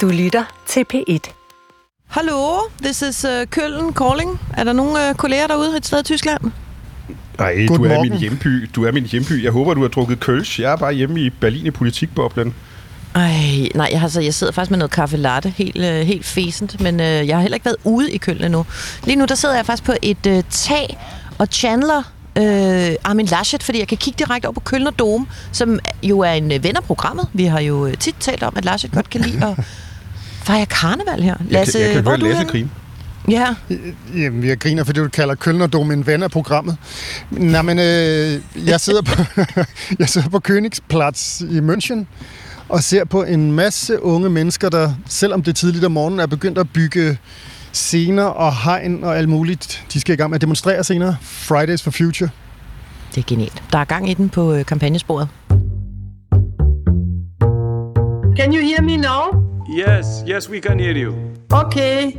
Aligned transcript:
Du 0.00 0.08
lytter 0.08 0.44
til 0.66 0.84
P1. 0.94 1.18
Hallo, 2.06 2.58
this 2.82 3.02
is 3.02 3.24
uh, 3.24 3.30
Køln 3.50 3.94
calling. 3.94 4.40
Er 4.56 4.64
der 4.64 4.72
nogle 4.72 4.92
uh, 5.10 5.16
kolleger 5.16 5.46
derude 5.46 5.76
et 5.76 5.86
sted 5.86 6.00
i 6.00 6.02
Tyskland? 6.02 6.40
Nej, 7.38 7.66
du 7.68 7.84
er 7.84 8.02
min 8.02 8.18
hjemby. 8.18 8.68
Du 8.74 8.84
er 8.84 8.92
min 8.92 9.04
hjemby. 9.04 9.44
Jeg 9.44 9.52
håber, 9.52 9.74
du 9.74 9.80
har 9.80 9.88
drukket 9.88 10.20
kølsch. 10.20 10.60
Jeg 10.60 10.72
er 10.72 10.76
bare 10.76 10.92
hjemme 10.92 11.20
i 11.20 11.30
Berlin 11.30 11.66
i 11.66 11.70
politikboblen. 11.70 12.54
Ej, 13.14 13.68
nej, 13.74 13.88
jeg, 13.92 14.00
har 14.00 14.08
så, 14.08 14.20
jeg 14.20 14.34
sidder 14.34 14.52
faktisk 14.52 14.70
med 14.70 14.78
noget 14.78 14.90
kaffe 14.90 15.16
latte, 15.16 15.48
helt, 15.48 15.76
uh, 15.76 16.06
helt 16.06 16.26
fæsent, 16.26 16.80
men 16.80 16.94
uh, 16.94 17.06
jeg 17.06 17.36
har 17.36 17.40
heller 17.40 17.56
ikke 17.56 17.64
været 17.64 17.76
ude 17.84 18.12
i 18.12 18.16
Køln 18.18 18.44
endnu. 18.44 18.66
Lige 19.04 19.16
nu, 19.16 19.24
der 19.24 19.34
sidder 19.34 19.54
jeg 19.54 19.66
faktisk 19.66 19.84
på 19.84 19.92
et 20.02 20.26
uh, 20.26 20.40
tag, 20.50 20.98
og 21.38 21.46
Chandler 21.46 22.02
øh, 22.38 22.96
Armin 23.04 23.26
Laschet, 23.26 23.62
fordi 23.62 23.78
jeg 23.78 23.88
kan 23.88 23.98
kigge 23.98 24.24
direkte 24.24 24.46
over 24.46 24.54
på 24.54 24.60
Kølner 24.60 24.90
Dome, 24.90 25.26
som 25.52 25.78
jo 26.02 26.20
er 26.20 26.32
en 26.32 26.50
ven 26.50 26.76
af 26.76 26.84
programmet. 26.84 27.28
Vi 27.32 27.44
har 27.44 27.60
jo 27.60 27.94
tit 28.00 28.16
talt 28.20 28.42
om, 28.42 28.54
at 28.56 28.64
Laschet 28.64 28.92
godt 28.92 29.10
kan 29.10 29.20
lide 29.20 29.46
at 29.46 29.64
fejre 30.46 30.66
karneval 30.66 31.22
her. 31.22 31.36
Lasse, 31.48 31.78
jeg 31.78 31.86
kan, 31.86 31.96
jeg 31.96 32.04
kan 32.04 32.20
høre 32.20 32.30
Lasse 32.30 32.44
grine. 32.44 32.70
Ja. 33.28 33.54
Jamen, 34.16 34.44
jeg 34.44 34.58
griner, 34.58 34.84
fordi 34.84 35.00
du 35.00 35.08
kalder 35.08 35.34
Kølnerdom 35.34 35.90
en 35.90 36.06
ven 36.06 36.22
af 36.22 36.30
programmet. 36.30 36.76
Nej, 37.30 37.62
men 37.62 37.78
øh, 37.78 38.40
jeg, 38.66 38.80
sidder 38.80 39.02
på, 39.02 39.22
jeg 39.98 40.08
sidder 40.08 40.28
på 40.28 40.40
Königsplatz 40.48 41.44
i 41.44 41.58
München 41.58 42.04
og 42.68 42.82
ser 42.82 43.04
på 43.04 43.22
en 43.22 43.52
masse 43.52 44.02
unge 44.02 44.30
mennesker, 44.30 44.68
der, 44.68 44.94
selvom 45.08 45.42
det 45.42 45.50
er 45.50 45.54
tidligt 45.54 45.84
om 45.84 45.92
morgenen, 45.92 46.20
er 46.20 46.26
begyndt 46.26 46.58
at 46.58 46.70
bygge 46.72 47.18
scener 47.74 48.24
og 48.24 48.56
hegn 48.64 49.04
og 49.04 49.18
alt 49.18 49.28
muligt. 49.28 49.84
De 49.92 50.00
skal 50.00 50.12
i 50.12 50.16
gang 50.16 50.30
med 50.30 50.34
at 50.36 50.40
demonstrere 50.40 50.84
senere. 50.84 51.16
Fridays 51.22 51.82
for 51.82 51.90
Future. 51.90 52.30
Det 53.14 53.20
er 53.20 53.24
genialt. 53.26 53.62
Der 53.72 53.78
er 53.78 53.84
gang 53.84 54.10
i 54.10 54.14
den 54.14 54.28
på 54.28 54.52
øh, 54.52 54.64
kampagnesporet. 54.64 55.28
Can 58.36 58.52
you 58.52 58.62
hear 58.62 58.82
me 58.82 58.96
now? 58.96 59.44
Yes, 59.68 60.06
yes, 60.28 60.50
we 60.50 60.60
can 60.60 60.80
hear 60.80 60.96
you. 60.96 61.14
Okay. 61.50 62.12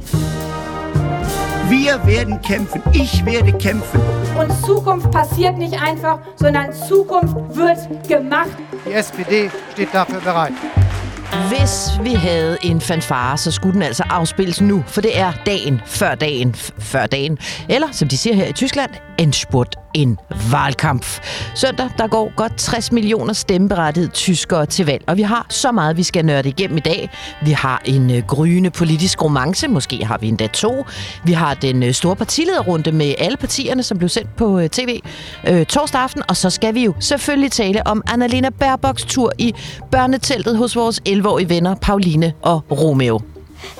Wir 1.69 1.99
werden 2.05 2.41
kämpfen. 2.41 2.81
Ich 2.93 3.25
werde 3.25 3.51
kämpfen. 3.51 3.99
Und 4.39 4.51
Zukunft 4.65 5.11
passiert 5.11 5.57
nicht 5.57 5.73
einfach, 5.73 6.19
sondern 6.35 6.73
Zukunft 6.73 7.35
wird 7.55 8.07
gemacht. 8.07 8.57
Die 8.85 8.93
SPD 8.93 9.49
steht 9.73 9.93
dafür 9.93 10.19
bereit. 10.19 10.53
Hvis 11.35 11.89
vi 12.03 12.13
havde 12.13 12.57
en 12.63 12.81
fanfare, 12.81 13.37
så 13.37 13.51
skulle 13.51 13.73
den 13.73 13.81
altså 13.81 14.03
afspilles 14.09 14.61
nu, 14.61 14.83
for 14.87 15.01
det 15.01 15.19
er 15.19 15.33
dagen 15.45 15.81
før 15.85 16.15
dagen 16.15 16.55
før 16.79 17.05
dagen. 17.05 17.37
Eller, 17.69 17.87
som 17.91 18.07
de 18.07 18.17
siger 18.17 18.35
her 18.35 18.45
i 18.45 18.53
Tyskland, 18.53 18.91
en 19.17 19.33
spurt 19.33 19.75
en 19.95 20.17
valgkamp. 20.51 21.05
Søndag, 21.55 21.89
der 21.97 22.07
går 22.07 22.35
godt 22.35 22.57
60 22.57 22.91
millioner 22.91 23.33
stemmeberettigede 23.33 24.11
tyskere 24.11 24.65
til 24.65 24.85
valg, 24.85 25.03
og 25.07 25.17
vi 25.17 25.21
har 25.21 25.45
så 25.49 25.71
meget, 25.71 25.97
vi 25.97 26.03
skal 26.03 26.25
nørde 26.25 26.49
igennem 26.49 26.77
i 26.77 26.81
dag. 26.81 27.09
Vi 27.45 27.51
har 27.51 27.81
en 27.85 28.11
øh, 28.11 28.23
gryende 28.27 28.69
politisk 28.69 29.23
romance, 29.23 29.67
måske 29.67 30.05
har 30.05 30.17
vi 30.17 30.27
endda 30.27 30.47
to. 30.47 30.85
Vi 31.23 31.33
har 31.33 31.53
den 31.53 31.83
øh, 31.83 31.93
store 31.93 32.15
partilederrunde 32.15 32.91
med 32.91 33.13
alle 33.17 33.37
partierne, 33.37 33.83
som 33.83 33.97
blev 33.97 34.09
sendt 34.09 34.35
på 34.35 34.59
øh, 34.59 34.69
tv 34.69 34.99
øh, 35.47 35.65
torsdag 35.65 36.01
aften, 36.01 36.23
og 36.29 36.37
så 36.37 36.49
skal 36.49 36.73
vi 36.73 36.83
jo 36.83 36.93
selvfølgelig 36.99 37.51
tale 37.51 37.87
om 37.87 38.01
Annalena 38.07 38.49
Baerbocks 38.49 39.05
tur 39.05 39.31
i 39.37 39.53
børneteltet 39.91 40.57
hos 40.57 40.75
vores 40.75 41.01
11-årige 41.25 41.49
venner 41.49 41.75
Pauline 41.75 42.33
og 42.41 42.63
Romeo. 42.71 43.21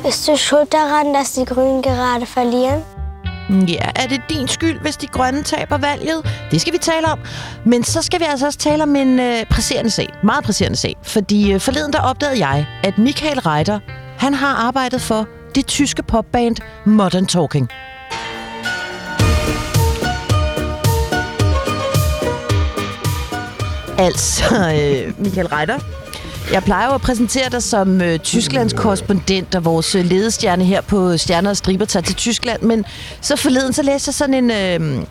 Bist 0.03 0.27
du 0.27 0.35
schuld 0.37 0.67
daran, 0.71 1.13
dass 1.13 1.31
die 1.31 1.45
Grünen 1.45 1.81
gerade 1.81 2.25
verlieren? 2.35 2.81
Ja, 3.67 3.89
er 3.95 4.07
det 4.07 4.21
din 4.29 4.47
skyld, 4.47 4.79
hvis 4.79 4.97
de 4.97 5.07
grønne 5.07 5.43
taber 5.43 5.77
valget? 5.77 6.25
Det 6.51 6.61
skal 6.61 6.73
vi 6.73 6.77
tale 6.77 7.07
om. 7.07 7.19
Men 7.65 7.83
så 7.83 8.01
skal 8.01 8.19
vi 8.19 8.25
altså 8.25 8.45
også 8.45 8.59
tale 8.59 8.83
om 8.83 8.95
en 8.95 9.19
øh, 9.19 9.45
presserende 9.45 9.89
sag. 9.89 10.09
Meget 10.23 10.43
presserende 10.43 10.77
sag. 10.77 10.95
Fordi 11.03 11.53
øh, 11.53 11.59
forleden 11.59 11.93
der 11.93 12.01
opdagede 12.01 12.47
jeg, 12.47 12.65
at 12.83 12.97
Michael 12.97 13.39
Reiter, 13.39 13.79
han 14.17 14.33
har 14.33 14.55
arbejdet 14.55 15.01
for 15.01 15.27
det 15.55 15.65
tyske 15.65 16.03
popband 16.03 16.55
Modern 16.85 17.25
Talking. 17.25 17.69
Altså, 23.97 24.55
øh, 24.55 25.23
Michael 25.23 25.47
Reiter, 25.47 25.79
jeg 26.51 26.63
plejer 26.63 26.87
jo 26.87 26.93
at 26.93 27.01
præsentere 27.01 27.49
dig 27.49 27.63
som 27.63 28.01
øh, 28.01 28.19
Tysklands 28.19 28.73
korrespondent 28.73 29.55
og 29.55 29.65
vores 29.65 29.95
øh, 29.95 30.05
ledestjerne 30.05 30.65
her 30.65 30.81
på 30.81 31.17
Stjerner 31.17 31.49
og 31.49 31.57
Striber 31.57 31.85
tager 31.85 32.03
til 32.03 32.15
Tyskland, 32.15 32.61
men 32.61 32.85
så 33.21 33.35
forleden 33.35 33.73
så 33.73 33.83
læste 33.83 34.09
jeg 34.09 34.13
sådan 34.13 34.51
en 34.51 34.51
øh, 34.51 35.05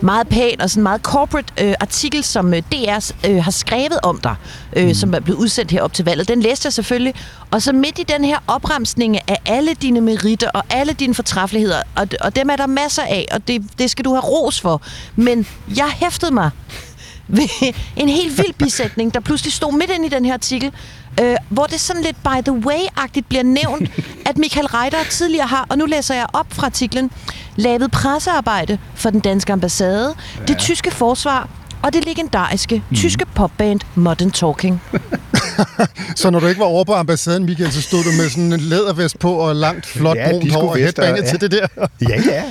meget 0.00 0.28
pæn 0.28 0.60
og 0.60 0.70
sådan 0.70 0.82
meget 0.82 1.00
corporate 1.00 1.64
øh, 1.64 1.74
artikel, 1.80 2.24
som 2.24 2.54
øh, 2.54 2.62
DR 2.72 3.12
øh, 3.28 3.44
har 3.44 3.50
skrevet 3.50 3.98
om 4.02 4.20
dig, 4.24 4.34
øh, 4.76 4.86
mm. 4.86 4.94
som 4.94 5.14
er 5.14 5.20
blevet 5.20 5.38
udsendt 5.38 5.70
her 5.70 5.82
op 5.82 5.92
til 5.92 6.04
valget. 6.04 6.28
Den 6.28 6.40
læste 6.40 6.66
jeg 6.66 6.72
selvfølgelig, 6.72 7.14
og 7.50 7.62
så 7.62 7.72
midt 7.72 7.98
i 7.98 8.02
den 8.02 8.24
her 8.24 8.38
opremsning 8.46 9.16
af 9.16 9.36
alle 9.46 9.74
dine 9.74 10.00
meritter 10.00 10.50
og 10.50 10.62
alle 10.70 10.92
dine 10.92 11.14
fortræffeligheder, 11.14 11.82
og, 11.96 12.08
og 12.20 12.36
dem 12.36 12.50
er 12.50 12.56
der 12.56 12.66
masser 12.66 13.02
af, 13.02 13.26
og 13.32 13.48
det, 13.48 13.62
det 13.78 13.90
skal 13.90 14.04
du 14.04 14.10
have 14.10 14.24
ros 14.24 14.60
for, 14.60 14.82
men 15.16 15.46
jeg 15.76 15.88
hæftede 15.88 16.34
mig 16.34 16.50
ved 17.28 17.48
en 17.96 18.08
helt 18.08 18.38
vild 18.38 18.54
bisætning, 18.58 19.14
der 19.14 19.20
pludselig 19.20 19.52
stod 19.52 19.72
midt 19.72 19.90
ind 19.90 20.04
i 20.04 20.08
den 20.08 20.24
her 20.24 20.32
artikel, 20.32 20.72
øh, 21.20 21.36
hvor 21.48 21.64
det 21.64 21.80
sådan 21.80 22.02
lidt 22.02 22.16
by 22.22 22.50
the 22.50 22.62
way-agtigt 22.66 23.28
bliver 23.28 23.42
nævnt, 23.42 23.90
at 24.26 24.38
Michael 24.38 24.66
Reiter 24.66 24.98
tidligere 25.10 25.46
har, 25.46 25.66
og 25.68 25.78
nu 25.78 25.86
læser 25.86 26.14
jeg 26.14 26.26
op 26.32 26.46
fra 26.50 26.66
artiklen, 26.66 27.10
lavet 27.56 27.90
pressearbejde 27.90 28.78
for 28.94 29.10
den 29.10 29.20
danske 29.20 29.52
ambassade, 29.52 30.14
ja. 30.38 30.44
det 30.44 30.58
tyske 30.58 30.90
forsvar 30.90 31.48
og 31.82 31.92
det 31.92 32.04
legendariske 32.04 32.82
mm. 32.90 32.96
tyske 32.96 33.24
popband 33.34 33.80
Modern 33.94 34.30
Talking. 34.30 34.82
så 36.16 36.30
når 36.30 36.40
du 36.40 36.46
ikke 36.46 36.60
var 36.60 36.66
over 36.66 36.84
på 36.84 36.92
ambassaden, 36.92 37.44
Michael, 37.44 37.72
så 37.72 37.82
stod 37.82 38.04
du 38.04 38.10
med 38.16 38.30
sådan 38.30 38.52
en 38.52 38.60
lædervest 38.60 39.18
på 39.18 39.32
og 39.32 39.56
langt, 39.56 39.86
flot, 39.86 40.16
ja, 40.16 40.30
brunt 40.30 40.52
hår 40.52 40.70
og 40.70 40.76
headbanget 40.76 41.24
ja. 41.24 41.28
til 41.28 41.40
det 41.40 41.52
der? 41.52 41.66
ja, 42.08 42.22
ja. 42.26 42.42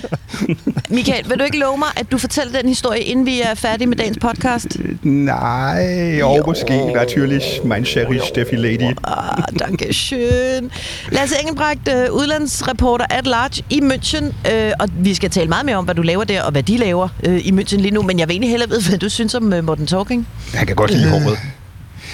Michael, 0.97 1.29
vil 1.29 1.39
du 1.39 1.43
ikke 1.43 1.57
love 1.57 1.77
mig, 1.77 1.87
at 1.95 2.11
du 2.11 2.17
fortæller 2.17 2.59
den 2.59 2.69
historie, 2.69 3.01
inden 3.01 3.25
vi 3.25 3.41
er 3.41 3.55
færdige 3.55 3.87
med 3.87 3.97
dagens 3.97 4.17
podcast? 4.21 4.67
Nej, 5.03 6.21
og 6.21 6.43
måske, 6.47 6.93
natürlich, 6.93 7.43
mein 7.63 7.85
cherry 7.85 8.17
Steffi 8.27 8.55
Lady. 8.55 8.95
Ah, 9.03 9.43
danke 9.59 9.85
schön. 9.85 10.69
Lasse 11.11 11.35
Engelbrecht, 11.41 11.87
uh, 11.87 12.15
udlandsreporter 12.15 13.05
at 13.09 13.27
large 13.27 13.63
i 13.69 13.81
München, 13.81 14.25
uh, 14.25 14.71
og 14.79 14.89
vi 14.99 15.13
skal 15.13 15.29
tale 15.29 15.49
meget 15.49 15.65
mere 15.65 15.75
om, 15.75 15.85
hvad 15.85 15.95
du 15.95 16.01
laver 16.01 16.23
der, 16.23 16.43
og 16.43 16.51
hvad 16.51 16.63
de 16.63 16.77
laver 16.77 17.07
i 17.23 17.51
München 17.51 17.77
lige 17.77 17.91
nu, 17.91 18.01
men 18.01 18.19
jeg 18.19 18.27
vil 18.27 18.33
egentlig 18.33 18.49
hellere 18.49 18.69
vide, 18.69 18.89
hvad 18.89 18.99
du 18.99 19.09
synes 19.17 19.35
om 19.35 19.53
uh, 19.53 19.63
Morten 19.63 19.87
Talking. 19.87 20.27
Jeg 20.53 20.67
kan 20.67 20.75
godt 20.75 20.91
lide 20.91 21.09
håret. 21.09 21.39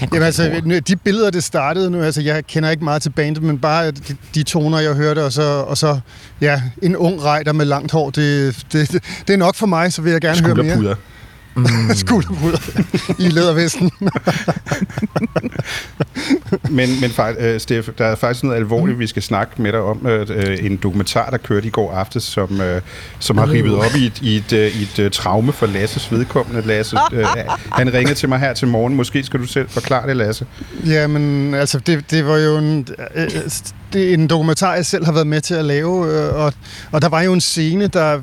Jamen 0.01 0.23
altså, 0.23 0.61
de 0.87 0.95
billeder, 0.95 1.29
det 1.29 1.43
startede 1.43 1.91
nu, 1.91 2.01
altså 2.01 2.21
jeg 2.21 2.45
kender 2.47 2.69
ikke 2.69 2.83
meget 2.83 3.01
til 3.01 3.09
bandet, 3.09 3.43
men 3.43 3.59
bare 3.59 3.91
de, 3.91 4.15
de 4.35 4.43
toner, 4.43 4.79
jeg 4.79 4.93
hørte, 4.93 5.25
og 5.25 5.33
så, 5.33 5.41
og 5.41 5.77
så 5.77 5.99
ja, 6.41 6.61
en 6.81 6.95
ung 6.95 7.23
rejder 7.23 7.53
med 7.53 7.65
langt 7.65 7.91
hår, 7.91 8.09
det, 8.09 8.55
det, 8.71 8.91
det, 8.91 9.03
det 9.27 9.33
er 9.33 9.37
nok 9.37 9.55
for 9.55 9.65
mig, 9.67 9.93
så 9.93 10.01
vil 10.01 10.11
jeg 10.11 10.21
gerne 10.21 10.41
høre 10.41 10.55
mere. 10.55 10.95
Mm. 11.55 11.65
Skulderpuder 11.95 12.57
i 13.19 13.29
lædervesten. 13.29 13.91
men 16.69 16.89
men 17.01 17.11
uh, 17.19 17.57
Steff, 17.57 17.89
der 17.97 18.05
er 18.05 18.15
faktisk 18.15 18.43
noget 18.43 18.57
alvorligt, 18.57 18.95
mm. 18.95 18.99
vi 18.99 19.07
skal 19.07 19.23
snakke 19.23 19.61
med 19.61 19.71
dig 19.71 19.79
om. 19.79 20.05
Uh, 20.05 20.65
en 20.65 20.77
dokumentar, 20.77 21.29
der 21.29 21.37
kørte 21.37 21.67
i 21.67 21.69
går 21.69 21.91
aftes, 21.91 22.23
som, 22.23 22.51
uh, 22.51 22.81
som 23.19 23.37
har 23.37 23.49
rivet 23.49 23.75
op 23.75 23.95
i 23.95 24.05
et, 24.05 24.21
i 24.21 24.35
et, 24.35 24.51
i 24.51 24.83
et 24.83 25.05
uh, 25.05 25.11
traume 25.11 25.53
for 25.53 25.65
Lasses 25.65 26.11
vedkommende. 26.11 26.67
Lasse, 26.67 26.97
uh, 27.13 27.19
han 27.79 27.93
ringede 27.93 28.15
til 28.15 28.29
mig 28.29 28.39
her 28.39 28.53
til 28.53 28.67
morgen. 28.67 28.95
Måske 28.95 29.23
skal 29.23 29.39
du 29.39 29.45
selv 29.45 29.69
forklare 29.69 30.07
det, 30.07 30.15
Lasse. 30.15 30.45
Jamen, 30.85 31.53
altså, 31.53 31.79
det, 31.79 32.11
det 32.11 32.25
var 32.25 32.37
jo 32.37 32.57
en... 32.57 32.87
Uh, 33.15 33.23
det 33.93 34.09
er 34.09 34.13
en 34.13 34.27
dokumentar, 34.27 34.75
jeg 34.75 34.85
selv 34.85 35.05
har 35.05 35.11
været 35.11 35.27
med 35.27 35.41
til 35.41 35.53
at 35.53 35.65
lave, 35.65 35.89
uh, 35.89 36.35
og, 36.35 36.53
og 36.91 37.01
der 37.01 37.09
var 37.09 37.21
jo 37.21 37.33
en 37.33 37.41
scene, 37.41 37.87
der 37.87 38.19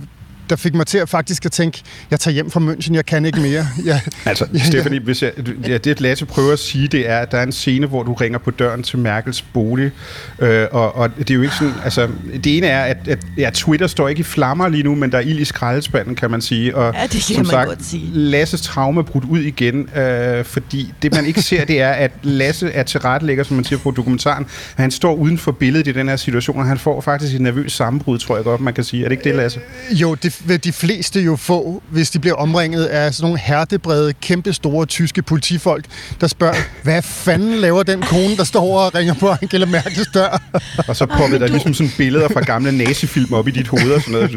der 0.51 0.57
fik 0.57 0.75
mig 0.75 0.87
til 0.87 0.99
at 0.99 1.09
faktisk 1.09 1.47
at 1.47 1.53
tænke, 1.53 1.83
jeg 2.11 2.21
tager 2.21 2.33
hjem 2.33 2.51
fra 2.51 2.61
München, 2.61 2.95
jeg 2.95 3.07
kan 3.07 3.25
ikke 3.25 3.41
mere. 3.41 3.67
Jeg, 3.85 4.01
altså, 4.25 4.47
ja, 4.55 4.65
Stephanie, 4.65 5.01
hvis 5.01 5.23
jeg, 5.23 5.33
ja, 5.69 5.79
det 5.79 6.01
Lasse 6.01 6.27
prøver 6.27 6.53
at 6.53 6.59
sige, 6.59 6.89
det 6.89 7.09
er, 7.09 7.19
at 7.19 7.33
der 7.33 7.39
er 7.39 7.43
en 7.43 7.53
scene, 7.53 7.87
hvor 7.87 8.03
du 8.03 8.15
ringer 8.15 8.39
på 8.39 8.51
døren 8.51 8.83
til 8.83 8.99
Merkels 8.99 9.43
bolig, 9.43 9.91
øh, 10.39 10.67
og, 10.71 10.97
og 10.97 11.11
det 11.19 11.31
er 11.31 11.35
jo 11.35 11.43
ikke 11.43 11.55
sådan, 11.55 11.75
altså, 11.85 12.09
det 12.45 12.57
ene 12.57 12.67
er, 12.67 12.85
at, 12.85 13.09
at 13.09 13.19
ja, 13.37 13.51
Twitter 13.55 13.87
står 13.87 14.09
ikke 14.09 14.21
i 14.21 14.23
flammer 14.23 14.69
lige 14.69 14.83
nu, 14.83 14.95
men 14.95 15.13
der 15.13 15.19
er 15.19 15.23
ild 15.23 15.39
i 15.39 15.45
skraldespanden, 15.45 16.15
kan 16.15 16.31
man 16.31 16.41
sige. 16.41 16.77
Og, 16.77 16.95
ja, 16.95 17.03
det 17.03 17.11
kan 17.11 17.21
som 17.21 17.37
man 17.37 17.47
sagt, 17.47 17.69
godt 17.69 17.85
sige. 17.85 18.11
Lasses 18.13 18.61
traume 18.61 19.05
brudt 19.05 19.25
ud 19.25 19.39
igen, 19.39 19.89
øh, 19.97 20.45
fordi 20.45 20.93
det 21.03 21.15
man 21.15 21.27
ikke 21.27 21.43
ser, 21.43 21.65
det 21.65 21.81
er, 21.81 21.91
at 21.91 22.11
Lasse 22.23 22.71
er 22.71 22.83
tilrettelægger, 22.83 23.45
som 23.45 23.57
man 23.57 23.65
siger 23.65 23.79
på 23.79 23.91
dokumentaren, 23.91 24.47
han 24.77 24.91
står 24.91 25.15
uden 25.15 25.39
for 25.39 25.53
billedet 25.53 25.87
i 25.87 25.93
den 25.93 26.09
her 26.09 26.17
situation, 26.17 26.59
og 26.59 26.67
han 26.67 26.79
får 26.79 27.01
faktisk 27.01 27.35
et 27.35 27.41
nervøs 27.41 27.73
sammenbrud, 27.73 28.19
tror 28.19 28.37
jeg 28.37 28.45
godt, 28.45 28.61
man 28.61 28.75
kan 28.75 28.85
sige. 28.85 29.05
Er 29.05 29.09
det 29.09 29.13
ikke 29.13 29.25
det, 29.25 29.35
Lasse? 29.35 29.61
Jo, 29.91 30.15
det 30.15 30.40
vil 30.45 30.65
de 30.65 30.73
fleste 30.73 31.21
jo 31.21 31.37
få, 31.37 31.83
hvis 31.91 32.11
de 32.11 32.19
bliver 32.19 32.35
omringet 32.37 32.85
af 32.85 33.15
sådan 33.15 33.25
nogle 33.25 33.39
hertebrede, 33.39 34.13
kæmpe 34.13 34.53
store 34.53 34.87
tyske 34.87 35.23
politifolk, 35.23 35.85
der 36.21 36.27
spørger, 36.27 36.55
hvad 36.83 37.03
fanden 37.03 37.55
laver 37.55 37.83
den 37.83 38.03
kone, 38.03 38.37
der 38.37 38.45
står 38.45 38.81
og 38.81 38.95
ringer 38.95 39.15
på 39.15 39.29
Angela 39.43 39.67
Merkels 39.67 40.09
dør? 40.15 40.43
Og 40.89 40.97
så 40.97 41.07
popper 41.07 41.39
der 41.39 41.47
ligesom 41.47 41.75
sådan 41.75 41.93
billeder 41.97 42.29
fra 42.29 42.41
gamle 42.41 42.73
nazifilm 42.73 43.33
op 43.33 43.49
i 43.49 43.51
dit 43.51 43.69
hoved 43.69 43.93
og 43.93 44.01
sådan 44.01 44.13
noget. 44.13 44.31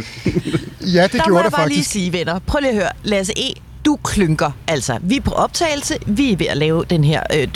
ja, 0.94 1.04
det 1.04 1.14
der 1.14 1.24
gjorde 1.26 1.44
der 1.44 1.50
faktisk. 1.50 1.50
Der 1.50 1.50
må 1.50 1.50
bare 1.50 1.70
lige 1.70 1.84
sige, 1.84 2.14
venner. 2.14 2.40
Prøv 2.40 2.60
lige 2.60 2.70
at 2.72 2.76
høre. 2.76 2.90
Lasse 3.04 3.34
E., 3.38 3.54
du 3.86 3.98
klynker. 4.04 4.52
Altså, 4.68 5.00
vi 5.02 5.18
er 5.18 5.22
på 5.22 5.32
optagelse, 5.32 5.98
vi 6.08 6.32
er 6.32 6.38
ved 6.38 6.48
at 6.48 6.58
lave 6.58 6.86
den 6.90 7.04
her 7.04 7.24
øh, 7.36 7.48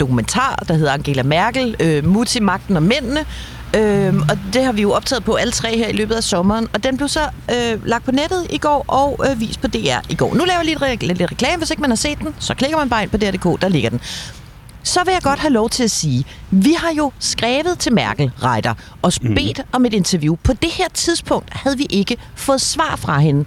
dokumentar, 0.00 0.64
der 0.68 0.74
hedder 0.74 0.92
Angela 0.92 1.22
Merkel, 1.22 1.76
øh, 1.80 2.06
Mutti, 2.06 2.40
Magten 2.40 2.76
og 2.76 2.82
Mændene. 2.82 3.24
Øhm, 3.76 4.22
og 4.30 4.38
det 4.52 4.64
har 4.64 4.72
vi 4.72 4.82
jo 4.82 4.92
optaget 4.92 5.24
på 5.24 5.34
alle 5.34 5.52
tre 5.52 5.76
her 5.76 5.88
i 5.88 5.92
løbet 5.92 6.14
af 6.14 6.22
sommeren. 6.22 6.68
Og 6.72 6.84
den 6.84 6.96
blev 6.96 7.08
så 7.08 7.20
øh, 7.50 7.86
lagt 7.86 8.04
på 8.04 8.12
nettet 8.12 8.46
i 8.50 8.58
går 8.58 8.84
og 8.88 9.24
øh, 9.30 9.40
vist 9.40 9.60
på 9.60 9.66
DR 9.66 9.98
i 10.08 10.14
går. 10.14 10.34
Nu 10.34 10.44
laver 10.44 10.58
jeg 10.58 10.64
lige 10.64 10.78
lidt, 10.78 11.02
re- 11.02 11.06
lidt 11.06 11.30
reklame. 11.30 11.58
Hvis 11.58 11.70
ikke 11.70 11.80
man 11.80 11.90
har 11.90 11.96
set 11.96 12.18
den, 12.18 12.34
så 12.38 12.54
klikker 12.54 12.78
man 12.78 12.88
bare 12.88 13.02
ind 13.02 13.10
på 13.10 13.16
DR.dk, 13.16 13.62
der 13.62 13.68
ligger 13.68 13.90
den. 13.90 14.00
Så 14.82 15.00
vil 15.04 15.12
jeg 15.12 15.22
godt 15.22 15.38
have 15.38 15.52
lov 15.52 15.70
til 15.70 15.84
at 15.84 15.90
sige, 15.90 16.24
vi 16.50 16.72
har 16.78 16.92
jo 16.92 17.12
skrevet 17.18 17.78
til 17.78 17.92
Merkel, 17.92 18.30
Reiter, 18.42 18.74
og 19.02 19.12
bedt 19.22 19.58
mm. 19.58 19.64
om 19.72 19.86
et 19.86 19.94
interview. 19.94 20.36
På 20.36 20.52
det 20.52 20.70
her 20.70 20.88
tidspunkt 20.94 21.48
havde 21.52 21.76
vi 21.76 21.86
ikke 21.90 22.16
fået 22.34 22.60
svar 22.60 22.96
fra 22.96 23.18
hende. 23.18 23.44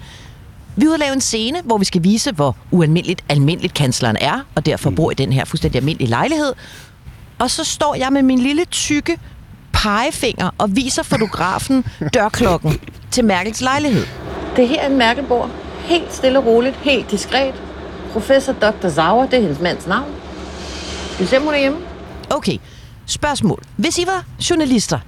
Vi 0.80 0.86
vil 0.86 1.00
lave 1.00 1.14
en 1.14 1.22
scene, 1.22 1.62
hvor 1.64 1.78
vi 1.78 1.86
skal 1.86 2.04
vise, 2.04 2.32
hvor 2.32 2.56
ualmindeligt 2.72 3.24
almindeligt 3.30 3.74
kansleren 3.74 4.18
er, 4.22 4.40
og 4.56 4.66
derfor 4.66 4.90
bor 4.90 5.12
i 5.12 5.14
den 5.14 5.34
her 5.34 5.46
fuldstændig 5.46 5.80
almindelige 5.80 6.10
lejlighed. 6.10 6.54
Og 7.40 7.50
så 7.50 7.64
står 7.64 7.96
jeg 7.96 8.14
med 8.14 8.22
min 8.22 8.40
lille 8.40 8.66
tykke 8.66 9.20
pegefinger 9.74 10.50
og 10.58 10.76
viser 10.76 11.04
fotografen 11.04 11.86
dørklokken 12.14 12.80
til 13.12 13.26
Merkels 13.26 13.62
lejlighed. 13.62 14.06
Det 14.56 14.64
er 14.64 14.68
her, 14.68 14.88
en 14.88 14.98
Merkel 14.98 15.24
bor. 15.24 15.50
Helt 15.80 16.14
stille 16.14 16.40
og 16.40 16.46
roligt, 16.46 16.76
helt 16.76 17.12
diskret. 17.12 17.54
Professor 18.12 18.54
Dr. 18.54 18.90
Sauer, 18.90 19.26
det 19.26 19.34
er 19.34 19.42
hendes 19.42 19.60
mands 19.60 19.88
navn. 19.88 20.12
Skal 21.14 21.26
vi 21.26 21.30
se, 21.30 21.38
om 21.38 21.44
hun 21.44 21.54
er 21.54 21.60
hjemme? 21.60 21.78
Okay, 22.30 22.58
spørgsmål. 23.06 23.64
Hvis 23.76 23.98
I 23.98 24.06
var 24.06 24.26
journalister, 24.50 25.00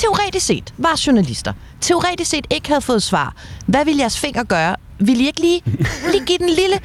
teoretisk 0.00 0.46
set 0.46 0.74
var 0.78 1.02
journalister, 1.06 1.52
teoretisk 1.80 2.30
set 2.30 2.46
ikke 2.50 2.68
havde 2.68 2.80
fået 2.80 3.02
svar, 3.02 3.34
hvad 3.66 3.84
ville 3.84 4.00
jeres 4.00 4.18
finger 4.18 4.44
gøre? 4.44 4.76
Ville 4.98 5.22
I 5.22 5.26
ikke 5.26 5.40
lige, 5.40 5.62
lige 6.12 6.24
give 6.26 6.38
den 6.38 6.48
en 6.48 6.54
lille, 6.54 6.80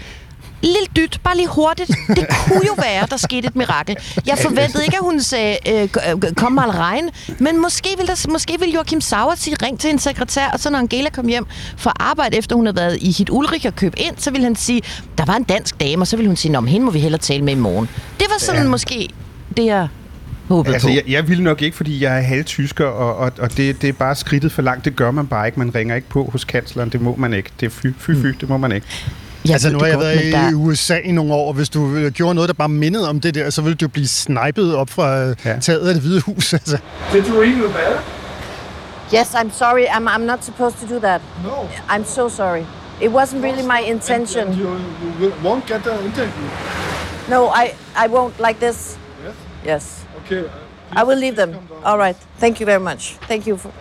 lille 0.61 0.87
dyt, 0.95 1.19
bare 1.23 1.35
lige 1.35 1.47
hurtigt? 1.47 1.91
Det 2.07 2.27
kunne 2.47 2.61
jo 2.67 2.73
være, 2.77 3.07
der 3.09 3.17
skete 3.17 3.47
et 3.47 3.55
mirakel. 3.55 3.97
Jeg 4.25 4.37
forventede 4.37 4.83
ikke, 4.83 4.97
at 4.97 5.03
hun 5.03 5.21
sagde, 5.21 5.57
øh, 5.69 5.89
kom 6.35 6.51
mal 6.51 6.69
regn, 6.69 7.09
men 7.39 7.61
måske 7.61 7.89
ville, 7.97 8.07
der, 8.07 8.31
måske 8.31 8.59
ville 8.59 8.75
Joachim 8.75 9.01
Sauer 9.01 9.35
sige, 9.35 9.57
ring 9.61 9.79
til 9.79 9.89
en 9.89 9.99
sekretær, 9.99 10.49
og 10.49 10.59
så 10.59 10.69
når 10.69 10.79
Angela 10.79 11.09
kom 11.09 11.27
hjem 11.27 11.45
fra 11.77 11.93
arbejde, 11.99 12.37
efter 12.37 12.55
hun 12.55 12.65
havde 12.65 12.75
været 12.75 12.97
i 13.01 13.11
Hit 13.11 13.29
Ulrik 13.29 13.65
og 13.65 13.75
købt 13.75 13.99
ind, 13.99 14.15
så 14.17 14.31
ville 14.31 14.43
han 14.43 14.55
sige, 14.55 14.81
der 15.17 15.25
var 15.25 15.35
en 15.35 15.43
dansk 15.43 15.79
dame, 15.79 16.03
og 16.03 16.07
så 16.07 16.15
ville 16.15 16.29
hun 16.29 16.35
sige, 16.35 16.57
om 16.57 16.67
hende 16.67 16.85
må 16.85 16.91
vi 16.91 16.99
hellere 16.99 17.21
tale 17.21 17.43
med 17.43 17.53
i 17.53 17.59
morgen. 17.59 17.89
Det 18.19 18.27
var 18.29 18.39
sådan 18.39 18.63
ja. 18.63 18.67
måske 18.67 19.09
det, 19.57 19.65
jeg 19.65 19.87
håbede 20.47 20.73
Altså, 20.73 20.87
på. 20.87 20.93
jeg, 20.93 21.03
jeg 21.07 21.27
vil 21.27 21.41
nok 21.43 21.61
ikke, 21.61 21.77
fordi 21.77 22.03
jeg 22.03 22.17
er 22.17 22.21
halvtysker, 22.21 22.85
og, 22.85 23.15
og, 23.17 23.31
og 23.39 23.57
det, 23.57 23.81
det 23.81 23.89
er 23.89 23.93
bare 23.93 24.15
skridtet 24.15 24.51
for 24.51 24.61
langt. 24.61 24.85
Det 24.85 24.95
gør 24.95 25.11
man 25.11 25.27
bare 25.27 25.45
ikke. 25.47 25.59
Man 25.59 25.75
ringer 25.75 25.95
ikke 25.95 26.09
på 26.09 26.29
hos 26.31 26.43
kansleren. 26.45 26.89
Det 26.89 27.01
må 27.01 27.15
man 27.15 27.33
ikke. 27.33 27.49
Det 27.59 27.65
er 27.65 27.69
fy, 27.69 27.87
fy, 27.99 28.11
fy. 28.11 28.25
Det 28.25 28.49
må 28.49 28.57
man 28.57 28.71
ikke. 28.71 28.87
Jeg 29.45 29.53
altså, 29.53 29.69
nu 29.71 29.73
det 29.79 29.81
har 29.81 29.87
jeg 29.87 29.99
været 29.99 30.23
men 30.23 30.33
der- 30.33 30.49
i 30.49 30.53
USA 30.53 30.97
i 30.97 31.11
nogle 31.11 31.33
år, 31.33 31.47
og 31.47 31.53
hvis 31.53 31.69
du 31.69 31.95
øh, 31.95 32.11
gjorde 32.11 32.35
noget, 32.35 32.47
der 32.47 32.53
bare 32.53 32.69
mindede 32.69 33.09
om 33.09 33.21
det 33.21 33.35
der, 33.35 33.49
så 33.49 33.61
ville 33.61 33.75
du 33.75 33.87
blive 33.87 34.07
snipet 34.07 34.75
op 34.75 34.89
fra 34.89 35.17
ja. 35.19 35.33
Ja. 35.45 35.59
taget 35.59 35.87
af 35.87 35.93
det 35.93 36.03
hvide 36.03 36.21
hus. 36.21 36.53
Altså. 36.53 36.77
Did 37.13 37.27
you 37.29 37.41
ring 37.41 37.53
the 37.53 37.63
bell? 37.73 37.95
Yes, 39.15 39.35
I'm 39.35 39.51
sorry. 39.51 39.85
I'm, 39.85 40.07
I'm 40.07 40.25
not 40.25 40.45
supposed 40.45 40.77
to 40.87 40.95
do 40.95 40.99
that. 40.99 41.21
No. 41.43 41.67
I'm 41.95 42.03
so 42.05 42.29
sorry. 42.29 42.63
It 43.01 43.11
wasn't 43.11 43.41
really 43.43 43.63
my 43.63 43.91
intention. 43.91 44.47
And 44.47 44.55
you, 44.57 44.67
you 44.69 45.09
will, 45.19 45.33
won't 45.43 45.65
get 45.67 45.83
the 45.83 45.93
interview. 46.05 46.47
No, 47.29 47.47
I, 47.49 47.73
I 48.05 48.07
won't 48.07 48.33
like 48.47 48.59
this. 48.59 48.97
Yes? 49.25 49.35
Yes. 49.65 50.04
Okay. 50.25 50.43
I 50.91 51.03
will 51.03 51.19
leave 51.19 51.35
them. 51.35 51.55
All 51.83 51.97
right. 51.97 52.17
Thank 52.39 52.59
you 52.59 52.65
very 52.65 52.81
much. 52.81 53.17
Thank 53.21 53.47
you 53.47 53.57
for... 53.57 53.71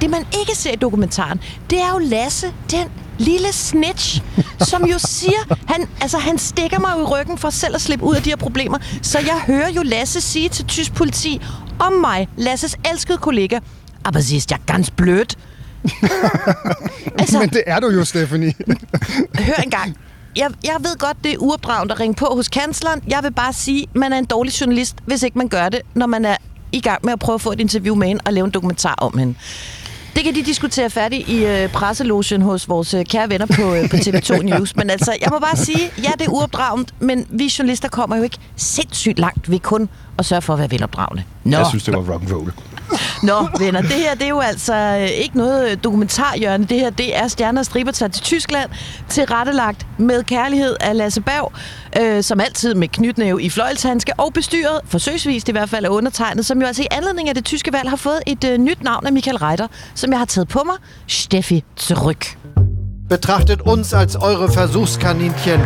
Det, 0.00 0.10
man 0.10 0.26
ikke 0.40 0.54
ser 0.54 0.72
i 0.72 0.76
dokumentaren, 0.76 1.40
det 1.70 1.78
er 1.80 1.92
jo 1.92 1.98
Lasse, 1.98 2.52
den 2.70 2.88
lille 3.18 3.52
snitch, 3.52 4.22
som 4.60 4.84
jo 4.84 4.98
siger, 4.98 5.56
han, 5.72 5.88
altså, 6.00 6.18
han 6.18 6.38
stikker 6.38 6.78
mig 6.78 6.90
i 7.00 7.02
ryggen 7.02 7.38
for 7.38 7.50
selv 7.50 7.74
at 7.74 7.80
slippe 7.80 8.04
ud 8.04 8.14
af 8.14 8.22
de 8.22 8.30
her 8.30 8.36
problemer. 8.36 8.78
Så 9.02 9.18
jeg 9.18 9.40
hører 9.46 9.68
jo 9.68 9.82
Lasse 9.82 10.20
sige 10.20 10.48
til 10.48 10.64
tysk 10.64 10.94
politi 10.94 11.42
om 11.78 11.92
mig, 11.92 12.28
Lasses 12.36 12.76
elskede 12.92 13.18
kollega, 13.18 13.58
aber 14.04 14.20
sie 14.20 14.36
ist 14.36 14.50
ja 14.50 14.56
ganz 14.66 14.90
blöd. 14.90 15.36
altså, 17.20 17.38
Men 17.38 17.48
det 17.48 17.62
er 17.66 17.80
du 17.80 17.88
jo, 17.90 18.04
Stephanie. 18.04 18.54
hør 19.38 19.54
engang. 19.64 19.96
Jeg, 20.36 20.50
jeg 20.64 20.76
ved 20.80 20.98
godt, 20.98 21.16
det 21.24 21.32
er 21.32 21.36
uopdragende 21.38 21.94
at 21.94 22.00
ringe 22.00 22.14
på 22.14 22.26
hos 22.34 22.48
kansleren. 22.48 23.02
Jeg 23.08 23.20
vil 23.22 23.32
bare 23.32 23.52
sige, 23.52 23.86
man 23.94 24.12
er 24.12 24.18
en 24.18 24.24
dårlig 24.24 24.60
journalist, 24.60 24.96
hvis 25.06 25.22
ikke 25.22 25.38
man 25.38 25.48
gør 25.48 25.68
det, 25.68 25.80
når 25.94 26.06
man 26.06 26.24
er 26.24 26.36
i 26.72 26.80
gang 26.80 27.00
med 27.04 27.12
at 27.12 27.18
prøve 27.18 27.34
at 27.34 27.40
få 27.40 27.52
et 27.52 27.60
interview 27.60 27.94
med 27.94 28.08
hende 28.08 28.20
og 28.26 28.32
lave 28.32 28.44
en 28.44 28.50
dokumentar 28.50 28.94
om 28.98 29.18
hende. 29.18 29.34
Det 30.16 30.24
kan 30.24 30.34
de 30.34 30.42
diskutere 30.42 30.90
færdigt 30.90 31.28
i 31.28 31.44
øh, 31.46 31.68
presselogen 31.72 32.42
hos 32.42 32.68
vores 32.68 32.94
øh, 32.94 33.04
kære 33.04 33.30
venner 33.30 33.46
på, 33.46 33.74
øh, 33.74 33.90
på 33.90 33.96
TV2 33.96 34.42
News. 34.50 34.76
Men 34.76 34.90
altså, 34.90 35.16
jeg 35.20 35.28
må 35.32 35.38
bare 35.38 35.56
sige, 35.56 35.90
ja, 36.02 36.10
det 36.18 36.26
er 36.26 36.30
uopdragent, 36.30 36.94
men 37.00 37.26
vi 37.30 37.52
journalister 37.58 37.88
kommer 37.88 38.16
jo 38.16 38.22
ikke 38.22 38.38
sindssygt 38.56 39.18
langt 39.18 39.50
ved 39.50 39.58
kun 39.58 39.88
at 40.18 40.24
sørge 40.24 40.42
for 40.42 40.52
at 40.52 40.58
være 40.58 40.70
velopdragende. 40.70 41.22
Nå, 41.44 41.56
Jeg 41.56 41.66
synes, 41.66 41.84
det 41.84 41.94
var 41.94 42.12
rock 42.12 42.22
and 42.22 42.32
roll. 42.32 42.52
Nå, 43.22 43.48
venner, 43.58 43.80
det 43.80 43.90
her 43.90 44.14
det 44.14 44.22
er 44.22 44.28
jo 44.28 44.40
altså 44.40 44.74
øh, 44.74 45.08
ikke 45.08 45.36
noget 45.36 45.70
øh, 45.70 45.76
dokumentarhjørne. 45.84 46.64
Det 46.64 46.80
her 46.80 46.90
det 46.90 47.16
er 47.16 47.28
Stjerner 47.28 47.60
og 47.60 47.66
Striber 47.66 47.92
tager 47.92 48.10
til 48.10 48.22
Tyskland, 48.22 48.70
tilrettelagt 49.08 49.86
med 49.98 50.22
kærlighed 50.22 50.76
af 50.80 50.96
Lasse 50.96 51.20
Berg, 51.20 51.52
øh, 52.00 52.22
som 52.22 52.40
altid 52.40 52.74
med 52.74 52.88
knytnæve 52.88 53.42
i 53.42 53.50
fløjlshandske, 53.50 54.12
og 54.18 54.32
bestyret, 54.32 54.80
forsøgsvist 54.86 55.48
i 55.48 55.52
hvert 55.52 55.70
fald, 55.70 55.84
af 55.84 55.88
undertegnet, 55.88 56.46
som 56.46 56.60
jo 56.60 56.66
altså 56.66 56.82
i 56.82 56.86
anledning 56.90 57.28
af 57.28 57.34
det 57.34 57.44
tyske 57.44 57.72
valg 57.72 57.90
har 57.90 57.96
fået 57.96 58.20
et 58.26 58.44
øh, 58.44 58.58
nyt 58.58 58.82
navn 58.82 59.06
af 59.06 59.12
Michael 59.12 59.36
Reiter, 59.36 59.66
som 59.94 60.10
jeg 60.10 60.18
har 60.18 60.26
taget 60.26 60.48
på 60.48 60.62
mig, 60.66 60.76
Steffi 61.06 61.64
Zurück. 61.80 62.36
Betrachtet 63.08 63.60
uns 63.60 63.92
als 63.92 64.14
eure 64.14 64.48
Versuchskaninchen. 64.56 65.60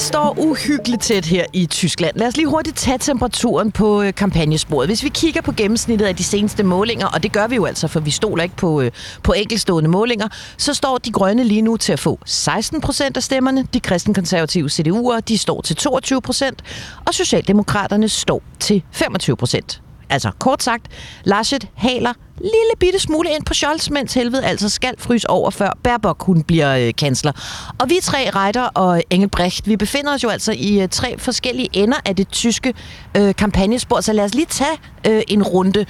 Det 0.00 0.06
står 0.06 0.34
uhyggeligt 0.38 1.02
tæt 1.02 1.24
her 1.24 1.44
i 1.52 1.66
Tyskland. 1.66 2.16
Lad 2.16 2.26
os 2.26 2.36
lige 2.36 2.48
hurtigt 2.48 2.76
tage 2.76 2.98
temperaturen 2.98 3.72
på 3.72 4.02
øh, 4.02 4.14
kampagnesporet. 4.14 4.88
Hvis 4.88 5.02
vi 5.02 5.08
kigger 5.08 5.40
på 5.40 5.52
gennemsnittet 5.52 6.06
af 6.06 6.16
de 6.16 6.24
seneste 6.24 6.62
målinger, 6.62 7.06
og 7.06 7.22
det 7.22 7.32
gør 7.32 7.46
vi 7.46 7.54
jo 7.54 7.64
altså, 7.64 7.88
for 7.88 8.00
vi 8.00 8.10
stoler 8.10 8.42
ikke 8.42 8.56
på, 8.56 8.80
øh, 8.80 8.90
på 9.22 9.32
enkeltstående 9.32 9.90
målinger, 9.90 10.28
så 10.56 10.74
står 10.74 10.98
de 10.98 11.12
grønne 11.12 11.44
lige 11.44 11.62
nu 11.62 11.76
til 11.76 11.92
at 11.92 12.00
få 12.00 12.18
16 12.24 12.80
procent 12.80 13.16
af 13.16 13.22
stemmerne. 13.22 13.66
De 13.74 13.80
kristenkonservative 13.80 14.68
CDU'er, 14.68 15.20
de 15.20 15.38
står 15.38 15.60
til 15.60 15.76
22 15.76 16.20
procent, 16.20 16.62
og 17.06 17.14
Socialdemokraterne 17.14 18.08
står 18.08 18.42
til 18.60 18.82
25 18.92 19.36
procent. 19.36 19.82
Altså 20.10 20.30
kort 20.38 20.62
sagt, 20.62 20.86
Laschet 21.24 21.68
haler 21.74 22.12
lille 22.40 22.74
bitte 22.80 22.98
smule 22.98 23.30
ind 23.30 23.44
på 23.44 23.54
Scholz, 23.54 23.90
mens 23.90 24.14
helvede 24.14 24.44
altså 24.44 24.68
skal 24.68 24.94
fryse 24.98 25.30
over, 25.30 25.50
før 25.50 25.78
Baerbock 25.82 26.22
hun 26.22 26.42
bliver 26.42 26.76
øh, 26.76 26.92
kansler. 26.98 27.32
Og 27.78 27.90
vi 27.90 27.98
tre, 28.02 28.30
Reiter 28.34 28.62
og 28.62 29.02
Engelbrecht, 29.10 29.68
vi 29.68 29.76
befinder 29.76 30.14
os 30.14 30.22
jo 30.22 30.28
altså 30.28 30.52
i 30.52 30.82
øh, 30.82 30.88
tre 30.88 31.18
forskellige 31.18 31.68
ender 31.72 31.96
af 32.04 32.16
det 32.16 32.28
tyske 32.28 32.74
øh, 33.16 33.34
kampagnespor, 33.34 34.00
så 34.00 34.12
lad 34.12 34.24
os 34.24 34.34
lige 34.34 34.46
tage 34.46 34.78
øh, 35.06 35.22
en 35.28 35.42
runde. 35.42 35.86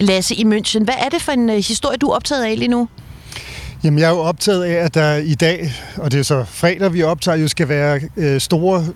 Lasse 0.00 0.34
i 0.34 0.44
München, 0.44 0.84
hvad 0.84 0.94
er 0.98 1.08
det 1.08 1.22
for 1.22 1.32
en 1.32 1.50
øh, 1.50 1.56
historie, 1.56 1.96
du 1.96 2.08
er 2.08 2.14
optaget 2.14 2.44
af 2.44 2.58
lige 2.58 2.68
nu? 2.68 2.88
Jamen, 3.84 3.98
jeg 3.98 4.06
er 4.06 4.10
jo 4.10 4.18
optaget 4.18 4.64
af, 4.64 4.84
at 4.84 4.94
der 4.94 5.16
i 5.16 5.34
dag, 5.34 5.72
og 5.96 6.12
det 6.12 6.20
er 6.20 6.24
så 6.24 6.44
fredag, 6.44 6.92
vi 6.92 7.02
optager, 7.02 7.38
jo 7.38 7.48
skal 7.48 7.68
være 7.68 8.00
øh, 8.16 8.40
store 8.40 8.86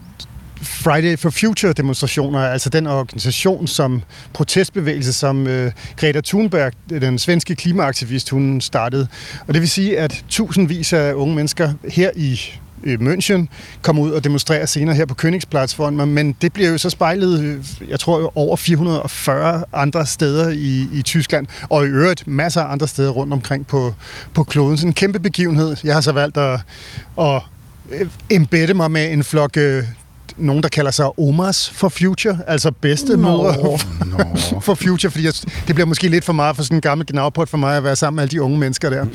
Friday 0.62 1.19
for 1.19 1.31
Future 1.31 1.73
demonstrationer, 1.73 2.40
altså 2.40 2.71
den 2.71 2.87
organisation 2.87 3.67
som 3.67 4.02
protestbevægelse, 4.33 5.12
som 5.12 5.47
øh, 5.47 5.73
Greta 5.97 6.21
Thunberg, 6.21 6.73
den 6.90 7.19
svenske 7.19 7.57
klimaaktivist, 7.57 8.31
hun 8.31 8.61
startede. 8.61 9.09
Og 9.47 9.55
det 9.55 9.61
vil 9.61 9.71
sige, 9.71 9.99
at 9.99 10.25
tusindvis 10.29 10.93
af 10.93 11.12
unge 11.12 11.35
mennesker 11.35 11.73
her 11.88 12.11
i 12.17 12.40
øh, 12.85 12.99
München 13.00 13.47
kommer 13.83 14.02
ud 14.02 14.11
og 14.11 14.25
demonstrerer 14.25 14.67
senere 14.67 14.95
her 14.95 15.07
på 15.07 15.14
Königsplatz 15.23 15.76
foran 15.76 15.97
mig, 15.97 16.09
men 16.09 16.37
det 16.43 16.52
bliver 16.52 16.71
jo 16.71 16.79
så 16.79 16.90
spejlet, 16.90 17.40
øh, 17.40 17.64
jeg 17.88 18.00
tror, 18.00 18.33
over 18.38 18.57
440 18.57 19.64
andre 19.73 20.07
steder 20.07 20.49
i, 20.49 20.88
i 20.93 21.02
Tyskland, 21.02 21.47
og 21.71 21.85
i 21.85 21.88
øvrigt 21.88 22.26
masser 22.26 22.61
af 22.61 22.73
andre 22.73 22.88
steder 22.88 23.11
rundt 23.11 23.33
omkring 23.33 23.67
på, 23.67 23.95
på 24.35 24.45
kloden. 24.45 24.79
Så 24.79 24.87
en 24.87 24.93
kæmpe 24.93 25.19
begivenhed. 25.19 25.76
Jeg 25.85 25.95
har 25.95 26.00
så 26.00 26.12
valgt 26.12 26.37
at, 26.37 26.61
at 27.21 27.43
øh, 27.90 28.07
embedde 28.31 28.75
mig 28.75 28.90
med 28.90 29.12
en 29.12 29.25
flok 29.25 29.57
øh, 29.57 29.85
nogen, 30.41 30.63
der 30.63 30.69
kalder 30.69 30.91
sig 30.91 31.19
Omas 31.19 31.71
for 31.71 31.89
Future, 31.89 32.39
altså 32.47 32.71
bedstemor 32.71 33.79
Nå. 34.05 34.61
for 34.67 34.75
Future, 34.75 35.11
fordi 35.11 35.25
jeg, 35.25 35.33
det 35.67 35.75
bliver 35.75 35.87
måske 35.87 36.09
lidt 36.09 36.25
for 36.25 36.33
meget 36.33 36.57
for 36.57 36.63
sådan 36.63 36.77
en 36.77 36.81
gammel 36.81 37.07
gnavpot 37.07 37.49
for 37.49 37.59
mig 37.59 37.77
at 37.77 37.85
være 37.85 37.97
sammen 37.97 38.17
med 38.17 38.23
alle 38.23 38.31
de 38.31 38.43
unge 38.43 38.59
mennesker 38.59 38.91
der. 38.91 39.07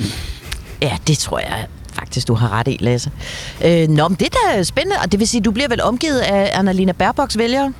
Ja, 0.81 0.97
det 1.07 1.17
tror 1.17 1.39
jeg 1.39 1.65
faktisk, 1.93 2.27
du 2.27 2.33
har 2.33 2.59
ret 2.59 2.67
i, 2.67 2.77
Lasse. 2.79 3.11
Øh, 3.65 3.87
nå, 3.87 4.07
men 4.07 4.17
det 4.19 4.27
er 4.27 4.53
da 4.55 4.63
spændende, 4.63 4.95
og 5.03 5.11
det 5.11 5.19
vil 5.19 5.27
sige, 5.27 5.41
du 5.41 5.51
bliver 5.51 5.69
vel 5.69 5.81
omgivet 5.81 6.19
af 6.19 6.51
Annalena 6.53 6.91
Baerbocks 6.91 7.37
vælgere? 7.37 7.73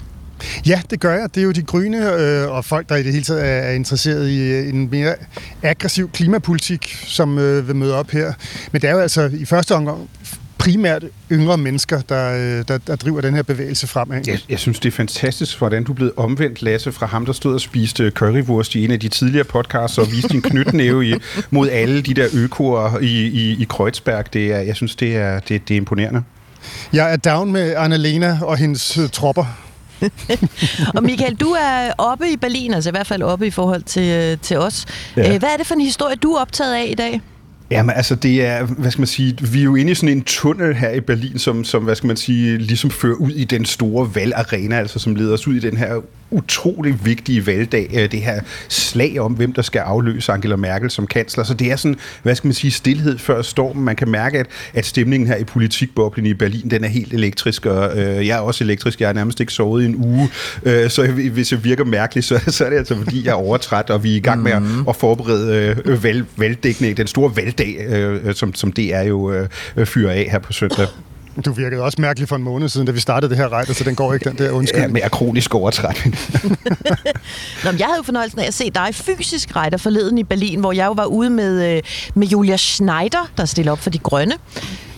Ja, 0.67 0.81
det 0.89 0.99
gør 0.99 1.13
jeg. 1.13 1.35
Det 1.35 1.41
er 1.41 1.45
jo 1.45 1.51
de 1.51 1.63
grønne 1.63 2.13
øh, 2.13 2.51
og 2.51 2.65
folk, 2.65 2.89
der 2.89 2.95
i 2.95 3.03
det 3.03 3.11
hele 3.11 3.23
taget 3.23 3.45
er, 3.45 3.45
er 3.45 3.71
interesseret 3.71 4.29
i 4.29 4.39
øh, 4.41 4.69
en 4.69 4.89
mere 4.91 5.15
aggressiv 5.63 6.09
klimapolitik, 6.11 7.03
som 7.07 7.37
øh, 7.37 7.67
vil 7.67 7.75
møde 7.75 7.95
op 7.95 8.09
her. 8.09 8.33
Men 8.71 8.81
det 8.81 8.89
er 8.89 8.93
jo 8.93 8.99
altså 8.99 9.29
i 9.33 9.45
første 9.45 9.75
omgang 9.75 10.09
primært 10.65 11.03
yngre 11.31 11.57
mennesker, 11.57 12.01
der, 12.01 12.33
øh, 12.33 12.63
der, 12.67 12.77
der 12.77 12.95
driver 12.95 13.21
den 13.21 13.35
her 13.35 13.43
bevægelse 13.43 13.87
fremad. 13.87 14.21
Jeg, 14.27 14.39
jeg 14.49 14.59
synes, 14.59 14.79
det 14.79 14.87
er 14.87 14.91
fantastisk, 14.91 15.57
hvordan 15.57 15.83
du 15.83 15.91
er 15.91 15.95
blevet 15.95 16.13
omvendt, 16.17 16.61
Lasse, 16.61 16.91
fra 16.91 17.05
ham, 17.05 17.25
der 17.25 17.33
stod 17.33 17.53
og 17.53 17.61
spiste 17.61 18.11
currywurst 18.11 18.75
i 18.75 18.83
en 18.83 18.91
af 18.91 18.99
de 18.99 19.09
tidligere 19.09 19.43
podcasts 19.45 19.97
og 19.97 20.11
viste 20.11 20.29
din 20.29 20.41
knytnæve 20.41 21.05
i, 21.05 21.15
mod 21.49 21.69
alle 21.69 22.01
de 22.01 22.13
der 22.13 22.27
økoer 22.33 22.99
i, 22.99 23.27
i, 23.27 23.61
i 23.61 23.65
Kreuzberg. 23.69 24.33
Det 24.33 24.51
er, 24.51 24.59
jeg 24.59 24.75
synes, 24.75 24.95
det 24.95 25.15
er, 25.15 25.39
det, 25.39 25.67
det 25.67 25.73
er 25.73 25.77
imponerende. 25.77 26.23
Jeg 26.93 27.13
er 27.13 27.17
down 27.17 27.51
med 27.51 27.75
Annalena 27.77 28.39
og 28.41 28.57
hendes 28.57 28.97
øh, 28.97 29.09
tropper. 29.09 29.45
og 30.95 31.03
Michael, 31.03 31.35
du 31.35 31.49
er 31.49 31.91
oppe 31.97 32.29
i 32.29 32.37
Berlin, 32.37 32.73
altså 32.73 32.89
i 32.89 32.91
hvert 32.91 33.07
fald 33.07 33.21
oppe 33.21 33.47
i 33.47 33.51
forhold 33.51 33.83
til, 33.83 34.09
øh, 34.09 34.37
til 34.41 34.57
os. 34.57 34.85
Ja. 35.17 35.37
Hvad 35.37 35.49
er 35.49 35.57
det 35.57 35.67
for 35.67 35.73
en 35.73 35.81
historie, 35.81 36.15
du 36.15 36.31
er 36.31 36.41
optaget 36.41 36.75
af 36.75 36.87
i 36.89 36.95
dag? 36.95 37.21
Jamen 37.71 37.95
altså, 37.95 38.15
det 38.15 38.45
er, 38.45 38.65
hvad 38.65 38.91
skal 38.91 39.01
man 39.01 39.07
sige, 39.07 39.37
vi 39.51 39.59
er 39.59 39.63
jo 39.63 39.75
inde 39.75 39.91
i 39.91 39.95
sådan 39.95 40.17
en 40.17 40.23
tunnel 40.23 40.75
her 40.75 40.89
i 40.89 40.99
Berlin, 40.99 41.39
som, 41.39 41.63
som 41.63 41.83
hvad 41.83 41.95
skal 41.95 42.07
man 42.07 42.17
sige, 42.17 42.57
ligesom 42.57 42.91
fører 42.91 43.15
ud 43.15 43.31
i 43.31 43.43
den 43.43 43.65
store 43.65 44.15
valgarena, 44.15 44.79
altså 44.79 44.99
som 44.99 45.15
leder 45.15 45.33
os 45.33 45.47
ud 45.47 45.55
i 45.55 45.59
den 45.59 45.77
her 45.77 46.01
utrolig 46.31 47.05
vigtige 47.05 47.47
valgdag, 47.47 47.89
øh, 47.93 48.11
det 48.11 48.21
her 48.21 48.41
slag 48.69 49.19
om, 49.19 49.33
hvem 49.33 49.53
der 49.53 49.61
skal 49.61 49.79
afløse 49.79 50.31
Angela 50.31 50.55
Merkel 50.55 50.91
som 50.91 51.07
kansler. 51.07 51.43
Så 51.43 51.53
det 51.53 51.71
er 51.71 51.75
sådan, 51.75 51.97
hvad 52.23 52.35
skal 52.35 52.47
man 52.47 52.53
sige, 52.53 52.71
stillhed 52.71 53.17
før 53.17 53.41
stormen. 53.41 53.85
Man 53.85 53.95
kan 53.95 54.09
mærke, 54.09 54.39
at, 54.39 54.47
at 54.73 54.85
stemningen 54.85 55.27
her 55.27 55.35
i 55.35 55.43
politikboblen 55.43 56.25
i 56.25 56.33
Berlin, 56.33 56.69
den 56.69 56.83
er 56.83 56.87
helt 56.87 57.13
elektrisk, 57.13 57.65
og 57.65 57.97
øh, 57.97 58.27
jeg 58.27 58.37
er 58.37 58.41
også 58.41 58.63
elektrisk. 58.63 58.99
Jeg 59.01 59.07
har 59.07 59.13
nærmest 59.13 59.39
ikke 59.39 59.53
sovet 59.53 59.83
i 59.83 59.85
en 59.85 59.95
uge, 59.95 60.29
øh, 60.63 60.89
så 60.89 61.07
hvis 61.07 61.51
jeg 61.51 61.63
virker 61.63 61.85
mærkeligt, 61.85 62.25
så, 62.25 62.39
så 62.47 62.65
er 62.65 62.69
det 62.69 62.77
altså, 62.77 62.95
fordi 62.95 63.25
jeg 63.25 63.31
er 63.31 63.35
overtræt, 63.35 63.89
og 63.89 64.03
vi 64.03 64.11
er 64.11 64.15
i 64.15 64.19
gang 64.19 64.43
med 64.43 64.51
at, 64.51 64.61
at 64.89 64.95
forberede 64.95 65.75
øh, 65.85 66.03
valg, 66.03 66.25
valgdækning, 66.37 66.97
den 66.97 67.07
store 67.07 67.35
valgdag, 67.59 67.85
øh, 68.25 68.35
som, 68.35 68.55
som 68.55 68.71
det 68.71 68.93
er 68.93 69.01
jo 69.01 69.31
øh, 69.31 69.85
fyrer 69.85 70.11
af 70.11 70.27
her 70.31 70.39
på 70.39 70.53
søndag. 70.53 70.87
Du 71.45 71.51
virkede 71.51 71.81
også 71.81 72.01
mærkelig 72.01 72.29
for 72.29 72.35
en 72.35 72.43
måned 72.43 72.69
siden, 72.69 72.87
da 72.87 72.91
vi 72.91 72.99
startede 72.99 73.29
det 73.29 73.37
her 73.37 73.49
rejde, 73.49 73.73
så 73.73 73.83
den 73.83 73.95
går 73.95 74.13
ikke, 74.13 74.29
den 74.29 74.37
der 74.37 74.51
undskyld. 74.51 74.81
Ja, 74.81 74.87
men 74.87 74.97
jeg 74.97 75.03
er 75.03 75.09
kronisk 75.09 75.55
overtrætning. 75.55 76.15
Nå, 77.63 77.71
men 77.71 77.79
jeg 77.79 77.87
havde 77.87 77.97
jo 77.97 78.03
fornøjelsen 78.03 78.39
af 78.39 78.47
at 78.47 78.53
se 78.53 78.71
dig 78.71 78.89
fysisk 78.91 79.55
rejder 79.55 79.77
forleden 79.77 80.17
i 80.17 80.23
Berlin, 80.23 80.59
hvor 80.59 80.71
jeg 80.71 80.85
jo 80.85 80.91
var 80.91 81.05
ude 81.05 81.29
med, 81.29 81.75
øh, 81.75 81.81
med 82.13 82.27
Julia 82.27 82.57
Schneider, 82.57 83.31
der 83.37 83.45
stiller 83.45 83.71
op 83.71 83.79
for 83.79 83.89
De 83.89 83.99
Grønne. 83.99 84.33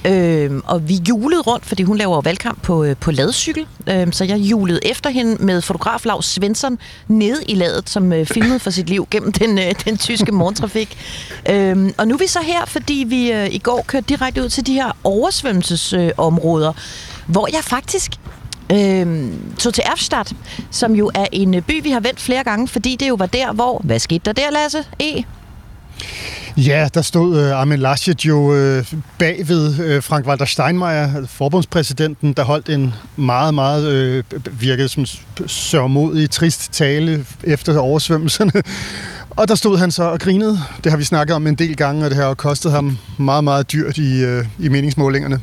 Øh, 0.06 0.52
og 0.66 0.90
vi 0.90 1.00
julede 1.10 1.42
rundt, 1.42 1.66
fordi 1.66 1.84
hun 1.84 1.98
laver 1.98 2.22
valgkamp 2.22 2.62
på, 2.62 2.84
øh, 2.84 2.96
på 2.96 3.12
ladcykel. 3.12 3.68
Øh, 3.90 4.08
så 4.12 4.26
jeg 4.26 4.38
julede 4.38 4.80
efter 4.84 5.10
hende 5.10 5.46
med 5.46 5.62
fotograf 5.62 6.06
Lars 6.06 6.26
Svensson 6.26 6.80
nede 7.08 7.44
i 7.48 7.56
ladet, 7.56 7.90
som 7.90 8.14
øh, 8.14 8.26
filmede 8.26 8.60
for 8.60 8.70
sit 8.70 8.90
liv 8.90 9.08
gennem 9.12 9.32
den, 9.32 9.60
øh, 9.60 9.74
den 9.86 9.98
tyske 9.98 10.32
morgentrafik. 10.32 10.98
øh, 11.50 11.92
og 11.98 12.08
nu 12.08 12.14
er 12.14 12.20
vi 12.20 12.28
så 12.28 12.40
her, 12.44 12.66
fordi 12.66 13.06
vi 13.08 13.32
øh, 13.32 13.54
i 13.54 13.58
går 13.58 13.84
kørte 13.88 14.06
direkte 14.10 14.44
ud 14.44 14.50
til 14.50 14.68
de 14.68 14.74
her 14.74 14.98
oversvømmelsesområder, 15.04 16.70
øh, 16.70 16.76
hvor 17.28 17.48
jeg 17.54 17.64
faktisk 17.64 18.12
øh, 18.72 19.32
tog 19.60 19.74
til 19.74 19.84
Erfstadt, 19.86 20.34
som 20.72 20.96
jo 20.96 21.12
er 21.14 21.26
en 21.32 21.56
øh, 21.56 21.62
by, 21.62 21.84
vi 21.84 21.90
har 21.90 22.00
vendt 22.00 22.22
flere 22.22 22.44
gange, 22.44 22.68
fordi 22.68 22.96
det 22.96 23.10
jo 23.10 23.16
var 23.16 23.26
der, 23.26 23.54
hvor... 23.54 23.82
Hvad 23.84 24.00
skete 24.00 24.22
der 24.26 24.34
der, 24.34 24.52
Lasse? 24.52 24.84
E? 25.00 25.24
Ja, 26.58 26.90
der 26.94 27.02
stod 27.02 27.40
øh, 27.40 27.52
Armin 27.52 27.80
Laschet 27.80 28.26
jo 28.26 28.54
øh, 28.56 28.94
bagved 29.20 29.80
øh, 29.80 30.04
Frank-Walter 30.04 30.46
Steinmeier, 30.46 31.26
forbundspræsidenten, 31.28 32.34
der 32.34 32.44
holdt 32.44 32.70
en 32.70 32.94
meget, 33.16 33.54
meget 33.54 33.88
øh, 33.88 34.24
virkede 34.52 34.90
som 34.90 35.06
sørmodig, 35.48 36.30
trist 36.30 36.74
tale 36.74 37.26
efter 37.44 37.80
oversvømmelserne. 37.80 38.52
Og 39.30 39.48
der 39.48 39.56
stod 39.56 39.78
han 39.78 39.92
så 39.92 40.04
og 40.04 40.20
grinede. 40.20 40.60
Det 40.84 40.92
har 40.92 40.98
vi 40.98 41.04
snakket 41.04 41.36
om 41.36 41.48
en 41.48 41.56
del 41.56 41.76
gange, 41.76 42.06
og 42.06 42.10
det 42.10 42.18
har 42.18 42.26
jo 42.26 42.34
kostet 42.34 42.72
ham 42.72 42.98
meget, 43.18 43.44
meget 43.44 43.72
dyrt 43.72 43.98
i, 43.98 44.24
øh, 44.24 44.46
i 44.60 44.70
meningsmålingerne. 44.70 45.40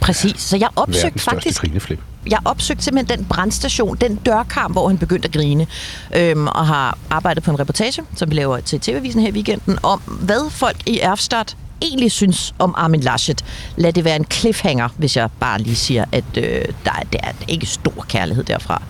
Præcis, 0.00 0.40
så 0.40 0.56
jeg 0.56 0.68
opsøgte 0.76 1.18
faktisk... 1.18 1.60
grineflip. 1.60 2.00
Jeg 2.26 2.38
opsøgte 2.44 2.84
simpelthen 2.84 3.18
den 3.18 3.26
brandstation, 3.26 3.96
den 3.96 4.16
dørkarm, 4.16 4.72
hvor 4.72 4.88
han 4.88 4.98
begyndte 4.98 5.26
at 5.26 5.32
grine, 5.32 5.66
øhm, 6.16 6.46
og 6.46 6.66
har 6.66 6.98
arbejdet 7.10 7.42
på 7.42 7.50
en 7.50 7.60
reportage, 7.60 8.02
som 8.14 8.30
vi 8.30 8.34
laver 8.34 8.60
til 8.60 8.80
TV-avisen 8.80 9.20
her 9.20 9.28
i 9.28 9.32
weekenden, 9.32 9.78
om 9.82 10.00
hvad 10.00 10.50
folk 10.50 10.76
i 10.86 10.98
Erfstadt 10.98 11.56
egentlig 11.82 12.12
synes 12.12 12.54
om 12.58 12.74
Armin 12.76 13.00
Laschet. 13.00 13.44
Lad 13.76 13.92
det 13.92 14.04
være 14.04 14.16
en 14.16 14.26
cliffhanger, 14.32 14.88
hvis 14.96 15.16
jeg 15.16 15.28
bare 15.40 15.58
lige 15.60 15.76
siger, 15.76 16.04
at 16.12 16.24
øh, 16.36 16.64
der, 16.84 16.92
er, 16.92 17.02
der 17.12 17.18
er 17.22 17.32
ikke 17.48 17.66
stor 17.66 18.04
kærlighed 18.08 18.44
derfra. 18.44 18.82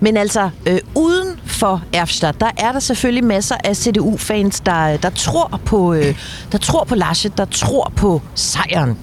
Men 0.00 0.16
altså, 0.16 0.50
øh, 0.66 0.78
uden 0.94 1.40
for 1.44 1.82
Erfstadt, 1.92 2.40
der 2.40 2.50
er 2.58 2.72
der 2.72 2.80
selvfølgelig 2.80 3.24
masser 3.24 3.56
af 3.64 3.76
CDU-fans, 3.76 4.60
der, 4.60 4.96
der, 4.96 5.10
tror 5.10 5.60
på, 5.64 5.94
øh, 5.94 6.14
der 6.52 6.58
tror 6.58 6.84
på 6.84 6.94
Laschet, 6.94 7.38
der 7.38 7.44
tror 7.44 7.92
på 7.96 8.22
sejren. 8.34 8.98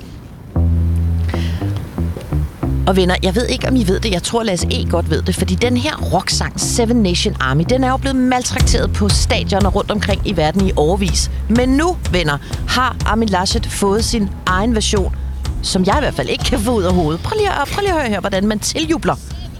Og 2.87 2.95
venner, 2.95 3.15
jeg 3.23 3.35
ved 3.35 3.47
ikke, 3.47 3.67
om 3.67 3.75
I 3.75 3.87
ved 3.87 3.99
det. 3.99 4.11
Jeg 4.11 4.23
tror, 4.23 4.43
Lasse 4.43 4.67
E. 4.71 4.85
godt 4.89 5.09
ved 5.09 5.21
det. 5.21 5.35
Fordi 5.35 5.55
den 5.55 5.77
her 5.77 5.95
rocksang, 6.13 6.59
Seven 6.59 6.95
Nation 6.97 7.35
Army, 7.39 7.63
den 7.69 7.83
er 7.83 7.89
jo 7.89 7.97
blevet 7.97 8.15
maltrakteret 8.15 8.93
på 8.93 9.09
stadioner 9.09 9.69
rundt 9.69 9.91
omkring 9.91 10.21
i 10.25 10.37
verden 10.37 10.67
i 10.67 10.71
overvis. 10.75 11.31
Men 11.49 11.69
nu, 11.69 11.97
venner, 12.11 12.37
har 12.67 12.95
Armin 13.05 13.29
Laschet 13.29 13.65
fået 13.65 14.05
sin 14.05 14.29
egen 14.45 14.75
version, 14.75 15.15
som 15.61 15.85
jeg 15.85 15.95
i 15.97 15.99
hvert 15.99 16.13
fald 16.13 16.29
ikke 16.29 16.43
kan 16.43 16.59
få 16.59 16.71
ud 16.71 16.83
af 16.83 16.93
hovedet. 16.93 17.21
Prøv 17.21 17.37
lige, 17.37 17.49
at, 17.49 17.67
prøv 17.67 17.81
lige 17.81 17.93
at 17.93 17.99
høre 17.99 18.09
her, 18.09 18.19
hvordan 18.19 18.47
man 18.47 18.59
tiljubler 18.59 19.15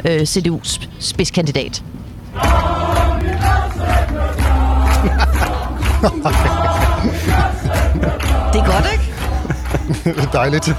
øh, 0.06 0.22
CDU's 0.22 0.88
spidskandidat. 1.00 1.72
det 8.54 8.60
er 8.62 8.66
godt, 8.66 8.88
ikke? 8.94 9.14
Dejligt. 10.34 10.76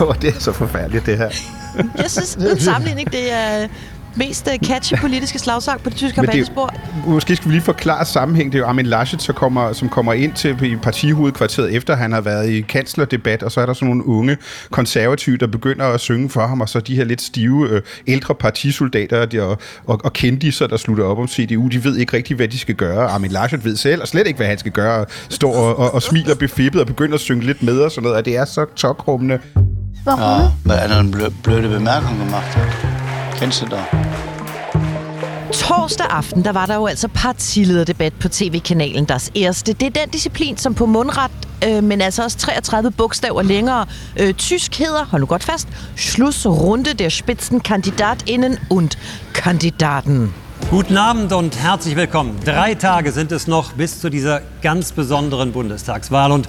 Åh, 0.00 0.14
det 0.22 0.36
er 0.36 0.40
så 0.40 0.52
forfærdeligt, 0.52 1.06
det 1.06 1.18
her. 1.18 1.30
Jeg 2.02 2.10
synes, 2.10 2.36
uden 2.40 2.60
sammenligning, 2.60 3.12
det 3.12 3.32
er 3.32 3.68
mest 4.18 4.48
øh, 4.52 4.68
catchy 4.68 4.94
politiske 5.00 5.38
slagsang 5.38 5.82
på 5.82 5.90
det 5.90 5.96
tyske 5.96 6.14
kampagnespor. 6.14 6.74
måske 7.06 7.36
skal 7.36 7.48
vi 7.48 7.54
lige 7.54 7.62
forklare 7.62 8.04
sammenhæng. 8.04 8.52
Det 8.52 8.58
er 8.58 8.62
jo 8.62 8.66
Armin 8.66 8.86
Laschet, 8.86 9.22
så 9.22 9.32
kommer, 9.32 9.72
som 9.72 9.88
kommer 9.88 10.12
ind 10.12 10.32
til 10.32 10.62
i 10.62 10.76
partihovedkvarteret, 10.76 11.74
efter 11.74 11.96
han 11.96 12.12
har 12.12 12.20
været 12.20 12.50
i 12.50 12.60
kanslerdebat, 12.60 13.42
og 13.42 13.52
så 13.52 13.60
er 13.60 13.66
der 13.66 13.72
sådan 13.72 13.88
nogle 13.88 14.06
unge 14.06 14.36
konservative, 14.70 15.36
der 15.36 15.46
begynder 15.46 15.84
at 15.86 16.00
synge 16.00 16.30
for 16.30 16.46
ham, 16.46 16.60
og 16.60 16.68
så 16.68 16.80
de 16.80 16.96
her 16.96 17.04
lidt 17.04 17.22
stive 17.22 17.68
øh, 17.70 17.82
ældre 18.06 18.34
partisoldater 18.34 19.26
de, 19.26 19.42
og, 19.42 19.58
og, 19.86 20.00
og 20.04 20.12
kendiser, 20.12 20.66
der 20.66 20.76
slutter 20.76 21.04
op 21.04 21.18
om 21.18 21.28
CDU, 21.28 21.68
de 21.68 21.84
ved 21.84 21.96
ikke 21.96 22.16
rigtig, 22.16 22.36
hvad 22.36 22.48
de 22.48 22.58
skal 22.58 22.74
gøre. 22.74 23.08
Armin 23.08 23.30
Laschet 23.30 23.64
ved 23.64 23.76
selv, 23.76 24.02
og 24.02 24.08
slet 24.08 24.26
ikke, 24.26 24.36
hvad 24.36 24.46
han 24.46 24.58
skal 24.58 24.72
gøre, 24.72 25.00
og 25.00 25.06
står 25.28 25.54
og, 25.54 25.78
og, 25.78 25.94
og 25.94 26.02
smiler 26.02 26.34
befippet 26.34 26.80
og 26.80 26.86
begynder 26.86 27.14
at 27.14 27.20
synge 27.20 27.46
lidt 27.46 27.62
med 27.62 27.78
og 27.78 27.90
sådan 27.90 28.02
noget, 28.02 28.18
og 28.18 28.24
det 28.24 28.36
er 28.36 28.44
så 28.44 28.66
tokrummende. 28.76 29.38
Warum? 30.08 30.20
Ja, 30.22 30.52
weil 30.64 30.78
einer 30.78 30.98
eine 31.00 31.10
blö- 31.10 31.30
blöde 31.42 31.68
Bemerkung 31.68 32.18
gemacht 32.18 32.56
hat. 32.56 33.38
Kennst 33.38 33.60
du 33.60 33.66
da? 33.66 33.86
Torsdag 35.52 36.08
aften, 36.10 36.42
der 36.42 36.54
var 36.54 36.66
der 36.66 36.76
jo 36.76 36.86
altså 36.86 37.08
partilederdebat 37.08 38.12
på 38.18 38.28
tv-kanalen 38.28 39.06
Das 39.06 39.30
Erste. 39.34 39.74
Det 39.74 39.86
er 39.86 39.90
den 39.90 40.10
disciplin, 40.10 40.56
som 40.56 40.74
på 40.74 40.86
mundret, 40.86 41.30
øh, 41.66 41.82
men 41.84 42.00
altså 42.00 42.24
også 42.24 42.38
33 42.38 42.90
bogstaver 42.90 43.42
længere, 43.42 43.86
øh, 44.16 44.34
tysk 44.34 44.78
hedder, 44.78 45.04
hold 45.10 45.20
nu 45.20 45.26
godt 45.26 45.44
fast, 45.44 45.68
Schlussrunde 45.96 46.94
der 46.94 47.10
Spitzenkandidatinnen 47.10 48.58
und 48.70 48.98
Kandidaten. 49.34 50.34
Guten 50.70 50.96
Abend 50.96 51.32
und 51.32 51.56
herzlich 51.56 51.96
willkommen. 51.96 52.40
Drei 52.44 52.74
Tage 52.74 53.12
sind 53.12 53.32
es 53.32 53.46
noch 53.46 53.72
bis 53.72 54.00
zu 54.00 54.10
dieser 54.10 54.40
ganz 54.62 54.92
besonderen 54.92 55.52
Bundestagswahl 55.52 56.32
und 56.32 56.48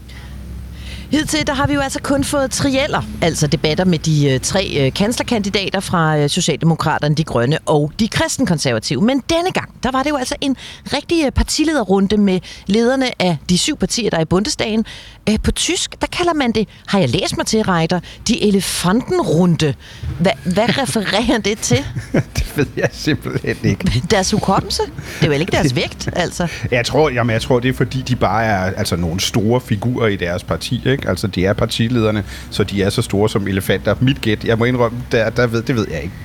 Hidtil 1.11 1.47
der 1.47 1.53
har 1.53 1.67
vi 1.67 1.73
jo 1.73 1.79
altså 1.79 1.99
kun 2.01 2.23
fået 2.23 2.51
trieller, 2.51 3.01
altså 3.21 3.47
debatter 3.47 3.85
med 3.85 3.99
de 3.99 4.29
øh, 4.29 4.39
tre 4.39 4.73
øh, 4.79 4.93
kanslerkandidater 4.93 5.79
fra 5.79 6.17
øh, 6.17 6.29
Socialdemokraterne, 6.29 7.15
De 7.15 7.23
Grønne 7.23 7.57
og 7.65 7.91
De 7.99 8.07
Kristenkonservative. 8.07 9.01
Men 9.01 9.23
denne 9.29 9.51
gang, 9.51 9.83
der 9.83 9.91
var 9.91 10.03
det 10.03 10.09
jo 10.09 10.15
altså 10.15 10.35
en 10.41 10.55
rigtig 10.93 11.25
øh, 11.25 11.31
partilederrunde 11.31 12.17
med 12.17 12.39
lederne 12.65 13.21
af 13.21 13.37
de 13.49 13.57
syv 13.57 13.77
partier, 13.77 14.09
der 14.09 14.17
er 14.17 14.21
i 14.21 14.25
Bundestagen. 14.25 14.85
Øh, 15.29 15.37
på 15.43 15.51
tysk, 15.51 16.01
der 16.01 16.07
kalder 16.07 16.33
man 16.33 16.51
det, 16.51 16.67
har 16.87 16.99
jeg 16.99 17.09
læst 17.09 17.37
mig 17.37 17.45
til, 17.45 17.61
Reiter, 17.61 17.99
de 18.27 18.47
elefantenrunde. 18.47 19.73
Hva, 20.19 20.31
hvad 20.43 20.77
refererer 20.81 21.37
det 21.37 21.57
til? 21.57 21.85
det 22.37 22.53
ved 22.55 22.67
jeg 22.77 22.89
simpelthen 22.91 23.57
ikke. 23.63 24.03
Deres 24.11 24.31
hukommelse? 24.31 24.81
Det 25.19 25.23
er 25.23 25.25
jo 25.25 25.31
ikke 25.31 25.51
deres 25.51 25.75
vægt, 25.75 26.09
altså. 26.23 26.47
Jeg 26.71 26.85
tror, 26.85 27.09
jamen, 27.09 27.33
jeg 27.33 27.41
tror, 27.41 27.59
det 27.59 27.69
er 27.69 27.73
fordi, 27.73 28.01
de 28.01 28.15
bare 28.15 28.45
er 28.45 28.59
altså, 28.59 28.95
nogle 28.95 29.19
store 29.19 29.61
figurer 29.61 30.07
i 30.07 30.15
deres 30.15 30.43
parti. 30.43 30.81
Ikke? 30.85 30.98
Altså, 31.07 31.27
de 31.27 31.45
er 31.45 31.53
partilederne, 31.53 32.23
så 32.51 32.63
de 32.63 32.83
er 32.83 32.89
så 32.89 33.01
store 33.01 33.29
som 33.29 33.47
elefanter. 33.47 33.95
Mit 34.01 34.21
gæt, 34.21 34.43
jeg 34.43 34.57
må 34.57 34.65
indrømme, 34.65 35.03
der, 35.11 35.29
der 35.29 35.47
ved, 35.47 35.61
det 35.61 35.75
ved 35.75 35.87
jeg 35.91 36.01
ikke. 36.03 36.15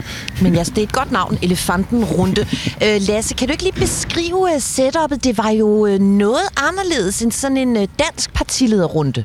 Men 0.43 0.57
altså, 0.57 0.73
det 0.77 0.79
er 0.79 0.87
et 0.87 0.93
godt 0.93 1.13
navn, 1.13 1.39
Elefantenrunde. 1.43 2.47
Øh, 2.85 3.01
Lasse, 3.09 3.35
kan 3.35 3.49
du 3.49 3.53
ikke 3.53 3.63
lige 3.63 3.81
beskrive 3.81 4.39
uh, 4.39 4.61
setupet? 4.61 5.25
Det 5.25 5.39
var 5.39 5.51
jo 5.51 5.67
uh, 5.67 5.99
noget 5.99 6.49
anderledes 6.57 7.23
end 7.23 7.33
sådan 7.33 7.57
en 7.57 7.77
uh, 7.77 7.83
dansk 7.99 8.33
partilederrunde. 8.35 9.25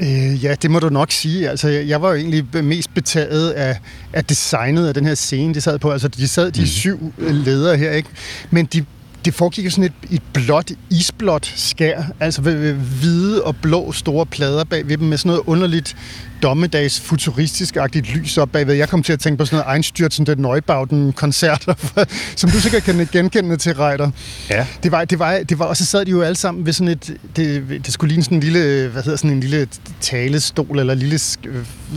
Øh, 0.00 0.44
ja, 0.44 0.54
det 0.62 0.70
må 0.70 0.78
du 0.78 0.88
nok 0.88 1.10
sige. 1.10 1.48
Altså, 1.48 1.68
jeg 1.68 2.02
var 2.02 2.08
jo 2.08 2.14
egentlig 2.14 2.64
mest 2.64 2.94
betaget 2.94 3.50
af, 3.50 3.78
af 4.12 4.24
designet 4.24 4.88
af 4.88 4.94
den 4.94 5.06
her 5.06 5.14
scene, 5.14 5.54
de 5.54 5.60
sad 5.60 5.78
på. 5.78 5.90
Altså, 5.90 6.08
de 6.08 6.28
sad 6.28 6.52
de 6.52 6.68
syv 6.68 7.12
øh, 7.18 7.34
ledere 7.34 7.76
her, 7.76 7.90
ikke? 7.90 8.08
Men 8.50 8.66
de 8.66 8.84
det 9.24 9.34
foregik 9.34 9.64
jo 9.64 9.70
sådan 9.70 9.84
et, 9.84 9.92
et 10.10 10.22
blåt, 10.32 10.70
isblåt 10.90 11.46
skær, 11.56 12.02
altså 12.20 12.40
hvide 12.40 13.42
og 13.42 13.56
blå 13.56 13.92
store 13.92 14.26
plader 14.26 14.64
bag 14.64 14.88
ved 14.88 14.96
dem 14.96 15.08
med 15.08 15.18
sådan 15.18 15.28
noget 15.28 15.42
underligt 15.46 15.96
dommedags 16.42 17.00
futuristisk-agtigt 17.00 18.14
lys 18.14 18.38
op 18.38 18.48
bagved. 18.52 18.74
Jeg 18.74 18.88
kom 18.88 19.02
til 19.02 19.12
at 19.12 19.20
tænke 19.20 19.38
på 19.38 19.44
sådan 19.44 19.64
noget 19.66 19.78
Einstürzen 19.78 20.24
den 20.24 20.38
Neubauten-koncerter, 20.38 21.74
som 22.36 22.50
du 22.50 22.60
sikkert 22.60 22.82
kan 22.82 23.08
genkende 23.12 23.56
til, 23.56 23.74
Reiter. 23.74 24.10
Ja. 24.50 24.66
Det 24.82 24.92
var, 24.92 25.04
det 25.04 25.18
var, 25.18 25.38
det 25.48 25.58
var, 25.58 25.64
og 25.64 25.76
så 25.76 25.86
sad 25.86 26.04
de 26.04 26.10
jo 26.10 26.22
alle 26.22 26.36
sammen 26.36 26.66
ved 26.66 26.72
sådan 26.72 26.88
et, 26.88 27.16
det, 27.36 27.68
det 27.68 27.92
skulle 27.92 28.08
ligne 28.08 28.24
sådan 28.24 28.38
en 28.38 28.42
lille, 28.42 28.88
hvad 28.88 29.02
hedder 29.02 29.16
sådan 29.16 29.30
en 29.30 29.40
lille 29.40 29.68
talestol, 30.00 30.78
eller 30.78 30.94
lille, 30.94 31.18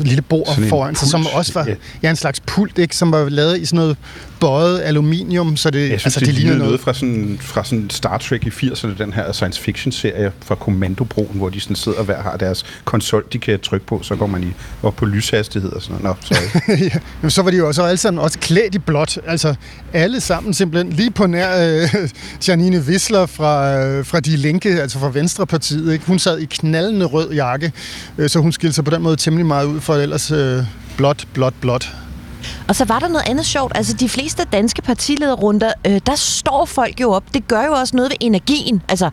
lille 0.04 0.22
bord 0.22 0.48
Sådan 0.48 0.70
foran 0.70 0.96
sig, 0.96 1.08
som 1.08 1.28
også 1.34 1.54
var 1.54 1.66
ja. 1.68 1.76
ja, 2.04 2.10
en 2.10 2.16
slags 2.16 2.40
pult, 2.40 2.78
ikke, 2.78 2.96
som 2.96 3.12
var 3.12 3.30
lavet 3.30 3.60
i 3.62 3.66
sådan 3.66 3.78
noget 3.78 3.98
bøjet 4.40 4.82
aluminium, 4.82 5.58
så 5.58 5.70
det, 5.70 5.80
Jeg 5.80 6.00
synes, 6.00 6.06
altså, 6.06 6.20
det, 6.20 6.28
det 6.28 6.34
det 6.36 6.40
lignede 6.42 6.58
noget 6.58 6.70
noget. 6.70 6.82
fra 6.82 6.94
sådan, 6.94 7.38
fra 7.42 7.64
sådan 7.64 7.90
Star 7.90 8.18
Trek 8.18 8.46
i 8.46 8.50
80'erne, 8.50 8.98
den 8.98 9.14
her 9.14 9.32
science 9.32 9.62
fiction-serie 9.62 10.32
fra 10.42 10.56
Kommandobroen, 10.56 11.38
hvor 11.38 11.50
de 11.50 11.60
sådan 11.60 11.76
sidder 11.76 11.98
og 11.98 12.06
hver 12.06 12.22
har 12.22 12.38
deres 12.38 12.66
konsol, 12.86 13.26
de 13.34 13.40
kan 13.40 13.60
trykke 13.60 13.86
på, 13.86 14.00
så 14.04 14.16
går 14.16 14.28
man 14.28 14.35
i, 14.44 14.54
op 14.84 14.96
på 14.96 15.06
lyshastighed 15.06 15.72
og 15.72 15.82
sådan 15.82 15.98
noget. 16.02 16.18
Nå, 16.22 16.36
sorry. 16.36 16.78
ja, 16.94 17.00
jamen, 17.22 17.32
så 17.32 17.42
var 17.42 17.52
de 17.52 17.58
jo 17.58 17.68
også 17.68 17.84
alle 17.84 17.98
sammen 17.98 18.24
også 18.24 18.40
klædt 18.40 18.76
i 18.76 18.80
blåt. 18.80 19.18
Altså 19.28 19.56
alle 19.94 20.22
sammen 20.22 20.54
simpelthen 20.54 20.94
lige 20.94 21.12
på 21.12 21.28
nær 21.28 21.82
øh, 21.84 22.10
Janine 22.48 22.80
Wissler 22.80 23.26
fra, 23.26 23.78
øh, 23.78 24.06
fra 24.06 24.20
De 24.20 24.38
Linke, 24.38 24.82
altså 24.82 25.00
fra 25.00 25.10
Venstrepartiet. 25.14 25.94
Ikke? 25.94 26.06
Hun 26.06 26.20
sad 26.20 26.40
i 26.40 26.46
knaldende 26.46 27.06
rød 27.06 27.32
jakke, 27.32 27.72
øh, 28.18 28.30
så 28.30 28.40
hun 28.40 28.52
skilte 28.52 28.76
sig 28.76 28.86
på 28.86 28.92
den 28.92 29.02
måde 29.02 29.16
temmelig 29.16 29.46
meget 29.46 29.66
ud 29.66 29.82
for 29.82 29.96
ellers 29.96 30.32
øh, 30.32 30.64
blåt, 30.98 31.28
blåt, 31.34 31.54
blåt. 31.62 31.96
Og 32.68 32.76
så 32.76 32.86
var 32.86 33.00
der 33.00 33.08
noget 33.08 33.30
andet 33.30 33.46
sjovt. 33.46 33.72
Altså, 33.76 33.94
de 33.94 34.10
fleste 34.10 34.44
danske 34.52 34.82
partilederrunder, 34.82 35.72
øh, 35.88 36.02
der 36.06 36.16
står 36.16 36.66
folk 36.66 37.02
jo 37.02 37.12
op. 37.12 37.24
Det 37.34 37.48
gør 37.48 37.66
jo 37.66 37.72
også 37.72 37.96
noget 37.96 38.12
ved 38.12 38.18
energien. 38.20 38.82
Altså, 38.90 39.10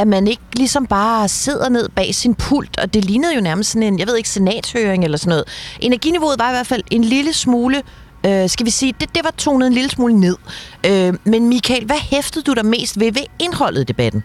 at 0.00 0.08
man 0.08 0.26
ikke 0.26 0.42
ligesom 0.56 0.86
bare 0.86 1.28
sidder 1.28 1.68
ned 1.68 1.88
bag 1.88 2.14
sin 2.14 2.34
pult, 2.34 2.78
og 2.78 2.94
det 2.94 3.04
lignede 3.04 3.34
jo 3.34 3.40
nærmest 3.40 3.70
sådan 3.70 3.82
en, 3.82 3.98
jeg 3.98 4.06
ved 4.06 4.16
ikke, 4.16 4.28
senatshøring 4.28 5.04
eller 5.04 5.18
sådan 5.18 5.28
noget. 5.28 5.44
Energiniveauet 5.80 6.38
var 6.38 6.50
i 6.50 6.52
hvert 6.52 6.66
fald 6.66 6.82
en 6.90 7.04
lille 7.04 7.32
smule, 7.32 7.82
øh, 8.26 8.48
skal 8.48 8.66
vi 8.66 8.70
sige, 8.70 8.94
det, 9.00 9.14
det 9.14 9.24
var 9.24 9.30
tonet 9.30 9.66
en 9.66 9.72
lille 9.72 9.90
smule 9.90 10.20
ned. 10.20 10.36
Øh, 10.86 11.14
men 11.24 11.48
Michael, 11.48 11.84
hvad 11.84 11.96
hæftede 11.96 12.44
du 12.44 12.52
dig 12.52 12.66
mest 12.66 13.00
ved 13.00 13.12
ved 13.12 13.22
indholdet 13.38 13.80
i 13.80 13.84
debatten? 13.84 14.24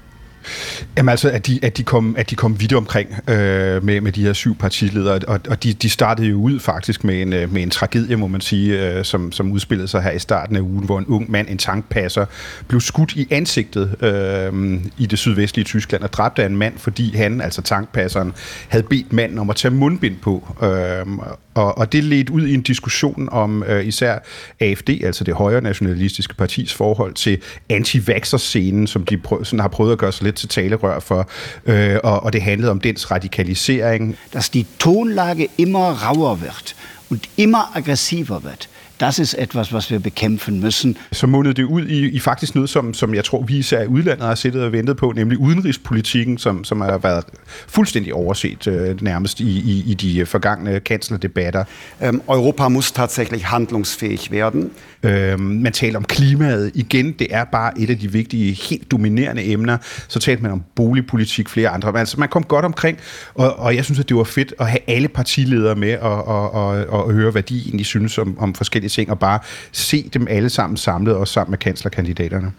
Jamen 0.97 1.09
altså, 1.09 1.29
at 1.29 1.47
de, 1.47 1.59
at 1.63 1.77
de, 1.77 1.83
kom, 1.83 2.15
at 2.17 2.29
de 2.29 2.35
kom 2.35 2.59
vidt 2.59 2.73
omkring 2.73 3.09
øh, 3.29 3.83
med, 3.83 4.01
med 4.01 4.11
de 4.11 4.25
her 4.25 4.33
syv 4.33 4.55
partiledere, 4.55 5.19
og, 5.27 5.39
og 5.49 5.63
de, 5.63 5.73
de 5.73 5.89
startede 5.89 6.27
jo 6.27 6.37
ud 6.37 6.59
faktisk 6.59 7.03
med 7.03 7.21
en, 7.21 7.33
øh, 7.33 7.53
med 7.53 7.63
en 7.63 7.69
tragedie, 7.69 8.15
må 8.15 8.27
man 8.27 8.41
sige, 8.41 8.89
øh, 8.89 9.05
som, 9.05 9.31
som 9.31 9.51
udspillede 9.51 9.87
sig 9.87 10.01
her 10.01 10.11
i 10.11 10.19
starten 10.19 10.55
af 10.55 10.61
ugen, 10.61 10.85
hvor 10.85 10.99
en 10.99 11.05
ung 11.05 11.31
mand, 11.31 11.47
en 11.49 11.57
tankpasser, 11.57 12.25
blev 12.67 12.81
skudt 12.81 13.15
i 13.15 13.27
ansigtet 13.31 14.03
øh, 14.03 14.81
i 14.97 15.05
det 15.05 15.19
sydvestlige 15.19 15.65
Tyskland 15.65 16.03
og 16.03 16.13
dræbte 16.13 16.43
af 16.43 16.45
en 16.45 16.57
mand, 16.57 16.73
fordi 16.77 17.15
han, 17.15 17.41
altså 17.41 17.61
tankpasseren, 17.61 18.33
havde 18.67 18.83
bedt 18.83 19.13
manden 19.13 19.39
om 19.39 19.49
at 19.49 19.55
tage 19.55 19.73
mundbind 19.73 20.15
på. 20.21 20.55
Øh, 20.63 21.05
og, 21.55 21.77
og 21.77 21.91
det 21.91 22.03
ledte 22.03 22.33
ud 22.33 22.47
i 22.47 22.53
en 22.53 22.61
diskussion 22.61 23.29
om 23.31 23.63
øh, 23.63 23.85
især 23.85 24.19
AFD, 24.59 24.89
altså 24.89 25.23
det 25.23 25.33
højre 25.33 25.61
nationalistiske 25.61 26.35
partis 26.35 26.73
forhold 26.73 27.13
til 27.13 27.41
anti 27.69 28.01
scenen 28.37 28.87
som 28.87 29.05
de 29.05 29.17
prøv, 29.17 29.45
sådan 29.45 29.59
har 29.59 29.67
prøvet 29.67 29.91
at 29.91 29.97
gøre 29.97 30.11
sig 30.11 30.23
lidt 30.23 30.34
til 30.35 30.49
talerør 30.49 30.99
for. 30.99 31.29
Øh, 31.65 31.99
og, 32.03 32.23
og 32.23 32.33
det 32.33 32.41
handlede 32.41 32.71
om 32.71 32.79
dens 32.79 33.11
radikalisering. 33.11 34.15
Dass 34.33 34.49
die 34.49 34.65
Tonlage 34.79 35.47
immer 35.57 35.91
rauer 36.03 36.41
wird 36.41 36.75
und 37.09 37.21
immer 37.37 37.77
aggressiver 37.77 38.43
wird. 38.43 38.69
Das 38.99 39.19
ist 39.19 39.33
etwas, 39.33 39.73
was 39.73 39.91
wir 39.91 39.99
bekämpfen 39.99 40.59
müssen. 40.59 40.97
Så 41.11 41.27
mundede 41.27 41.53
det 41.53 41.63
ud 41.63 41.85
i, 41.85 42.09
i 42.09 42.19
faktisk 42.19 42.55
noget, 42.55 42.69
som, 42.69 42.93
som 42.93 43.13
jeg 43.13 43.23
tror, 43.23 43.41
vi 43.41 43.57
især 43.57 43.81
i 43.81 43.87
udlandet 43.87 44.27
har 44.27 44.35
siddet 44.35 44.63
og 44.63 44.71
ventet 44.71 44.97
på, 44.97 45.13
nemlig 45.15 45.37
udenrigspolitikken, 45.37 46.37
som, 46.37 46.63
som 46.63 46.81
har 46.81 46.97
været 46.97 47.23
fuldstændig 47.67 48.13
overset 48.13 48.67
øh, 48.67 49.01
nærmest 49.01 49.39
i, 49.39 49.59
i, 49.59 49.83
i 49.87 49.93
de 49.93 50.25
forgangne 50.25 50.79
kanslerdebatter. 50.79 51.63
Ähm, 52.01 52.21
Europa 52.29 52.67
muss 52.67 52.91
tatsächlich 52.91 53.45
handlungsfähig 53.45 54.31
werden. 54.31 54.71
Øh, 55.03 55.39
man 55.39 55.73
taler 55.73 55.97
om 55.97 56.03
klimaet 56.05 56.71
igen, 56.75 57.11
det 57.11 57.27
er 57.29 57.43
bare 57.43 57.79
et 57.79 57.89
af 57.89 57.99
de 57.99 58.11
vigtige, 58.11 58.53
helt 58.69 58.91
dominerende 58.91 59.45
emner. 59.45 59.77
Så 60.07 60.19
talte 60.19 60.43
man 60.43 60.51
om 60.51 60.63
boligpolitik, 60.75 61.49
flere 61.49 61.69
andre. 61.69 61.91
Men 61.91 61.99
altså, 61.99 62.19
man 62.19 62.29
kom 62.29 62.43
godt 62.43 62.65
omkring, 62.65 62.97
og, 63.33 63.59
og 63.59 63.75
jeg 63.75 63.85
synes, 63.85 63.99
at 63.99 64.09
det 64.09 64.17
var 64.17 64.23
fedt 64.23 64.53
at 64.59 64.69
have 64.69 64.79
alle 64.87 65.07
partiledere 65.07 65.75
med 65.75 65.97
og, 65.97 66.27
og, 66.27 66.51
og, 66.51 66.85
og 66.87 67.13
høre, 67.13 67.31
hvad 67.31 67.43
de 67.43 67.59
egentlig 67.59 67.85
synes 67.85 68.17
om, 68.17 68.39
om 68.39 68.55
forskellige 68.55 68.84
ting, 68.89 69.11
og 69.11 69.19
bare 69.19 69.39
se 69.71 70.09
dem 70.13 70.27
alle 70.29 70.49
sammen 70.49 70.77
samlet, 70.77 71.15
også 71.15 71.33
sammen 71.33 71.51
med 71.51 71.57
kanslerkandidaterne. 71.57 72.51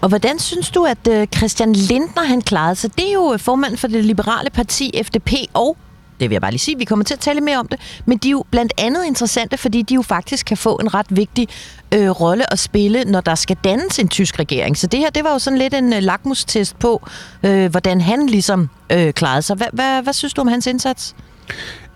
Og 0.00 0.08
hvordan 0.08 0.38
synes 0.38 0.70
du, 0.70 0.84
at 0.84 1.08
øh, 1.10 1.26
Christian 1.36 1.72
Lindner 1.72 2.22
han 2.22 2.42
klarede 2.42 2.74
sig? 2.74 2.98
Det 2.98 3.08
er 3.08 3.12
jo 3.12 3.32
øh, 3.32 3.38
formand 3.38 3.76
for 3.76 3.88
det 3.88 4.04
liberale 4.04 4.50
parti 4.50 5.02
FDP 5.04 5.32
og 5.54 5.76
det 6.20 6.30
vil 6.30 6.34
jeg 6.34 6.40
bare 6.40 6.50
lige 6.50 6.60
sige, 6.60 6.78
vi 6.78 6.84
kommer 6.84 7.04
til 7.04 7.14
at 7.14 7.20
tale 7.20 7.40
mere 7.40 7.58
om 7.58 7.68
det, 7.68 7.80
men 8.06 8.18
de 8.18 8.28
er 8.28 8.30
jo 8.30 8.44
blandt 8.50 8.72
andet 8.78 9.04
interessante, 9.04 9.56
fordi 9.56 9.82
de 9.82 9.94
jo 9.94 10.02
faktisk 10.02 10.46
kan 10.46 10.56
få 10.56 10.76
en 10.76 10.94
ret 10.94 11.06
vigtig 11.10 11.48
øh, 11.94 12.10
rolle 12.10 12.52
at 12.52 12.58
spille, 12.58 13.04
når 13.04 13.20
der 13.20 13.34
skal 13.34 13.56
dannes 13.64 13.98
en 13.98 14.08
tysk 14.08 14.38
regering. 14.38 14.78
Så 14.78 14.86
det 14.86 15.00
her, 15.00 15.10
det 15.10 15.24
var 15.24 15.32
jo 15.32 15.38
sådan 15.38 15.58
lidt 15.58 15.74
en 15.74 15.92
øh, 15.92 16.02
lakmustest 16.02 16.78
på, 16.78 17.08
øh, 17.42 17.70
hvordan 17.70 18.00
han 18.00 18.26
ligesom 18.26 18.68
øh, 18.90 19.12
klarede 19.12 19.42
sig. 19.42 19.56
Hvad, 19.56 19.66
hvad, 19.72 20.02
hvad 20.02 20.12
synes 20.12 20.34
du 20.34 20.40
om 20.40 20.48
hans 20.48 20.66
indsats? 20.66 21.14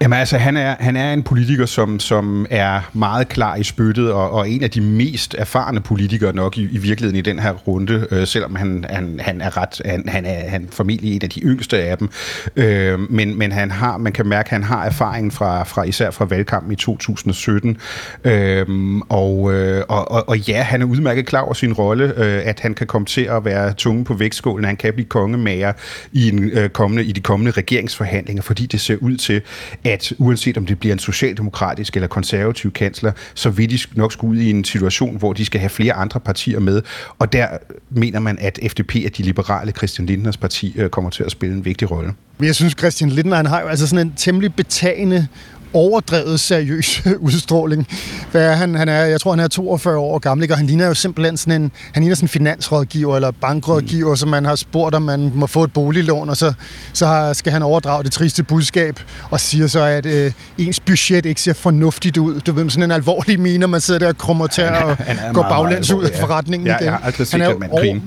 Jamen 0.00 0.18
altså, 0.18 0.38
han 0.38 0.56
er, 0.56 0.76
han 0.80 0.96
er 0.96 1.12
en 1.12 1.22
politiker, 1.22 1.66
som, 1.66 2.00
som 2.00 2.46
er 2.50 2.90
meget 2.92 3.28
klar 3.28 3.56
i 3.56 3.62
spyttet, 3.62 4.12
og, 4.12 4.30
og 4.30 4.50
en 4.50 4.62
af 4.62 4.70
de 4.70 4.80
mest 4.80 5.34
erfarne 5.38 5.80
politikere 5.80 6.32
nok 6.32 6.58
i, 6.58 6.62
i 6.62 6.78
virkeligheden 6.78 7.16
i 7.16 7.20
den 7.20 7.38
her 7.38 7.52
runde, 7.52 8.06
øh, 8.10 8.26
selvom 8.26 8.54
han, 8.54 8.84
han, 8.88 9.20
han 9.22 9.40
er 9.40 9.56
ret, 9.56 9.80
han, 9.84 10.04
han 10.08 10.26
er 10.26 10.48
han 10.48 10.68
formentlig 10.72 11.14
en 11.14 11.20
af 11.22 11.30
de 11.30 11.40
yngste 11.40 11.82
af 11.82 11.98
dem. 11.98 12.10
Øh, 12.56 13.10
men, 13.10 13.38
men 13.38 13.52
han 13.52 13.70
har, 13.70 13.96
man 13.96 14.12
kan 14.12 14.26
mærke, 14.26 14.46
at 14.46 14.50
han 14.50 14.62
har 14.62 14.84
erfaring 14.84 15.32
fra, 15.32 15.62
fra 15.64 15.82
især 15.82 16.10
fra 16.10 16.24
valgkampen 16.24 16.72
i 16.72 16.76
2017. 16.76 17.76
Øh, 18.24 18.66
og, 19.08 19.54
øh, 19.54 19.84
og, 19.88 20.10
og, 20.10 20.28
og 20.28 20.38
ja, 20.38 20.62
han 20.62 20.82
er 20.82 20.86
udmærket 20.86 21.26
klar 21.26 21.40
over 21.40 21.54
sin 21.54 21.72
rolle, 21.72 22.04
øh, 22.16 22.42
at 22.44 22.60
han 22.60 22.74
kan 22.74 22.86
komme 22.86 23.06
til 23.06 23.22
at 23.22 23.44
være 23.44 23.72
tunge 23.72 24.04
på 24.04 24.14
vægtskålen, 24.14 24.64
han 24.64 24.76
kan 24.76 24.92
blive 24.92 25.06
kongemager 25.06 25.72
i, 26.12 26.28
en, 26.28 26.44
øh, 26.44 26.68
kommende, 26.68 27.04
i 27.04 27.12
de 27.12 27.20
kommende 27.20 27.50
regeringsforhandlinger, 27.50 28.42
fordi 28.42 28.66
det 28.66 28.80
ser 28.80 28.96
ud 28.96 29.16
til, 29.16 29.42
at 29.88 30.12
uanset 30.18 30.56
om 30.56 30.66
det 30.66 30.78
bliver 30.78 30.92
en 30.92 30.98
socialdemokratisk 30.98 31.94
eller 31.96 32.06
konservativ 32.06 32.72
kansler, 32.72 33.12
så 33.34 33.50
vil 33.50 33.70
de 33.70 33.78
nok 33.94 34.12
skulle 34.12 34.30
ud 34.30 34.42
i 34.42 34.50
en 34.50 34.64
situation, 34.64 35.16
hvor 35.16 35.32
de 35.32 35.44
skal 35.44 35.60
have 35.60 35.70
flere 35.70 35.92
andre 35.92 36.20
partier 36.20 36.60
med. 36.60 36.82
Og 37.18 37.32
der 37.32 37.46
mener 37.90 38.20
man, 38.20 38.38
at 38.40 38.58
FDP, 38.70 38.96
og 39.06 39.16
de 39.16 39.22
liberale 39.22 39.72
Christian 39.72 40.06
Lindners 40.06 40.36
parti, 40.36 40.74
øh, 40.76 40.90
kommer 40.90 41.10
til 41.10 41.24
at 41.24 41.30
spille 41.30 41.56
en 41.56 41.64
vigtig 41.64 41.90
rolle. 41.90 42.14
Jeg 42.40 42.54
synes, 42.54 42.74
Christian 42.78 43.10
Lindner, 43.10 43.36
han 43.36 43.46
har 43.46 43.60
jo 43.60 43.66
altså 43.66 43.86
sådan 43.86 44.06
en 44.06 44.12
temmelig 44.16 44.54
betagende 44.54 45.26
overdrevet 45.72 46.40
seriøs 46.40 47.02
udstråling. 47.20 47.86
Hvad 48.30 48.42
er 48.42 48.52
han? 48.52 48.74
han 48.74 48.88
er, 48.88 49.04
jeg 49.04 49.20
tror, 49.20 49.32
han 49.32 49.40
er 49.40 49.48
42 49.48 49.98
år 49.98 50.18
gammel, 50.18 50.42
ikke? 50.42 50.54
og 50.54 50.58
han 50.58 50.66
ligner 50.66 50.86
jo 50.86 50.94
simpelthen 50.94 51.36
sådan 51.36 51.62
en, 51.62 51.70
han 51.92 52.02
ligner 52.02 52.16
sådan 52.16 52.24
en 52.24 52.28
finansrådgiver 52.28 53.16
eller 53.16 53.30
bankrådgiver, 53.30 54.10
mm. 54.10 54.16
som 54.16 54.28
man 54.28 54.44
har 54.44 54.56
spurgt, 54.56 54.94
om 54.94 55.02
man 55.02 55.32
må 55.34 55.46
få 55.46 55.64
et 55.64 55.72
boliglån, 55.72 56.28
og 56.28 56.36
så, 56.36 56.52
så 56.92 57.06
har, 57.06 57.32
skal 57.32 57.52
han 57.52 57.62
overdrage 57.62 58.04
det 58.04 58.12
triste 58.12 58.42
budskab, 58.42 59.00
og 59.30 59.40
siger 59.40 59.66
så, 59.66 59.80
at 59.80 60.06
øh, 60.06 60.32
ens 60.58 60.80
budget 60.80 61.26
ikke 61.26 61.40
ser 61.40 61.52
fornuftigt 61.52 62.16
ud. 62.16 62.40
Du 62.40 62.52
ved, 62.52 62.70
sådan 62.70 62.84
en 62.84 62.90
alvorlig 62.90 63.40
mine, 63.40 63.66
man 63.66 63.80
sidder 63.80 64.00
der 64.00 64.08
og 64.08 64.18
krummer 64.18 64.46
til 64.46 64.64
og 64.64 64.96
går 65.32 65.42
baglæns 65.42 65.90
ud 65.90 66.04
af 66.04 66.18
forretningen 66.20 66.66
ja, 66.66 66.76
igen. 66.76 66.84
Jeg 66.84 66.92
har 66.92 67.06
aldrig 67.06 67.26
set 67.26 67.40
han 67.40 67.50
den 67.50 67.60
mand 67.60 67.70
grine. 67.70 68.02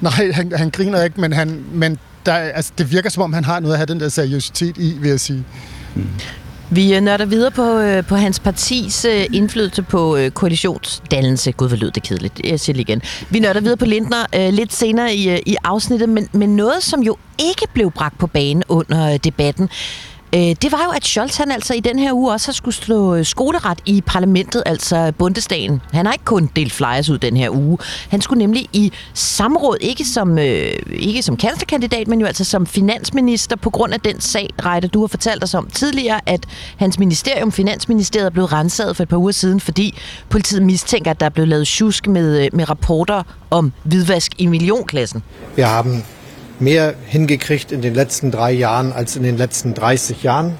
Nej, 0.00 0.32
han, 0.32 0.52
han 0.56 0.70
griner 0.70 1.02
ikke, 1.02 1.20
men, 1.20 1.32
han, 1.32 1.64
men 1.72 1.98
der, 2.26 2.32
altså, 2.34 2.72
det 2.78 2.92
virker 2.92 3.10
som 3.10 3.22
om, 3.22 3.32
han 3.32 3.44
har 3.44 3.60
noget 3.60 3.74
at 3.74 3.78
have 3.78 3.86
den 3.86 4.00
der 4.00 4.08
seriøsitet 4.08 4.76
i, 4.78 4.96
vil 5.00 5.10
jeg 5.10 5.20
sige. 5.20 5.44
Mm. 5.94 6.06
Vi 6.70 6.94
øh, 6.94 7.00
nørder 7.00 7.24
videre 7.24 7.50
på, 7.50 7.78
øh, 7.78 8.04
på 8.04 8.16
hans 8.16 8.40
partis 8.40 9.04
øh, 9.04 9.26
indflydelse 9.32 9.82
på 9.82 10.16
øh, 10.16 10.30
koalitionsdannelse. 10.30 11.52
Gud, 11.52 11.68
hvor 11.68 11.76
lød 11.76 11.90
det 11.90 12.02
kedeligt. 12.02 12.40
Jeg 12.44 12.60
siger 12.60 12.74
det 12.74 12.80
igen. 12.80 13.02
Vi 13.30 13.38
nørder 13.40 13.60
videre 13.60 13.76
på 13.76 13.84
Lindner 13.84 14.26
øh, 14.34 14.52
lidt 14.52 14.72
senere 14.72 15.14
i, 15.14 15.30
øh, 15.30 15.38
i 15.46 15.56
afsnittet, 15.64 16.08
men, 16.08 16.28
men 16.32 16.56
noget, 16.56 16.82
som 16.82 17.02
jo 17.02 17.16
ikke 17.38 17.66
blev 17.74 17.90
bragt 17.90 18.18
på 18.18 18.26
banen 18.26 18.62
under 18.68 19.12
øh, 19.12 19.18
debatten, 19.24 19.68
øh, 20.34 20.56
det 20.62 20.72
var 20.72 20.84
jo, 20.84 20.90
at 20.90 21.04
Scholz 21.06 21.36
han 21.36 21.50
altså 21.50 21.74
i 21.74 21.80
den 21.80 21.98
her 21.98 22.12
uge 22.12 22.32
også 22.32 22.48
har 22.48 22.52
skulle 22.52 22.74
slå 22.74 23.14
øh, 23.14 23.24
skoleret 23.24 23.78
i 23.86 24.02
parlamentet, 24.06 24.62
altså 24.66 25.12
Bundestagen. 25.18 25.80
Han 25.92 26.06
har 26.06 26.12
ikke 26.12 26.24
kun 26.24 26.50
delt 26.56 26.72
flyers 26.72 27.10
ud 27.10 27.18
den 27.18 27.36
her 27.36 27.50
uge. 27.50 27.78
Han 28.08 28.20
skulle 28.20 28.38
nemlig 28.38 28.68
i 28.72 28.92
samråd, 29.14 29.76
ikke 29.80 30.04
som, 30.04 30.38
øh, 30.38 30.72
ikke 30.92 31.22
som 31.22 31.36
kanslerkandidat, 31.36 32.08
men 32.08 32.20
jo 32.20 32.26
altså 32.26 32.44
som 32.44 32.66
finansminister, 32.66 33.56
på 33.56 33.70
grund 33.70 33.94
af 33.94 34.00
den 34.00 34.20
sag, 34.20 34.50
Reiter, 34.64 34.88
du 34.88 35.00
har 35.00 35.06
fortalt 35.06 35.44
os 35.44 35.54
om 35.54 35.66
tidligere, 35.66 36.20
at 36.26 36.46
hans 36.76 36.98
ministerium, 36.98 37.52
Finansministeriet, 37.52 38.26
er 38.26 38.30
blevet 38.30 38.52
renset 38.52 38.96
for 38.96 39.02
et 39.02 39.08
par 39.08 39.16
uger 39.16 39.32
siden, 39.32 39.60
fordi 39.60 39.98
politiet 40.28 40.62
mistænker, 40.62 41.10
at 41.10 41.20
der 41.20 41.26
er 41.26 41.30
blevet 41.30 41.48
lavet 41.48 41.66
tjusk 41.66 42.06
med, 42.06 42.44
øh, 42.44 42.50
med 42.52 42.70
rapporter 42.70 43.22
om 43.50 43.72
hvidvask 43.82 44.32
i 44.38 44.46
millionklassen. 44.46 45.22
Vi 45.56 45.62
haben 45.62 46.04
mehr 46.58 46.92
hingekriegt 47.06 47.72
in 47.72 47.82
den 47.82 47.94
letzten 47.94 48.30
drei 48.30 48.52
Jahren 48.52 48.92
als 48.92 49.16
in 49.16 49.22
den 49.22 49.36
letzten 49.36 49.74
30 49.74 50.16
Jahren. 50.22 50.52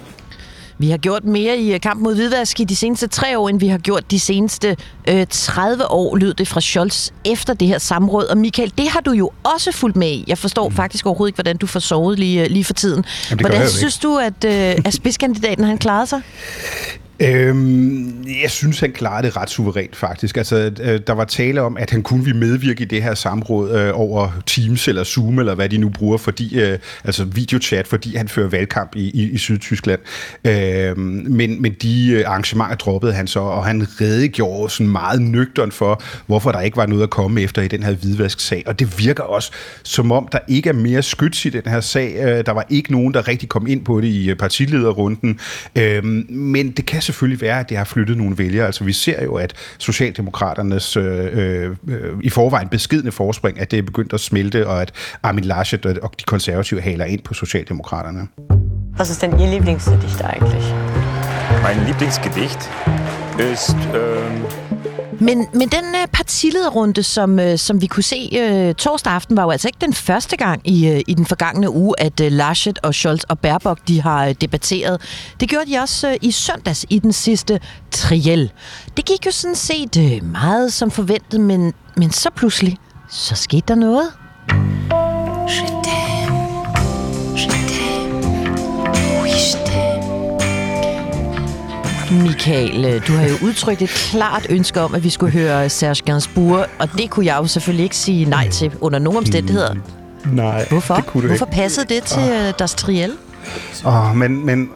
Vi 0.78 0.90
har 0.90 0.98
gjort 0.98 1.24
mere 1.24 1.58
i 1.58 1.74
øh, 1.74 1.80
kampen 1.80 2.04
mod 2.04 2.14
hvidvask 2.14 2.60
i 2.60 2.64
de 2.64 2.76
seneste 2.76 3.06
tre 3.06 3.38
år, 3.38 3.48
end 3.48 3.60
vi 3.60 3.68
har 3.68 3.78
gjort 3.78 4.10
de 4.10 4.20
seneste 4.20 4.76
øh, 5.08 5.26
30 5.30 5.90
år, 5.90 6.16
lød 6.16 6.34
det 6.34 6.48
fra 6.48 6.60
Scholz 6.60 7.10
efter 7.24 7.54
det 7.54 7.68
her 7.68 7.78
samråd. 7.78 8.24
Og 8.24 8.38
Michael, 8.38 8.72
det 8.78 8.88
har 8.88 9.00
du 9.00 9.12
jo 9.12 9.30
også 9.54 9.72
fulgt 9.72 9.96
med 9.96 10.10
i. 10.10 10.24
Jeg 10.26 10.38
forstår 10.38 10.68
mm. 10.68 10.74
faktisk 10.74 11.06
overhovedet 11.06 11.28
ikke, 11.28 11.36
hvordan 11.36 11.56
du 11.56 11.66
får 11.66 11.80
sovet 11.80 12.18
lige, 12.18 12.44
øh, 12.44 12.50
lige 12.50 12.64
for 12.64 12.72
tiden. 12.72 13.04
Jamen, 13.30 13.40
hvordan 13.46 13.68
synes 13.68 13.98
du, 13.98 14.16
at, 14.18 14.44
øh, 14.44 14.52
at 14.84 14.94
spidskandidaten 14.94 15.64
han 15.64 15.78
klarede 15.78 16.06
sig? 16.06 16.20
Øhm, 17.20 18.24
jeg 18.42 18.50
synes, 18.50 18.80
han 18.80 18.92
klarede 18.92 19.26
det 19.26 19.36
ret 19.36 19.50
suverænt, 19.50 19.96
faktisk. 19.96 20.36
Altså, 20.36 20.72
øh, 20.80 21.00
der 21.06 21.12
var 21.12 21.24
tale 21.24 21.60
om, 21.60 21.76
at 21.76 21.90
han 21.90 22.02
kunne 22.02 22.24
vi 22.24 22.32
medvirke 22.32 22.82
i 22.82 22.84
det 22.84 23.02
her 23.02 23.14
samråd 23.14 23.70
øh, 23.70 23.90
over 23.94 24.30
Teams 24.46 24.88
eller 24.88 25.04
Zoom, 25.04 25.38
eller 25.38 25.54
hvad 25.54 25.68
de 25.68 25.78
nu 25.78 25.88
bruger, 25.88 26.18
fordi, 26.18 26.60
øh, 26.60 26.78
altså 27.04 27.24
videochat, 27.24 27.86
fordi 27.86 28.16
han 28.16 28.28
fører 28.28 28.48
valgkamp 28.48 28.96
i, 28.96 29.10
i, 29.10 29.30
i 29.30 29.38
Sydtyskland. 29.38 30.00
Øhm, 30.44 31.26
men, 31.30 31.62
men 31.62 31.72
de 31.82 32.10
øh, 32.10 32.24
arrangementer 32.26 32.76
droppede 32.76 33.12
han 33.12 33.26
så, 33.26 33.40
og 33.40 33.64
han 33.64 33.86
redegjorde 34.00 34.70
sådan 34.72 34.92
meget 34.92 35.22
nøgteren 35.22 35.72
for, 35.72 36.02
hvorfor 36.26 36.52
der 36.52 36.60
ikke 36.60 36.76
var 36.76 36.86
noget 36.86 37.02
at 37.02 37.10
komme 37.10 37.40
efter 37.40 37.62
i 37.62 37.68
den 37.68 37.82
her 37.82 37.92
hvidvask-sag. 37.92 38.62
Og 38.66 38.78
det 38.78 38.98
virker 38.98 39.22
også, 39.22 39.50
som 39.82 40.12
om 40.12 40.28
der 40.32 40.38
ikke 40.48 40.68
er 40.68 40.74
mere 40.74 41.02
skyts 41.02 41.44
i 41.44 41.48
den 41.48 41.62
her 41.66 41.80
sag. 41.80 42.14
Øh, 42.14 42.46
der 42.46 42.52
var 42.52 42.66
ikke 42.70 42.92
nogen, 42.92 43.14
der 43.14 43.28
rigtig 43.28 43.48
kom 43.48 43.66
ind 43.66 43.84
på 43.84 44.00
det 44.00 44.08
i 44.08 44.30
øh, 44.30 44.36
partilederrunden. 44.36 45.38
Øhm, 45.76 46.26
men 46.28 46.70
det 46.70 46.86
kan 46.86 47.02
selvfølgelig 47.04 47.40
være, 47.40 47.60
at 47.60 47.68
det 47.68 47.76
har 47.76 47.84
flyttet 47.84 48.16
nogle 48.16 48.38
vælgere. 48.38 48.66
Altså 48.66 48.84
vi 48.84 48.92
ser 48.92 49.24
jo, 49.24 49.34
at 49.34 49.52
Socialdemokraternes 49.78 50.96
øh, 50.96 51.76
øh, 51.86 52.10
i 52.22 52.30
forvejen 52.30 52.68
beskidende 52.68 53.12
forspring, 53.12 53.60
at 53.60 53.70
det 53.70 53.78
er 53.78 53.82
begyndt 53.82 54.12
at 54.12 54.20
smelte, 54.20 54.66
og 54.66 54.82
at 54.82 54.92
Armin 55.22 55.44
Laschet 55.44 55.86
og 55.86 56.10
de 56.20 56.24
konservative 56.24 56.80
haler 56.80 57.04
ind 57.04 57.22
på 57.22 57.34
Socialdemokraterne. 57.34 58.28
Was 58.98 59.10
ist 59.10 59.22
denn 59.22 59.40
Ihr 59.40 59.50
Lieblingsgedicht 59.50 60.22
eigentlich? 60.22 60.64
Mein 61.62 61.84
Lieblingsgedicht 61.86 62.70
ist... 63.38 63.76
Ähm 63.94 64.93
men, 65.24 65.46
men 65.52 65.68
den 65.68 65.84
uh, 65.84 66.08
partilederrunde, 66.12 67.02
som, 67.02 67.38
uh, 67.38 67.56
som 67.56 67.80
vi 67.80 67.86
kunne 67.86 68.02
se 68.02 68.68
uh, 68.68 68.74
torsdag 68.74 69.12
aften, 69.12 69.36
var 69.36 69.42
jo 69.42 69.50
altså 69.50 69.68
ikke 69.68 69.78
den 69.80 69.94
første 69.94 70.36
gang 70.36 70.60
i, 70.64 70.90
uh, 70.90 71.00
i 71.06 71.14
den 71.14 71.26
forgangne 71.26 71.70
uge, 71.70 71.94
at 71.98 72.20
uh, 72.20 72.26
Laschet 72.30 72.78
og 72.82 72.94
Scholz 72.94 73.22
og 73.22 73.38
Baerbock 73.38 73.78
de 73.88 74.02
har 74.02 74.28
uh, 74.28 74.32
debatteret. 74.40 75.00
Det 75.40 75.48
gjorde 75.48 75.70
de 75.70 75.78
også 75.78 76.08
uh, 76.08 76.14
i 76.22 76.30
søndags 76.30 76.86
i 76.90 76.98
den 76.98 77.12
sidste 77.12 77.60
triel. 77.90 78.52
Det 78.96 79.04
gik 79.04 79.26
jo 79.26 79.30
sådan 79.30 79.56
set 79.56 79.96
uh, 79.96 80.28
meget 80.30 80.72
som 80.72 80.90
forventet, 80.90 81.40
men, 81.40 81.72
men 81.96 82.12
så 82.12 82.30
pludselig, 82.36 82.76
så 83.10 83.34
skete 83.34 83.64
der 83.68 83.74
noget. 83.74 84.10
Michael, 92.22 92.84
øh, 92.84 93.06
du 93.08 93.12
har 93.12 93.28
jo 93.28 93.34
udtrykt 93.42 93.82
et 93.82 93.88
klart 93.88 94.46
ønske 94.50 94.80
om, 94.80 94.94
at 94.94 95.04
vi 95.04 95.10
skulle 95.10 95.32
høre 95.32 95.68
Serge 95.68 96.02
Gainsbourg, 96.04 96.66
og 96.78 96.88
det 96.98 97.10
kunne 97.10 97.26
jeg 97.26 97.36
jo 97.36 97.46
selvfølgelig 97.46 97.84
ikke 97.84 97.96
sige 97.96 98.24
nej 98.24 98.48
til 98.48 98.72
under 98.80 98.98
nogen 98.98 99.18
omstændigheder. 99.18 99.74
Nej, 100.32 100.66
Hvorfor? 100.68 100.94
det 100.94 101.06
kunne 101.06 101.22
du 101.22 101.28
Hvorfor 101.28 101.46
ikke. 101.46 101.56
passede 101.56 101.94
det 101.94 102.02
til 102.02 102.22
uh, 102.22 102.58
deres 102.58 102.74
triel? 102.74 103.12
Åh, 103.86 104.16
men, 104.16 104.46
men 104.46 104.70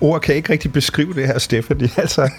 ord 0.00 0.20
kan 0.20 0.34
ikke 0.34 0.52
rigtig 0.52 0.72
beskrive 0.72 1.14
det 1.14 1.26
her, 1.26 1.38
Stephanie. 1.38 1.90
Altså, 1.96 2.30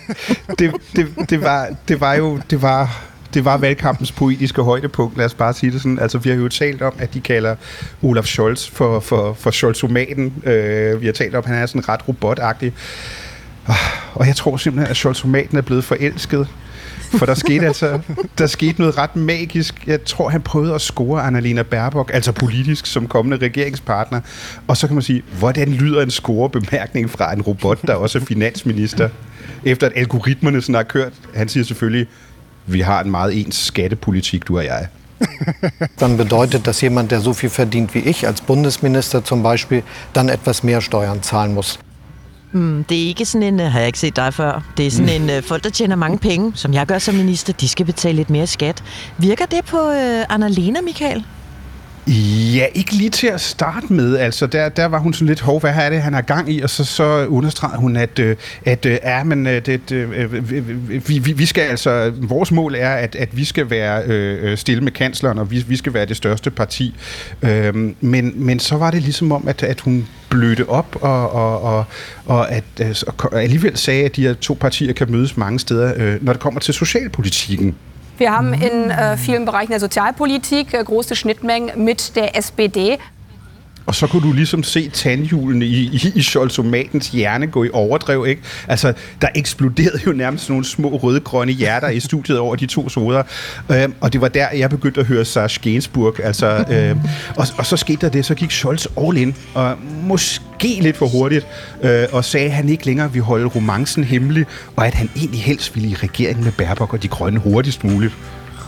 det, 0.60 0.74
det, 0.96 1.08
det, 1.30 1.42
var, 1.42 1.68
det 1.88 2.02
var 2.02 2.14
jo... 2.14 2.40
Det 2.50 2.62
var, 2.62 3.02
det 3.34 3.46
var 3.46 3.58
valgkampens 3.58 4.12
poetiske 4.12 4.62
højdepunkt, 4.62 5.18
lad 5.18 5.26
os 5.26 5.34
bare 5.34 5.54
sige 5.54 5.72
det 5.72 5.82
sådan. 5.82 6.00
Altså, 6.00 6.18
vi 6.18 6.30
har 6.30 6.38
jo 6.38 6.50
talt 6.50 6.82
om, 6.82 6.94
at 7.00 7.14
de 7.14 7.22
kalder 7.22 7.56
Olaf 8.02 8.26
Scholz 8.26 8.70
for, 8.70 9.00
for, 9.00 9.34
for 9.34 9.52
Scholzomaten. 9.52 10.34
Øh, 10.44 11.02
vi 11.02 11.06
har 11.06 11.14
talt 11.14 11.36
om, 11.36 11.44
at 11.46 11.50
han 11.50 11.58
er 11.62 11.66
sådan 11.66 11.90
ret 11.90 12.08
robotagtig. 12.08 12.74
Og 14.14 14.28
jeg 14.28 14.36
tror 14.36 14.58
simpelthen, 14.58 14.92
at 14.92 14.98
Scholzomaten 14.98 15.58
er 15.58 15.62
blevet 15.62 15.84
forelsket. 15.84 16.48
For 17.18 17.26
der 17.26 17.34
skete 17.34 17.68
altså 17.68 18.00
der 18.38 18.48
skete 18.48 18.82
noget 18.82 18.98
ret 18.98 19.16
magisk. 19.16 19.88
Jeg 19.88 20.04
tror, 20.04 20.30
han 20.30 20.42
prøvede 20.42 20.76
at 20.76 20.82
score 20.82 21.22
Annalena 21.22 21.64
Baerbock, 21.64 22.12
altså 22.14 22.32
politisk, 22.32 22.86
som 22.86 23.08
kommende 23.08 23.46
regeringspartner. 23.46 24.22
Og 24.68 24.78
så 24.78 24.88
kan 24.88 24.94
man 24.94 25.04
sige, 25.04 25.24
hvordan 25.40 25.70
lyder 25.70 26.02
en 26.02 26.12
scorebemærkning 26.12 27.10
fra 27.10 27.34
en 27.34 27.42
robot, 27.42 27.88
der 27.88 27.96
også 27.96 28.18
er 28.20 28.26
finansminister? 28.26 29.10
Efter 29.66 29.88
at 29.88 29.94
algoritmerne 29.96 30.62
sådan 30.62 30.76
har 30.76 30.84
kørt. 30.84 31.14
Han 31.36 31.50
siger 31.50 31.64
selvfølgelig, 31.64 32.08
vi 32.66 32.80
har 32.80 33.02
en 33.04 33.12
meget 33.12 33.42
ens 33.42 33.56
skattepolitik, 33.56 34.48
du 34.48 34.58
og 34.58 34.66
jeg. 34.66 34.88
Dann 36.00 36.18
bedeutet, 36.18 36.66
dass 36.66 36.84
jemand, 36.84 37.10
der 37.10 37.20
so 37.20 37.34
viel 37.34 37.50
verdient 37.50 37.96
wie 37.96 38.04
ich 38.10 38.28
als 38.28 38.42
Bundesminister 38.42 39.22
zum 39.22 39.44
Beispiel, 39.44 39.84
dann 40.16 40.30
etwas 40.30 40.64
mehr 40.64 40.82
Steuern 40.82 41.22
zahlen 41.22 41.54
muss. 41.54 41.80
Mm, 42.52 42.84
det 42.84 43.04
er 43.04 43.08
ikke 43.08 43.26
sådan 43.26 43.54
en, 43.54 43.60
uh, 43.60 43.66
har 43.66 43.80
jeg 43.80 43.88
ikke 43.88 44.00
set 44.00 44.16
dig 44.16 44.34
før, 44.34 44.62
det 44.78 44.88
er 44.88 44.92
sådan 44.92 45.22
en, 45.22 45.38
uh, 45.38 45.44
folk 45.44 45.64
der 45.64 45.70
tjener 45.70 45.96
mange 45.96 46.18
penge, 46.18 46.52
som 46.56 46.74
jeg 46.74 46.88
gør 46.88 46.98
som 46.98 47.16
minister, 47.16 47.54
de 47.54 47.68
skal 47.68 47.86
betale 47.86 48.16
lidt 48.16 48.30
mere 48.30 48.48
skat. 48.48 48.84
Virker 49.18 49.46
det 49.46 49.66
på 49.66 49.78
uh, 49.78 49.96
Annalena, 50.30 50.82
Michael? 50.82 51.26
Ja, 52.08 52.66
ikke 52.74 52.94
lige 52.94 53.10
til 53.10 53.28
at 53.28 53.42
starte 53.42 53.94
med. 53.94 54.18
Altså, 54.18 54.48
der, 54.48 54.70
der 54.70 54.86
var 54.86 55.00
hun 55.00 55.14
sådan 55.14 55.28
lidt, 55.28 55.40
hov, 55.40 55.60
hvad 55.60 55.74
er 55.76 55.90
det, 55.90 56.02
han 56.02 56.14
har 56.14 56.22
gang 56.22 56.54
i? 56.54 56.62
Og 56.62 56.70
så, 56.70 56.84
så 56.84 57.26
understregede 57.26 57.78
hun, 57.78 57.96
at, 57.96 58.20
øh, 58.20 58.36
at 58.66 58.86
øh, 58.86 58.98
ja, 59.04 59.24
men, 59.24 59.48
øh, 59.48 59.66
det, 59.66 59.92
vi, 61.08 61.20
vi, 61.20 61.32
vi 61.32 61.46
skal 61.46 61.62
altså, 61.62 62.12
vores 62.16 62.52
mål 62.52 62.76
er, 62.76 62.90
at, 62.96 63.16
at 63.16 63.38
vi 63.38 63.46
skal 63.46 63.70
være 63.70 64.04
øh, 64.06 64.58
stille 64.58 64.84
med 64.84 64.92
kansleren, 64.92 65.38
og 65.38 65.52
vi, 65.52 65.64
vi 65.68 65.76
skal 65.76 65.94
være 65.94 66.06
det 66.06 66.18
største 66.18 66.52
parti. 66.52 66.96
Øh, 67.42 67.76
men, 68.02 68.34
men 68.36 68.60
så 68.60 68.78
var 68.78 68.92
det 68.92 69.02
ligesom 69.02 69.32
om, 69.32 69.48
at, 69.48 69.64
at 69.64 69.82
hun 69.82 70.08
blødte 70.30 70.70
op, 70.70 70.98
og, 71.02 71.32
og, 71.32 71.62
og, 71.62 71.86
og 72.26 72.52
at 72.52 72.64
og 73.18 73.44
alligevel 73.44 73.78
sagde, 73.78 74.06
at 74.06 74.16
de 74.16 74.22
her 74.22 74.34
to 74.34 74.58
partier 74.60 74.94
kan 74.94 75.12
mødes 75.12 75.38
mange 75.38 75.60
steder, 75.60 75.94
øh, 75.98 76.26
når 76.26 76.34
det 76.34 76.42
kommer 76.42 76.60
til 76.60 76.74
socialpolitikken. 76.74 77.76
Wir 78.22 78.38
haben 78.38 78.54
in 78.54 78.92
äh, 78.92 79.18
vielen 79.18 79.46
Bereichen 79.46 79.72
der 79.72 79.80
Sozialpolitik 79.80 80.76
äh, 80.76 80.84
große 80.84 81.16
Schnittmengen 81.16 81.84
mit 81.84 82.16
der 82.16 82.36
SPD. 82.38 83.00
Og 83.86 83.96
så 83.96 84.08
kunne 84.08 84.28
du 84.28 84.34
ligesom 84.34 84.64
se 84.64 84.90
tandhjulene 84.90 85.66
i, 85.66 85.84
i, 85.84 86.12
i 86.16 86.22
Scholzomatens 86.22 87.08
hjerne 87.08 87.48
gå 87.48 87.64
i 87.64 87.70
overdrev, 87.74 88.26
ikke? 88.28 88.42
Altså, 88.68 88.94
der 89.22 89.28
eksploderede 89.36 90.00
jo 90.08 90.12
nærmest 90.12 90.50
nogle 90.50 90.66
små 90.66 90.90
røde-grønne 90.90 91.52
hjerter 91.52 91.90
i 91.90 92.00
studiet 92.00 92.40
over 92.40 92.56
de 92.56 92.66
to 92.66 92.90
soder. 92.90 93.24
Øhm, 93.72 93.94
og 94.02 94.14
det 94.14 94.22
var 94.22 94.28
der, 94.28 94.48
jeg 94.52 94.70
begyndte 94.70 95.00
at 95.00 95.06
høre 95.06 95.26
Serge 95.26 95.60
Gainsbourg. 95.62 96.20
Altså, 96.24 96.66
øhm, 96.72 97.00
og, 97.36 97.48
og 97.58 97.66
så 97.66 97.78
skete 97.78 98.02
der 98.02 98.10
det, 98.10 98.26
så 98.26 98.36
gik 98.36 98.52
Scholz 98.52 98.86
all 98.98 99.18
in, 99.18 99.36
og 99.54 99.78
måske 100.04 100.80
lidt 100.82 100.98
for 100.98 101.08
hurtigt, 101.08 101.48
øh, 101.84 102.04
og 102.12 102.26
sagde, 102.26 102.46
at 102.46 102.52
han 102.52 102.70
ikke 102.70 102.86
længere 102.86 103.12
ville 103.12 103.26
holde 103.26 103.46
romancen 103.46 104.04
hemmelig, 104.04 104.46
og 104.76 104.88
at 104.88 104.94
han 104.94 105.10
egentlig 105.16 105.42
helst 105.42 105.76
ville 105.76 105.90
i 105.90 105.96
regeringen 105.96 106.44
med 106.44 106.52
Baerbock 106.52 106.94
og 106.94 107.04
de 107.04 107.08
grønne 107.08 107.40
hurtigst 107.40 107.84
muligt. 107.84 108.14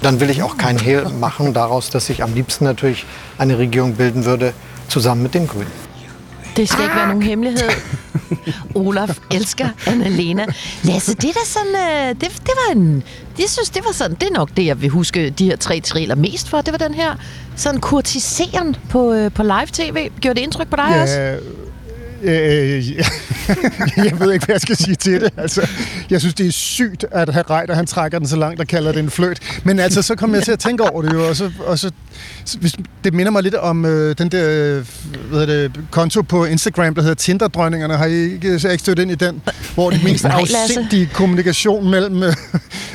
Dann 0.04 0.20
will 0.20 0.30
ich 0.30 0.44
auch 0.44 0.58
kein 0.58 0.78
Hehl 0.78 1.08
machen 1.20 1.54
daraus, 1.54 1.90
dass 1.90 2.10
ich 2.10 2.22
am 2.24 2.34
liebsten 2.34 2.66
natürlich 2.66 3.06
eine 3.40 3.58
Regierung 3.58 3.96
bilden 3.96 4.26
würde, 4.26 4.54
zusammen 4.94 5.24
mit 5.24 5.34
den 5.34 5.48
Grünen. 5.48 5.74
Det 6.58 6.70
skal 6.70 6.84
ikke 6.84 6.96
være 6.96 7.08
nogen 7.08 7.24
hemmelighed. 7.24 7.70
Olaf 8.76 9.18
elsker 9.32 9.70
Annalena. 9.88 10.46
Lasse, 10.84 11.16
det 11.16 11.30
er 11.30 11.34
da 11.34 11.46
sådan... 11.46 11.76
Øh, 11.76 12.10
det, 12.10 12.22
det 12.22 12.54
var 12.56 12.76
en... 12.76 13.04
Jeg 13.40 13.50
synes, 13.50 13.70
det 13.70 13.86
var 13.86 13.92
sådan... 13.92 14.18
Det 14.22 14.28
er 14.30 14.34
nok 14.34 14.50
det, 14.58 14.66
jeg 14.66 14.82
vil 14.82 14.90
huske 14.90 15.30
de 15.30 15.46
her 15.46 15.56
tre 15.56 15.80
trailer 15.80 16.16
mest 16.16 16.50
for. 16.50 16.62
Det 16.62 16.72
var 16.72 16.78
den 16.78 16.94
her 16.94 17.16
sådan 17.56 17.80
kurtiseren 17.80 18.76
på, 18.90 19.14
øh, 19.14 19.32
på 19.32 19.44
live-tv. 19.44 20.10
Gjorde 20.22 20.36
det 20.36 20.44
indtryk 20.44 20.68
på 20.68 20.76
dig 20.76 21.02
også? 21.02 21.38
Øh, 22.24 22.92
ja. 22.92 23.04
jeg 24.06 24.20
ved 24.20 24.34
ikke, 24.34 24.46
hvad 24.46 24.56
jeg 24.56 24.62
skal 24.62 24.76
sige 24.78 24.96
til 24.96 25.22
det. 25.22 25.30
Altså, 25.38 25.68
jeg 26.10 26.20
synes, 26.20 26.34
det 26.36 26.48
er 26.48 26.52
sygt, 26.52 27.06
at 27.12 27.34
herr 27.34 27.52
Reiter, 27.52 27.76
han 27.76 27.86
trækker 27.86 28.20
den 28.20 28.28
så 28.28 28.36
langt 28.36 28.60
og 28.62 28.68
kalder 28.68 28.92
det 28.92 29.00
en 29.00 29.10
fløjt. 29.10 29.40
Men 29.64 29.80
altså, 29.80 30.02
så 30.02 30.16
kom 30.16 30.34
jeg 30.36 30.44
til 30.44 30.52
at 30.52 30.60
tænke 30.60 30.84
over 30.92 31.02
det 31.02 31.14
jo, 31.14 31.28
og 31.28 31.36
så, 31.36 31.52
og 31.66 31.80
så 31.80 31.92
hvis- 32.60 32.76
det 33.04 33.14
minder 33.14 33.32
mig 33.32 33.44
lidt 33.44 33.56
om 33.56 33.86
øh, 33.86 34.16
den 34.18 34.30
der 34.30 34.46
øh, 34.50 34.86
hvad 35.30 35.40
hedder 35.40 35.46
det, 35.68 35.72
konto 35.92 36.22
på 36.22 36.46
Instagram, 36.46 36.96
der 36.96 37.02
hedder 37.02 37.16
Tinder-drønningerne. 37.16 37.98
Har 37.98 38.06
I 38.06 38.14
ikke, 38.34 38.60
så 38.60 38.70
ikke 38.70 38.82
stødt 38.82 39.00
ind 39.00 39.12
i 39.12 39.16
den? 39.16 39.42
Hvor 39.74 39.90
det 39.90 40.04
mest 40.04 40.24
Nej, 40.34 40.40
afsindige 40.40 41.10
kommunikation 41.14 41.90
mellem, 41.92 42.24
øh, 42.24 42.34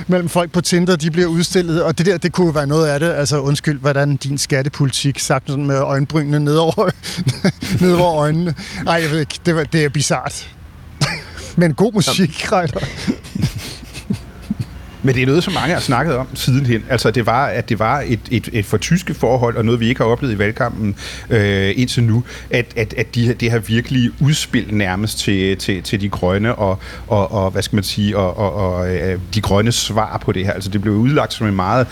mellem 0.06 0.28
folk 0.28 0.52
på 0.52 0.60
Tinder, 0.60 0.96
de 0.96 1.10
bliver 1.10 1.28
udstillet. 1.28 1.82
Og 1.82 1.98
det 1.98 2.06
der, 2.06 2.18
det 2.18 2.32
kunne 2.32 2.54
være 2.54 2.66
noget 2.66 2.86
af 2.88 3.00
det. 3.00 3.10
Altså, 3.12 3.38
undskyld, 3.40 3.78
hvordan 3.80 4.16
din 4.16 4.38
skattepolitik, 4.38 5.18
sagt 5.18 5.48
sådan 5.50 5.66
med 5.66 5.76
øjenbrynene 5.78 6.40
ned 6.40 6.56
over, 6.56 6.90
ned 7.84 7.92
over 7.92 8.14
øjnene. 8.14 8.54
Nej, 8.84 8.94
jeg 8.94 9.10
ved 9.10 9.17
ikke, 9.20 9.40
det, 9.46 9.56
var, 9.56 9.64
det 9.64 9.84
er 9.84 9.88
bizart. 9.88 10.48
Men 11.60 11.74
god 11.74 11.92
musik, 11.92 12.52
Reiter. 12.52 12.80
Men 15.02 15.14
det 15.14 15.22
er 15.22 15.26
noget, 15.26 15.44
som 15.44 15.52
mange 15.52 15.74
har 15.74 15.80
snakket 15.80 16.16
om 16.16 16.26
sidenhen. 16.34 16.84
Altså, 16.90 17.10
det 17.10 17.26
var, 17.26 17.46
at 17.46 17.68
det 17.68 17.78
var 17.78 18.00
et, 18.06 18.20
et, 18.30 18.48
et 18.52 18.64
for 18.64 18.76
tyske 18.76 19.14
forhold, 19.14 19.56
og 19.56 19.64
noget, 19.64 19.80
vi 19.80 19.88
ikke 19.88 20.00
har 20.00 20.08
oplevet 20.08 20.34
i 20.34 20.38
valgkampen 20.38 20.94
øh, 21.30 21.72
indtil 21.76 22.02
nu, 22.02 22.24
at, 22.50 22.66
at, 22.76 22.94
at 22.96 23.14
de, 23.14 23.34
det 23.34 23.50
har 23.50 23.58
virkelig 23.58 24.10
udspil 24.20 24.74
nærmest 24.74 25.18
til, 25.18 25.56
til, 25.56 25.82
til 25.82 26.00
de 26.00 26.08
grønne, 26.08 26.54
og, 26.54 26.78
og, 27.06 27.32
og 27.32 27.50
hvad 27.50 27.62
skal 27.62 27.76
man 27.76 27.84
sige, 27.84 28.16
og, 28.16 28.36
og, 28.36 28.54
og 28.54 28.96
øh, 28.96 29.18
de 29.34 29.40
grønne 29.40 29.72
svar 29.72 30.18
på 30.24 30.32
det 30.32 30.44
her. 30.44 30.52
Altså, 30.52 30.70
det 30.70 30.82
blev 30.82 30.94
udlagt 30.94 31.32
som 31.32 31.46
en 31.46 31.56
meget, 31.56 31.86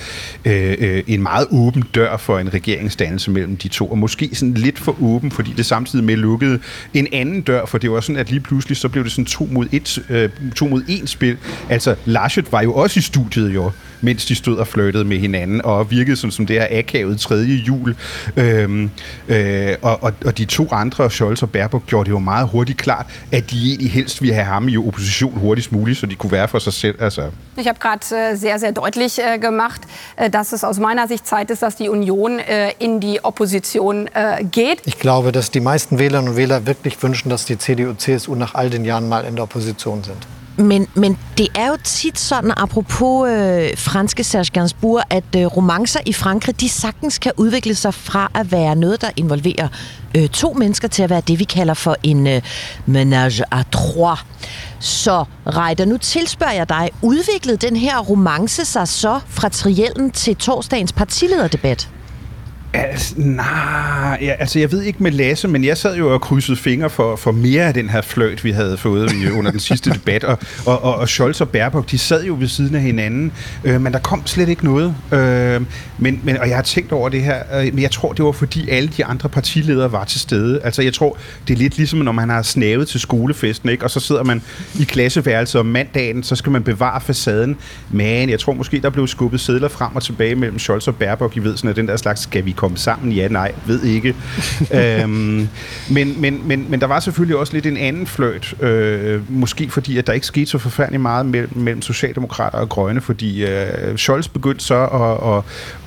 øh, 0.45 0.77
øh, 0.79 1.03
en 1.07 1.23
meget 1.23 1.47
åben 1.51 1.85
dør 1.95 2.17
for 2.17 2.39
en 2.39 2.55
regeringsdannelse 2.55 3.31
mellem 3.31 3.57
de 3.57 3.69
to, 3.69 3.87
og 3.87 3.99
måske 3.99 4.31
sådan 4.33 4.55
lidt 4.55 4.79
for 4.79 4.97
åben, 5.03 5.31
fordi 5.31 5.55
det 5.57 5.67
samtidig 5.67 6.05
med 6.05 6.17
lukkede 6.17 6.59
en 6.95 7.09
anden 7.13 7.41
dør, 7.41 7.67
for 7.67 7.79
det 7.79 7.91
var 7.91 8.01
sådan, 8.01 8.17
at 8.17 8.31
lige 8.31 8.41
pludselig 8.41 8.77
så 8.77 8.89
blev 8.89 9.05
det 9.05 9.13
sådan 9.13 9.25
to 9.25 9.49
mod 9.51 9.67
et, 9.73 9.99
øh, 10.09 10.31
to 10.57 10.69
mod 10.69 10.83
et 10.89 11.09
spil. 11.09 11.37
Altså, 11.69 11.95
Laschet 12.05 12.53
var 12.53 12.63
jo 12.63 12.75
også 12.75 12.96
i 12.97 13.01
studiet 13.01 13.55
jo, 13.55 13.71
mens 14.01 14.25
de 14.25 14.35
stod 14.35 14.57
og 14.57 14.67
flirtede 14.67 15.05
med 15.05 15.19
hinanden, 15.19 15.65
og 15.65 15.91
virkede 15.91 16.17
som, 16.17 16.31
som 16.31 16.47
det 16.47 16.57
her 16.57 16.67
akavet 16.71 17.21
tredje 17.21 17.55
jul. 17.55 17.97
Øhm, 18.37 18.91
øh, 19.29 19.77
og, 19.83 20.03
og, 20.03 20.13
og 20.27 20.39
de 20.39 20.45
to 20.45 20.69
andre, 20.73 21.11
Scholz 21.11 21.43
og 21.43 21.51
Baerbock, 21.51 21.87
gjorde 21.87 22.05
det 22.05 22.11
jo 22.11 22.19
meget 22.19 22.49
hurtigt 22.49 22.79
klart, 22.79 23.07
at 23.33 23.51
de 23.51 23.69
egentlig 23.69 23.91
helst 23.91 24.23
ville 24.23 24.35
have 24.35 24.45
ham 24.45 24.69
i 24.69 24.77
opposition 24.77 25.33
hurtigst 25.39 25.73
muligt, 25.73 25.99
så 25.99 26.07
de 26.07 26.15
kunne 26.15 26.33
være 26.33 26.49
for 26.49 26.59
sig 26.59 26.73
selv. 26.73 27.03
Altså. 27.03 27.23
Ich 27.59 27.67
habe 27.67 27.79
gerade 27.79 28.33
äh, 28.33 28.37
sehr, 28.37 28.59
sehr 28.59 28.73
deutlich 28.73 29.19
äh, 29.19 29.39
gemacht, 29.39 29.81
äh, 30.17 30.31
dass 30.31 30.53
es 30.53 30.65
aus 30.65 30.79
meiner 30.79 31.09
Sicht 31.09 31.27
Zeit 31.27 31.51
ist, 31.51 31.63
dass 31.63 31.77
die 31.77 31.89
Union 31.89 32.39
äh, 32.39 32.73
in 32.79 33.01
die 33.01 33.25
Opposition 33.25 34.09
äh, 34.09 34.45
geht. 34.45 34.83
Ich 34.85 34.99
glaube, 34.99 35.33
dass 35.33 35.51
die 35.51 35.61
meisten 35.61 35.99
Wählerinnen 35.99 36.31
und 36.33 36.37
Wähler 36.37 36.67
wirklich 36.67 37.03
wünschen, 37.03 37.31
dass 37.31 37.45
die 37.45 37.59
CDU 37.59 37.91
und 37.91 38.01
CSU 38.01 38.35
nach 38.35 38.55
all 38.55 38.71
den 38.71 38.85
Jahren 38.85 39.09
mal 39.09 39.25
in 39.25 39.37
der 39.37 39.45
Opposition 39.45 40.05
sind. 40.05 40.27
Men, 40.59 40.87
men 40.95 41.19
det 41.39 41.49
er 41.55 41.69
jo 41.69 41.77
tit 41.85 42.19
sådan, 42.19 42.53
apropos 42.57 43.31
øh, 43.31 43.77
franske 43.77 44.25
Serge 44.25 44.51
Gainsbourg, 44.53 45.03
at 45.11 45.25
øh, 45.37 45.47
romancer 45.47 46.01
i 46.07 46.13
Frankrig, 46.13 46.61
de 46.61 46.69
sagtens 46.69 47.19
kan 47.19 47.33
udvikle 47.37 47.75
sig 47.75 47.95
fra 47.95 48.31
at 48.35 48.53
være 48.53 48.77
noget, 48.77 49.01
der 49.01 49.11
involverer 49.17 49.69
øh, 50.17 50.29
to 50.29 50.53
mennesker, 50.53 50.89
til 50.89 51.03
at 51.03 51.11
være 51.11 51.23
det, 51.29 51.39
vi 51.39 51.45
kalder 51.45 51.75
for 51.75 51.97
en 52.03 52.27
øh, 52.27 52.43
ménage 52.89 53.43
à 53.55 53.63
trois. 53.73 54.19
Så 54.81 55.25
Reiter, 55.47 55.85
nu 55.85 55.97
tilspørger 55.97 56.53
jeg 56.55 56.69
dig, 56.69 56.91
udviklede 57.03 57.57
den 57.57 57.77
her 57.77 57.99
romance 57.99 58.65
sig 58.65 58.89
så 58.89 59.21
fra 59.29 59.49
triellen 59.49 60.11
til 60.11 60.37
torsdagens 60.37 60.93
partilederdebat? 60.93 61.89
Altså, 62.77 63.15
nej, 63.17 64.19
ja, 64.21 64.35
altså 64.39 64.59
jeg 64.59 64.73
ved 64.73 64.83
ikke 64.83 65.03
med 65.03 65.11
Lasse, 65.11 65.49
men 65.49 65.65
jeg 65.65 65.77
sad 65.77 65.97
jo 65.97 66.15
og 66.15 66.21
krydsede 66.21 66.57
fingre 66.57 66.91
for, 66.91 67.17
for 67.17 67.33
mere 67.33 67.63
af 67.63 67.75
den 67.75 67.89
her 67.89 68.01
fløjt, 68.01 68.45
vi 68.45 68.51
havde 68.51 68.77
fået 68.77 69.13
øh, 69.15 69.39
under 69.39 69.51
den 69.51 69.61
sidste 69.61 69.91
debat, 69.91 70.25
og, 70.25 70.39
og, 70.67 70.85
og, 70.85 70.95
og 70.97 71.09
Scholz 71.09 71.41
og 71.41 71.49
Baerbock, 71.49 71.91
de 71.91 71.99
sad 71.99 72.25
jo 72.25 72.37
ved 72.39 72.49
siden 72.49 72.75
af 72.75 72.81
hinanden, 72.81 73.33
øh, 73.65 73.81
men 73.81 73.93
der 73.93 73.99
kom 73.99 74.27
slet 74.27 74.49
ikke 74.49 74.65
noget. 74.65 74.95
Øh, 75.13 75.63
men, 75.99 76.21
men, 76.25 76.37
og 76.37 76.49
jeg 76.49 76.57
har 76.57 76.63
tænkt 76.63 76.93
over 76.93 77.09
det 77.09 77.23
her, 77.23 77.43
øh, 77.61 77.75
men 77.75 77.83
jeg 77.83 77.91
tror, 77.91 78.13
det 78.13 78.25
var 78.25 78.33
fordi 78.33 78.69
alle 78.71 78.89
de 78.97 79.05
andre 79.05 79.29
partiledere 79.29 79.93
var 79.93 80.05
til 80.05 80.21
stede. 80.21 80.61
Altså 80.63 80.83
jeg 80.83 80.95
tror, 80.95 81.19
det 81.49 81.55
er 81.55 81.59
lidt 81.59 81.77
ligesom, 81.77 81.99
når 81.99 82.13
man 82.13 82.29
har 82.29 82.43
snavet 82.43 82.89
til 82.89 83.01
skolefesten, 83.01 83.69
ikke? 83.69 83.85
og 83.85 83.91
så 83.91 84.01
sidder 84.01 84.25
man 84.25 84.43
i 84.81 84.85
klasseværelset 84.85 85.61
om 85.61 85.67
mandagen, 85.67 86.23
så 86.23 86.37
skal 86.37 86.53
man 86.53 86.63
bevare 86.63 87.01
facaden. 87.01 87.57
Men 87.91 88.31
jeg 88.31 88.41
tror 88.41 88.53
måske, 88.53 88.81
der 88.81 88.91
blev 88.91 89.07
skubbet 89.07 89.41
sædler 89.41 89.69
frem 89.69 89.97
og 89.97 90.03
tilbage 90.03 90.35
mellem 90.35 90.59
Scholz 90.59 90.89
og 90.89 90.97
Baerbock, 90.97 91.37
I 91.37 91.39
ved 91.39 91.57
sådan, 91.57 91.71
at 91.71 91.77
den 91.77 91.89
der 91.89 91.97
slags, 91.97 92.21
skal 92.21 92.45
vi 92.45 92.53
komme 92.53 92.66
sammen? 92.75 93.13
Ja, 93.13 93.29
nej, 93.29 93.53
ved 93.67 93.83
ikke. 93.83 94.15
øhm, 95.01 95.49
men, 95.91 96.21
men, 96.21 96.49
men, 96.49 96.67
men 96.71 96.81
der 96.81 96.87
var 96.87 97.01
selvfølgelig 97.01 97.37
også 97.37 97.53
lidt 97.53 97.67
en 97.67 97.77
anden 97.77 98.07
fløjt, 98.07 98.63
øh, 98.63 99.31
måske 99.31 99.71
fordi, 99.71 99.99
at 99.99 100.07
der 100.07 100.13
ikke 100.13 100.27
skete 100.27 100.47
så 100.47 100.59
forfærdeligt 100.59 101.03
meget 101.03 101.27
mellem, 101.27 101.59
mellem 101.59 101.83
Socialdemokrater 101.83 102.59
og 102.59 102.69
Grønne, 102.69 103.01
fordi 103.01 103.45
øh, 103.45 103.97
Scholz 103.97 104.29
begyndte 104.29 104.65
så 104.65 104.75
at, 104.75 105.37
at, 105.37 105.43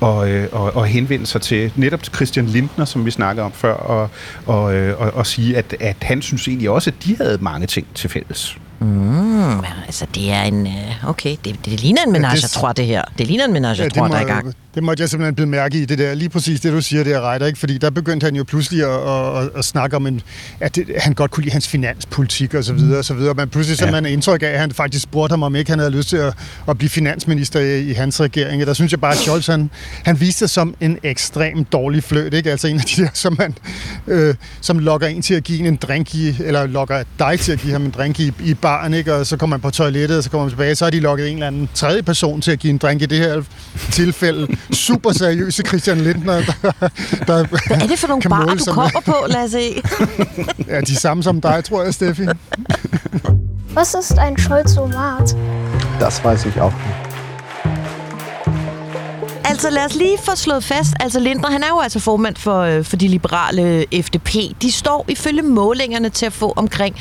og, 0.07 0.29
øh, 0.29 0.47
og, 0.51 0.75
og 0.75 0.85
henvende 0.85 1.25
sig 1.25 1.41
til 1.41 1.71
netop 1.75 1.99
Christian 2.15 2.45
Lindner, 2.45 2.85
som 2.85 3.05
vi 3.05 3.11
snakkede 3.11 3.45
om 3.45 3.51
før, 3.51 3.73
og, 3.73 4.09
og, 4.45 4.75
øh, 4.75 5.01
og, 5.01 5.13
og 5.13 5.27
sige, 5.27 5.57
at, 5.57 5.75
at 5.79 5.95
han 6.01 6.21
synes 6.21 6.47
egentlig 6.47 6.69
også, 6.69 6.89
at 6.89 7.05
de 7.05 7.17
havde 7.17 7.37
mange 7.41 7.67
ting 7.67 7.87
til 7.95 8.09
fælles. 8.09 8.57
Mm, 8.79 9.59
altså, 9.85 10.05
det 10.15 10.31
er 10.31 10.41
en... 10.41 10.67
øh, 10.67 11.09
Okay, 11.09 11.35
det, 11.45 11.65
det 11.65 11.81
ligner 11.81 12.01
en 12.05 12.11
menage, 12.11 12.39
jeg 12.41 12.49
tror, 12.49 12.71
det 12.71 12.85
her. 12.85 13.01
Det 13.17 13.27
ligner 13.27 13.45
en 13.45 13.53
menage, 13.53 13.83
jeg 13.83 13.93
tror, 13.93 14.07
der 14.07 14.15
er 14.15 14.21
i 14.21 14.23
gang. 14.23 14.53
Det 14.75 14.83
måtte 14.83 15.01
jeg 15.01 15.09
simpelthen 15.09 15.35
blive 15.35 15.47
mærke 15.47 15.81
i, 15.81 15.85
det 15.85 15.97
der, 15.97 16.13
lige 16.13 16.29
præcis 16.29 16.59
det, 16.61 16.73
du 16.73 16.81
siger, 16.81 17.03
det 17.03 17.13
er 17.13 17.21
ret, 17.21 17.47
ikke? 17.47 17.59
Fordi 17.59 17.77
der 17.77 17.89
begyndte 17.89 18.23
han 18.25 18.35
jo 18.35 18.43
pludselig 18.43 18.83
at, 18.83 19.43
at, 19.43 19.49
at, 19.55 19.65
snakke 19.65 19.95
om, 19.95 20.07
en, 20.07 20.21
at 20.59 20.75
det, 20.75 20.85
han 20.97 21.13
godt 21.13 21.31
kunne 21.31 21.43
lide 21.43 21.51
hans 21.53 21.67
finanspolitik 21.67 22.53
og 22.53 22.63
så 22.63 22.73
videre, 22.73 22.97
og 22.97 23.05
så 23.05 23.13
videre. 23.13 23.33
Men 23.33 23.49
pludselig 23.49 23.77
så 23.77 23.85
Ja. 23.85 23.91
man 23.91 24.05
indtryk 24.05 24.43
af, 24.43 24.47
at 24.47 24.59
han 24.59 24.71
faktisk 24.71 25.03
spurgte 25.03 25.31
ham, 25.33 25.43
om 25.43 25.55
ikke 25.55 25.71
han 25.71 25.79
havde 25.79 25.91
lyst 25.91 26.09
til 26.09 26.17
at, 26.17 26.33
at 26.69 26.77
blive 26.77 26.89
finansminister 26.89 27.59
i, 27.59 27.81
i 27.81 27.93
hans 27.93 28.21
regering. 28.21 28.61
Og 28.61 28.67
der 28.67 28.73
synes 28.73 28.91
jeg 28.91 29.01
bare, 29.01 29.11
at 29.11 29.17
Scholz, 29.17 29.47
han, 29.47 29.69
han 30.05 30.19
viste 30.19 30.39
sig 30.39 30.49
som 30.49 30.75
en 30.79 30.97
ekstremt 31.03 31.71
dårlig 31.71 32.03
fløt, 32.03 32.33
ikke? 32.33 32.51
Altså 32.51 32.67
en 32.67 32.75
af 32.75 32.81
de 32.85 33.01
der, 33.01 33.09
som, 33.13 33.35
man, 33.39 33.55
øh, 34.07 34.35
som 34.61 34.79
lokker 34.79 35.07
en 35.07 35.21
til 35.21 35.33
at 35.33 35.43
give 35.43 35.59
en, 35.59 35.65
en 35.65 35.75
drink 35.75 36.15
i, 36.15 36.35
eller 36.43 36.65
lokker 36.65 37.03
dig 37.19 37.39
til 37.39 37.51
at 37.51 37.59
give 37.59 37.71
ham 37.73 37.83
en 37.85 37.91
drink 37.91 38.19
i, 38.19 38.33
i 38.43 38.53
baren, 38.53 38.93
ikke? 38.93 39.13
Og 39.13 39.27
så 39.27 39.37
kommer 39.37 39.57
man 39.57 39.61
på 39.61 39.69
toilettet, 39.69 40.17
og 40.17 40.23
så 40.23 40.29
kommer 40.29 40.45
man 40.45 40.51
tilbage, 40.51 40.75
så 40.75 40.85
har 40.85 40.91
de 40.91 40.99
lokket 40.99 41.27
en 41.27 41.33
eller 41.33 41.47
anden 41.47 41.69
tredje 41.73 42.03
person 42.03 42.41
til 42.41 42.51
at 42.51 42.59
give 42.59 42.71
en 42.71 42.77
drink 42.77 43.01
i 43.01 43.05
det 43.05 43.17
her 43.17 43.43
tilfælde. 43.91 44.47
Super 44.73 45.11
seriøse 45.11 45.63
Christian 45.67 46.01
Lindner, 46.01 46.33
der, 46.33 46.71
der 47.27 47.45
Hvad 47.67 47.81
er 47.81 47.87
det 47.87 47.99
for 47.99 48.07
nogle 48.07 48.21
barer, 48.29 48.55
du 48.55 48.71
kommer 48.71 49.01
på, 49.05 49.15
Lasse? 49.27 49.59
Ja, 50.67 50.81
de 50.81 50.95
samme 50.95 51.23
som 51.23 51.41
dig, 51.41 51.63
tror 51.63 51.83
jeg, 51.83 51.93
Steffi. 51.93 52.25
Was 53.75 53.93
ist 53.93 54.17
ein 54.17 54.37
Scholzomat? 54.37 55.35
Das 55.99 56.23
weiß 56.23 56.45
ich 56.45 56.61
auch 56.61 56.73
nicht. 56.73 57.09
Altså 59.49 59.69
lad 59.69 59.85
os 59.85 59.95
lige 59.95 60.17
få 60.23 60.35
slået 60.35 60.63
fast, 60.63 60.93
altså 60.99 61.19
Lindner, 61.19 61.51
han 61.51 61.63
er 61.63 61.67
jo 61.67 61.79
altså 61.79 61.99
formand 61.99 62.35
for, 62.35 62.59
øh, 62.59 62.85
for 62.85 62.95
de 62.95 63.07
liberale 63.07 63.85
FDP. 64.01 64.35
De 64.61 64.71
står 64.71 65.05
ifølge 65.07 65.41
målingerne 65.41 66.09
til 66.09 66.25
at 66.25 66.33
få 66.33 66.53
omkring 66.55 66.95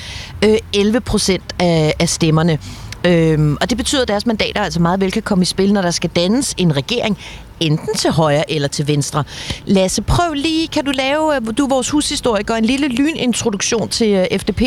øh, 0.45 0.59
11 0.73 1.01
procent 1.01 1.55
af, 1.59 1.95
af 1.99 2.09
stemmerne. 2.09 2.59
Øhm, 3.05 3.57
og 3.61 3.71
det 3.71 3.79
betyder, 3.79 4.03
at 4.03 4.09
deres 4.09 4.27
mandater 4.27 4.61
altså 4.61 4.81
meget 4.81 5.01
vel 5.01 5.13
kan 5.13 5.23
komme 5.23 5.43
i 5.43 5.45
spil, 5.45 5.73
når 5.73 5.83
der 5.83 5.91
skal 5.91 6.11
dannes 6.11 6.55
en 6.59 6.77
regering, 6.77 7.19
enten 7.61 7.95
til 7.95 8.11
højre 8.11 8.51
eller 8.51 8.69
til 8.69 8.89
venstre. 8.89 9.25
Lasse, 9.67 10.03
prøv 10.03 10.33
lige, 10.33 10.69
kan 10.69 10.85
du 10.85 10.91
lave, 10.91 11.37
øh, 11.37 11.43
du 11.59 11.65
er 11.65 11.69
vores 11.69 11.91
hushistoriker, 11.91 12.55
en 12.55 12.65
lille 12.65 12.89
lynintroduktion 12.89 13.89
til 13.89 14.09
øh, 14.09 14.39
FDP? 14.39 14.63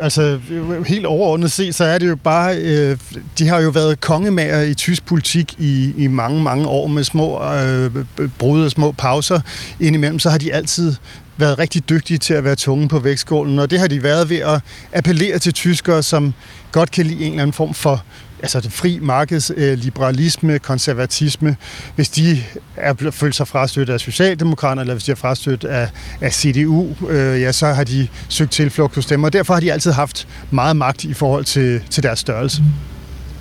Altså, 0.00 0.38
helt 0.86 1.06
overordnet 1.06 1.52
set, 1.52 1.74
så 1.74 1.84
er 1.84 1.98
det 1.98 2.08
jo 2.08 2.16
bare... 2.16 2.56
Øh, 2.56 2.98
de 3.38 3.48
har 3.48 3.60
jo 3.60 3.70
været 3.70 4.00
kongemager 4.00 4.62
i 4.62 4.74
tysk 4.74 5.06
politik 5.06 5.54
i, 5.58 5.92
i 5.96 6.06
mange, 6.06 6.42
mange 6.42 6.66
år 6.66 6.86
med 6.86 7.04
små 7.04 7.44
øh, 7.44 7.90
brud 8.38 8.64
og 8.64 8.70
små 8.70 8.92
pauser. 8.92 9.40
Indimellem 9.80 10.18
så 10.18 10.30
har 10.30 10.38
de 10.38 10.52
altid 10.52 10.94
været 11.36 11.58
rigtig 11.58 11.88
dygtige 11.88 12.18
til 12.18 12.34
at 12.34 12.44
være 12.44 12.56
tunge 12.56 12.88
på 12.88 12.98
vægtskålen, 12.98 13.58
og 13.58 13.70
det 13.70 13.80
har 13.80 13.86
de 13.86 14.02
været 14.02 14.30
ved 14.30 14.36
at 14.38 14.60
appellere 14.92 15.38
til 15.38 15.54
tyskere, 15.54 16.02
som 16.02 16.34
godt 16.72 16.90
kan 16.90 17.06
lide 17.06 17.24
en 17.24 17.30
eller 17.30 17.42
anden 17.42 17.52
form 17.52 17.74
for 17.74 18.04
altså 18.42 18.60
det 18.60 18.72
fri 18.72 18.98
markedsliberalisme, 19.02 20.58
konservatisme, 20.58 21.56
hvis 21.94 22.08
de 22.08 22.42
er 22.76 23.10
følt 23.10 23.34
sig 23.34 23.48
frastødt 23.48 23.90
af 23.90 24.00
Socialdemokraterne, 24.00 24.80
eller 24.80 24.94
hvis 24.94 25.04
de 25.04 25.10
er 25.10 25.16
frastødt 25.16 25.64
af, 25.64 25.88
af 26.20 26.32
CDU, 26.32 26.86
øh, 27.08 27.40
ja, 27.40 27.52
så 27.52 27.66
har 27.66 27.84
de 27.84 28.08
søgt 28.28 28.50
tilflugt 28.50 28.94
hos 28.94 29.06
dem, 29.06 29.24
og 29.24 29.32
derfor 29.32 29.54
har 29.54 29.60
de 29.60 29.72
altid 29.72 29.92
haft 29.92 30.28
meget 30.50 30.76
magt 30.76 31.04
i 31.04 31.14
forhold 31.14 31.44
til, 31.44 31.82
til 31.90 32.02
deres 32.02 32.18
størrelse. 32.18 32.62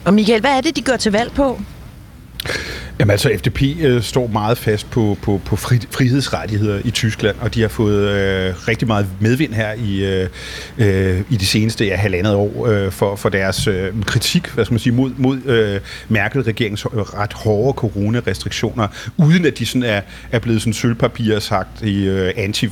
Og 0.05 0.13
Michael, 0.13 0.41
hvad 0.41 0.51
er 0.51 0.61
det, 0.61 0.75
de 0.75 0.81
gør 0.81 0.97
til 0.97 1.11
valg 1.11 1.31
på? 1.31 1.61
Jamen 2.99 3.11
altså, 3.11 3.31
FDP 3.37 3.61
øh, 3.81 4.01
står 4.01 4.27
meget 4.27 4.57
fast 4.57 4.89
på, 4.89 5.17
på, 5.21 5.41
på 5.45 5.55
fri, 5.55 5.79
frihedsrettigheder 5.91 6.81
i 6.85 6.91
Tyskland, 6.91 7.35
og 7.39 7.53
de 7.53 7.61
har 7.61 7.67
fået 7.67 8.07
øh, 8.09 8.67
rigtig 8.67 8.87
meget 8.87 9.07
medvind 9.19 9.53
her 9.53 9.73
i, 9.73 10.05
øh, 10.05 10.29
øh 10.77 11.21
i 11.29 11.35
de 11.35 11.45
seneste 11.45 11.85
ja, 11.85 11.95
halvandet 11.95 12.33
år 12.33 12.67
øh, 12.67 12.91
for, 12.91 13.15
for 13.15 13.29
deres 13.29 13.67
øh, 13.67 14.03
kritik 14.05 14.47
hvad 14.47 14.65
skal 14.65 14.73
man 14.73 14.79
sige, 14.79 14.93
mod, 14.93 15.11
mod 15.17 15.45
øh, 15.45 15.79
Merkel-regeringens 16.09 16.85
ret 16.85 17.33
hårde 17.33 17.75
coronarestriktioner, 17.77 18.87
uden 19.17 19.45
at 19.45 19.59
de 19.59 19.65
sådan 19.65 19.83
er, 19.83 20.01
er 20.31 20.39
blevet 20.39 20.61
sådan 20.61 20.73
sølvpapir 20.73 21.39
sagt 21.39 21.81
i 21.81 22.07
øh, 22.07 22.33
anti 22.37 22.69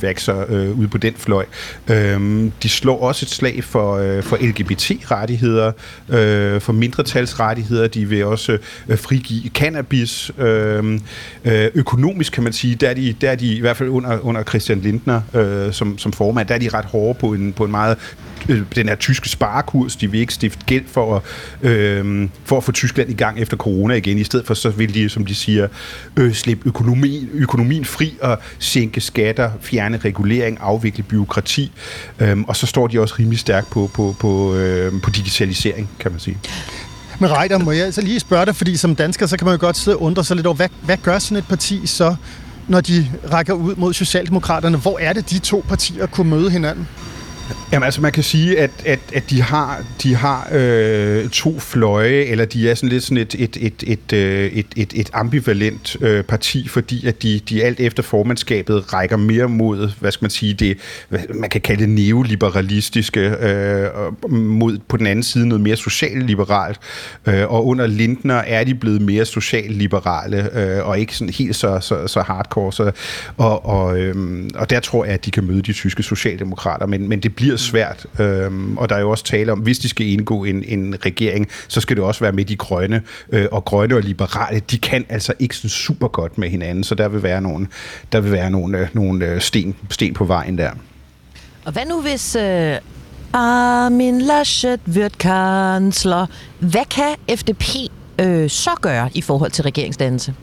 øh, 0.48 0.78
ude 0.78 0.88
på 0.88 0.98
den 0.98 1.14
fløj. 1.16 1.44
Øh, 1.90 2.50
de 2.62 2.68
slår 2.68 3.00
også 3.00 3.24
et 3.24 3.30
slag 3.30 3.64
for, 3.64 3.96
øh, 3.96 4.22
for 4.22 4.36
LGBT-rettigheder, 4.36 5.72
øh, 6.08 6.60
for 6.60 6.72
mindretalsrettigheder. 6.72 7.86
De 7.86 8.08
vil 8.08 8.24
også 8.24 8.58
øh, 8.88 8.98
frigive 8.98 9.50
cannabis. 9.54 10.15
Øhm, 10.38 11.00
øh, 11.44 11.68
økonomisk 11.74 12.32
kan 12.32 12.44
man 12.44 12.52
sige, 12.52 12.74
der 12.74 12.88
er 12.88 12.94
de, 12.94 13.14
der 13.20 13.30
er 13.30 13.34
de 13.34 13.54
i 13.54 13.60
hvert 13.60 13.76
fald 13.76 13.88
under, 13.88 14.18
under 14.18 14.42
Christian 14.42 14.80
Lindner 14.80 15.20
øh, 15.34 15.72
som, 15.72 15.98
som 15.98 16.12
formand, 16.12 16.48
der 16.48 16.54
er 16.54 16.58
de 16.58 16.68
ret 16.68 16.84
hårde 16.84 17.18
på 17.18 17.32
en, 17.32 17.52
på 17.52 17.64
en 17.64 17.70
meget 17.70 17.98
øh, 18.48 18.62
den 18.76 18.88
her 18.88 18.94
tyske 18.94 19.28
sparekurs, 19.28 19.96
de 19.96 20.10
vil 20.10 20.20
ikke 20.20 20.34
stifte 20.34 20.64
gæld 20.66 20.84
for 20.86 21.16
at, 21.16 21.70
øh, 21.70 22.28
for 22.44 22.56
at 22.56 22.64
få 22.64 22.72
Tyskland 22.72 23.10
i 23.10 23.14
gang 23.14 23.40
efter 23.40 23.56
corona 23.56 23.94
igen. 23.94 24.18
I 24.18 24.24
stedet 24.24 24.46
for 24.46 24.54
så 24.54 24.70
vil 24.70 24.94
de, 24.94 25.08
som 25.08 25.26
de 25.26 25.34
siger, 25.34 25.68
øh, 26.16 26.32
slippe 26.32 26.68
økonomi, 26.68 27.28
økonomien 27.32 27.84
fri 27.84 28.18
og 28.22 28.38
sænke 28.58 29.00
skatter, 29.00 29.50
fjerne 29.60 29.96
regulering, 29.96 30.58
afvikle 30.60 31.02
byråkrati. 31.02 31.72
Øh, 32.20 32.38
og 32.48 32.56
så 32.56 32.66
står 32.66 32.86
de 32.86 33.00
også 33.00 33.14
rimelig 33.18 33.38
stærkt 33.38 33.70
på, 33.70 33.90
på, 33.94 34.16
på, 34.20 34.54
øh, 34.54 34.92
på 35.02 35.10
digitalisering, 35.10 35.90
kan 36.00 36.10
man 36.10 36.20
sige. 36.20 36.38
Men 37.20 37.30
Reiter, 37.30 37.58
må 37.58 37.70
jeg 37.72 37.94
så 37.94 38.00
lige 38.00 38.20
spørge 38.20 38.46
dig, 38.46 38.56
fordi 38.56 38.76
som 38.76 38.96
dansker, 38.96 39.26
så 39.26 39.36
kan 39.36 39.44
man 39.44 39.54
jo 39.54 39.60
godt 39.60 39.76
sidde 39.76 39.96
og 39.96 40.02
undre 40.02 40.24
sig 40.24 40.36
lidt 40.36 40.46
over, 40.46 40.56
hvad, 40.56 40.68
hvad 40.82 40.96
gør 40.96 41.18
sådan 41.18 41.36
et 41.38 41.48
parti 41.48 41.86
så, 41.86 42.14
når 42.68 42.80
de 42.80 43.06
rækker 43.32 43.54
ud 43.54 43.76
mod 43.76 43.92
Socialdemokraterne? 43.92 44.76
Hvor 44.76 44.98
er 44.98 45.12
det, 45.12 45.30
de 45.30 45.38
to 45.38 45.64
partier 45.68 46.06
kunne 46.06 46.30
møde 46.30 46.50
hinanden? 46.50 46.88
Jamen 47.76 47.84
altså, 47.84 48.00
man 48.00 48.12
kan 48.12 48.22
sige, 48.22 48.58
at, 48.58 48.70
at, 48.86 48.98
at 49.14 49.30
de 49.30 49.42
har, 49.42 49.84
de 50.02 50.14
har 50.14 50.48
øh, 50.52 51.28
to 51.28 51.60
fløje, 51.60 52.22
eller 52.22 52.44
de 52.44 52.70
er 52.70 52.74
sådan 52.74 52.88
lidt 52.88 53.04
sådan 53.04 53.18
et, 53.18 53.34
et, 53.38 53.56
et, 53.60 53.84
et, 53.86 54.12
øh, 54.12 54.52
et, 54.52 54.66
et, 54.76 54.92
et 54.94 55.10
ambivalent 55.12 55.96
øh, 56.00 56.24
parti, 56.24 56.68
fordi 56.68 57.06
at 57.06 57.22
de, 57.22 57.40
de 57.48 57.64
alt 57.64 57.80
efter 57.80 58.02
formandskabet 58.02 58.92
rækker 58.92 59.16
mere 59.16 59.48
mod, 59.48 59.90
hvad 60.00 60.12
skal 60.12 60.24
man 60.24 60.30
sige, 60.30 60.54
det, 60.54 60.78
hvad 61.08 61.20
man 61.34 61.50
kan 61.50 61.60
kalde 61.60 61.80
det 61.80 61.88
neoliberalistiske, 61.88 63.20
øh, 63.20 64.32
mod 64.32 64.78
på 64.88 64.96
den 64.96 65.06
anden 65.06 65.22
side 65.22 65.48
noget 65.48 65.62
mere 65.62 65.76
socialliberalt, 65.76 66.78
øh, 67.26 67.52
og 67.52 67.66
under 67.66 67.86
Lindner 67.86 68.34
er 68.34 68.64
de 68.64 68.74
blevet 68.74 69.02
mere 69.02 69.24
socialliberale, 69.24 70.58
øh, 70.58 70.86
og 70.88 70.98
ikke 70.98 71.16
sådan 71.16 71.32
helt 71.32 71.56
så, 71.56 71.80
så, 71.80 72.06
så 72.06 72.22
hardcore, 72.22 72.72
så, 72.72 72.92
og, 73.36 73.66
og, 73.66 73.98
øh, 73.98 74.44
og 74.54 74.70
der 74.70 74.80
tror 74.80 75.04
jeg, 75.04 75.14
at 75.14 75.24
de 75.24 75.30
kan 75.30 75.44
møde 75.44 75.62
de 75.62 75.72
tyske 75.72 76.02
socialdemokrater, 76.02 76.86
men, 76.86 77.08
men 77.08 77.20
det 77.20 77.36
bliver 77.36 77.56
svært. 77.66 78.06
Øhm, 78.18 78.78
og 78.78 78.88
der 78.88 78.96
er 78.96 79.00
jo 79.00 79.10
også 79.10 79.24
tale 79.24 79.52
om, 79.52 79.58
hvis 79.58 79.78
de 79.78 79.88
skal 79.88 80.06
indgå 80.06 80.44
en, 80.44 80.64
en 80.66 80.94
regering, 81.04 81.48
så 81.68 81.80
skal 81.80 81.96
det 81.96 82.04
også 82.04 82.20
være 82.20 82.32
med 82.32 82.44
de 82.44 82.56
grønne. 82.56 83.02
Øh, 83.32 83.46
og 83.52 83.64
grønne 83.64 83.94
og 83.94 84.02
liberale, 84.02 84.60
de 84.60 84.78
kan 84.78 85.04
altså 85.08 85.32
ikke 85.38 85.56
sådan 85.56 85.70
super 85.70 86.08
godt 86.08 86.38
med 86.38 86.48
hinanden, 86.48 86.84
så 86.84 86.94
der 86.94 87.08
vil 87.08 87.22
være 87.22 87.40
nogle, 87.40 87.66
der 88.12 88.20
vil 88.20 88.32
være 88.32 88.50
nogle, 88.50 88.78
øh, 88.78 88.88
nogle 88.92 89.26
øh, 89.26 89.40
sten, 89.40 89.76
sten 89.90 90.14
på 90.14 90.24
vejen 90.24 90.58
der. 90.58 90.70
Og 91.64 91.72
hvad 91.72 91.86
nu 91.86 92.00
hvis 92.00 92.36
øh, 92.36 92.76
Armin 93.32 94.20
Laschet 94.20 94.80
wird 94.86 95.18
kansler? 95.18 96.26
Hvad 96.58 96.84
kan 96.90 97.38
FDP 97.38 97.64
øh, 98.20 98.50
så 98.50 98.70
gøre 98.80 99.10
i 99.14 99.20
forhold 99.20 99.50
til 99.50 99.64
regeringsdannelse? 99.64 100.34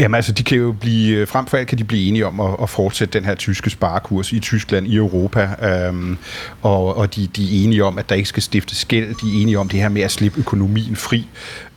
Jamen 0.00 0.14
altså, 0.14 0.32
de 0.32 0.42
kan 0.42 0.58
jo 0.58 0.72
blive, 0.72 1.16
øh, 1.16 1.28
frem 1.28 1.46
for 1.46 1.56
alt 1.56 1.68
kan 1.68 1.78
de 1.78 1.84
blive 1.84 2.08
enige 2.08 2.26
om 2.26 2.40
at, 2.40 2.56
at 2.62 2.70
fortsætte 2.70 3.18
den 3.18 3.24
her 3.24 3.34
tyske 3.34 3.70
sparekurs 3.70 4.32
i 4.32 4.40
Tyskland, 4.40 4.86
i 4.86 4.96
Europa, 4.96 5.48
øhm, 5.62 6.18
og, 6.62 6.96
og 6.96 7.16
de, 7.16 7.26
de 7.26 7.44
er 7.44 7.64
enige 7.64 7.84
om, 7.84 7.98
at 7.98 8.08
der 8.08 8.14
ikke 8.14 8.28
skal 8.28 8.42
stiftes 8.42 8.78
skæld, 8.78 9.06
de 9.06 9.38
er 9.38 9.42
enige 9.42 9.58
om 9.58 9.68
det 9.68 9.80
her 9.80 9.88
med 9.88 10.02
at 10.02 10.10
slippe 10.10 10.40
økonomien 10.40 10.96
fri. 10.96 11.28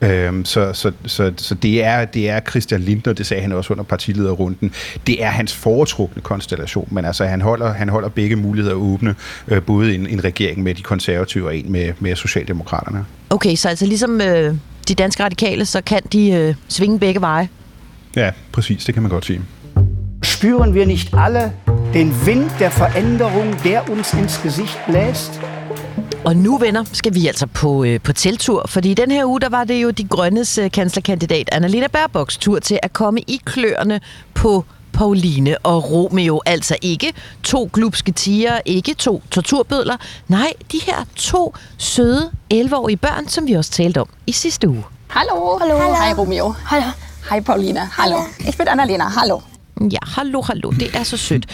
Øhm, 0.01 0.45
så 0.45 0.73
så, 0.73 0.91
så, 1.05 1.33
så 1.37 1.55
det, 1.55 1.83
er, 1.83 2.05
det 2.05 2.29
er 2.29 2.39
Christian 2.49 2.81
Lindner, 2.81 3.13
det 3.13 3.25
sagde 3.25 3.41
han 3.41 3.51
også 3.51 3.73
under 3.73 3.83
partilederrunden, 3.83 4.71
det 5.07 5.23
er 5.23 5.29
hans 5.29 5.55
foretrukne 5.55 6.21
konstellation, 6.21 6.87
men 6.91 7.05
altså 7.05 7.25
han 7.25 7.41
holder, 7.41 7.73
han 7.73 7.89
holder 7.89 8.09
begge 8.09 8.35
muligheder 8.35 8.75
åbne, 8.75 9.15
øh, 9.47 9.61
både 9.61 9.95
en, 9.95 10.07
en 10.07 10.23
regering 10.23 10.63
med 10.63 10.75
de 10.75 10.81
konservative 10.81 11.47
og 11.47 11.57
en 11.57 11.71
med, 11.71 11.93
med 11.99 12.15
Socialdemokraterne. 12.15 13.05
Okay, 13.29 13.55
så 13.55 13.69
altså 13.69 13.85
ligesom 13.85 14.21
øh, 14.21 14.55
de 14.87 14.95
danske 14.95 15.23
radikale, 15.23 15.65
så 15.65 15.81
kan 15.81 16.01
de 16.13 16.31
øh, 16.31 16.55
svinge 16.67 16.99
begge 16.99 17.21
veje? 17.21 17.49
Ja, 18.15 18.31
præcis, 18.51 18.85
det 18.85 18.93
kan 18.93 19.03
man 19.03 19.11
godt 19.11 19.25
sige. 19.25 19.41
Spüren 20.25 20.73
wir 20.73 20.85
nicht 20.85 21.09
alle 21.17 21.53
den 21.93 22.13
Wind 22.25 22.49
der 22.59 22.69
Veränderung, 22.69 23.63
der 23.63 23.89
uns 23.89 24.13
ins 24.13 24.41
Gesicht 24.43 24.79
bläst? 24.87 25.41
Og 26.25 26.35
nu, 26.35 26.57
venner, 26.57 26.83
skal 26.93 27.13
vi 27.13 27.27
altså 27.27 27.47
på, 27.47 27.83
øh, 27.83 28.01
på 28.01 28.13
teltur, 28.13 28.65
fordi 28.67 28.91
i 28.91 28.93
den 28.93 29.11
her 29.11 29.25
uge, 29.25 29.39
der 29.39 29.49
var 29.49 29.63
det 29.63 29.83
jo 29.83 29.89
de 29.89 30.03
grønnes 30.03 30.57
øh, 30.57 30.71
kanslerkandidat 30.71 31.49
Annalena 31.51 31.87
Baerbocks 31.87 32.37
tur 32.37 32.59
til 32.59 32.79
at 32.83 32.93
komme 32.93 33.21
i 33.21 33.41
kløerne 33.45 33.99
på 34.33 34.65
Pauline 34.93 35.57
og 35.57 35.91
Romeo. 35.91 36.41
Altså 36.45 36.77
ikke 36.81 37.13
to 37.43 37.69
glupske 37.73 38.11
tiger, 38.11 38.59
ikke 38.65 38.93
to 38.93 39.23
torturbødler. 39.31 39.97
Nej, 40.27 40.53
de 40.71 40.77
her 40.85 41.05
to 41.15 41.55
søde 41.77 42.31
11-årige 42.53 42.97
børn, 42.97 43.27
som 43.27 43.47
vi 43.47 43.53
også 43.53 43.71
talte 43.71 44.01
om 44.01 44.07
i 44.27 44.31
sidste 44.31 44.69
uge. 44.69 44.83
Hallo. 45.07 45.57
Hallo. 45.57 45.77
Hej 45.77 46.13
Romeo. 46.17 46.53
Hallo. 46.65 47.08
Hej 47.29 47.41
Paulina. 47.41 47.89
Hallo. 47.91 48.17
Ich 48.47 48.57
bin 48.57 48.67
Annalena. 48.67 49.09
Hallo. 49.09 49.41
Ja, 49.91 49.97
hallo, 50.01 50.41
hallo. 50.41 50.71
Det 50.71 50.95
er 50.95 51.03
så 51.03 51.17
sødt. 51.17 51.45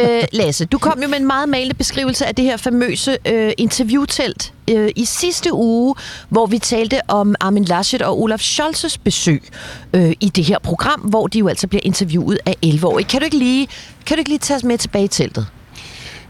Øh, 0.00 0.22
Lasse, 0.32 0.64
du 0.64 0.78
kom 0.78 1.02
jo 1.02 1.08
med 1.08 1.18
en 1.18 1.26
meget 1.26 1.48
malende 1.48 1.74
beskrivelse 1.74 2.26
af 2.26 2.34
det 2.34 2.44
her 2.44 2.56
famøse 2.56 3.18
øh, 3.28 3.52
interviewtelt 3.58 4.52
øh, 4.70 4.90
i 4.96 5.04
sidste 5.04 5.52
uge, 5.52 5.94
hvor 6.28 6.46
vi 6.46 6.58
talte 6.58 7.00
om 7.08 7.34
Armin 7.40 7.64
Laschet 7.64 8.02
og 8.02 8.20
Olaf 8.20 8.40
Scholzes 8.40 8.98
besøg 8.98 9.42
øh, 9.94 10.12
i 10.20 10.28
det 10.28 10.44
her 10.44 10.58
program, 10.58 11.00
hvor 11.00 11.26
de 11.26 11.38
jo 11.38 11.48
altså 11.48 11.66
bliver 11.66 11.82
interviewet 11.84 12.38
af 12.46 12.54
11 12.62 12.86
år. 12.86 13.00
Kan 13.08 13.20
du 13.20 13.24
ikke 13.24 13.38
lige, 13.38 13.68
kan 14.06 14.16
du 14.16 14.18
ikke 14.18 14.30
lige 14.30 14.38
tage 14.38 14.56
os 14.56 14.64
med 14.64 14.78
tilbage 14.78 15.04
i 15.04 15.08
teltet? 15.08 15.46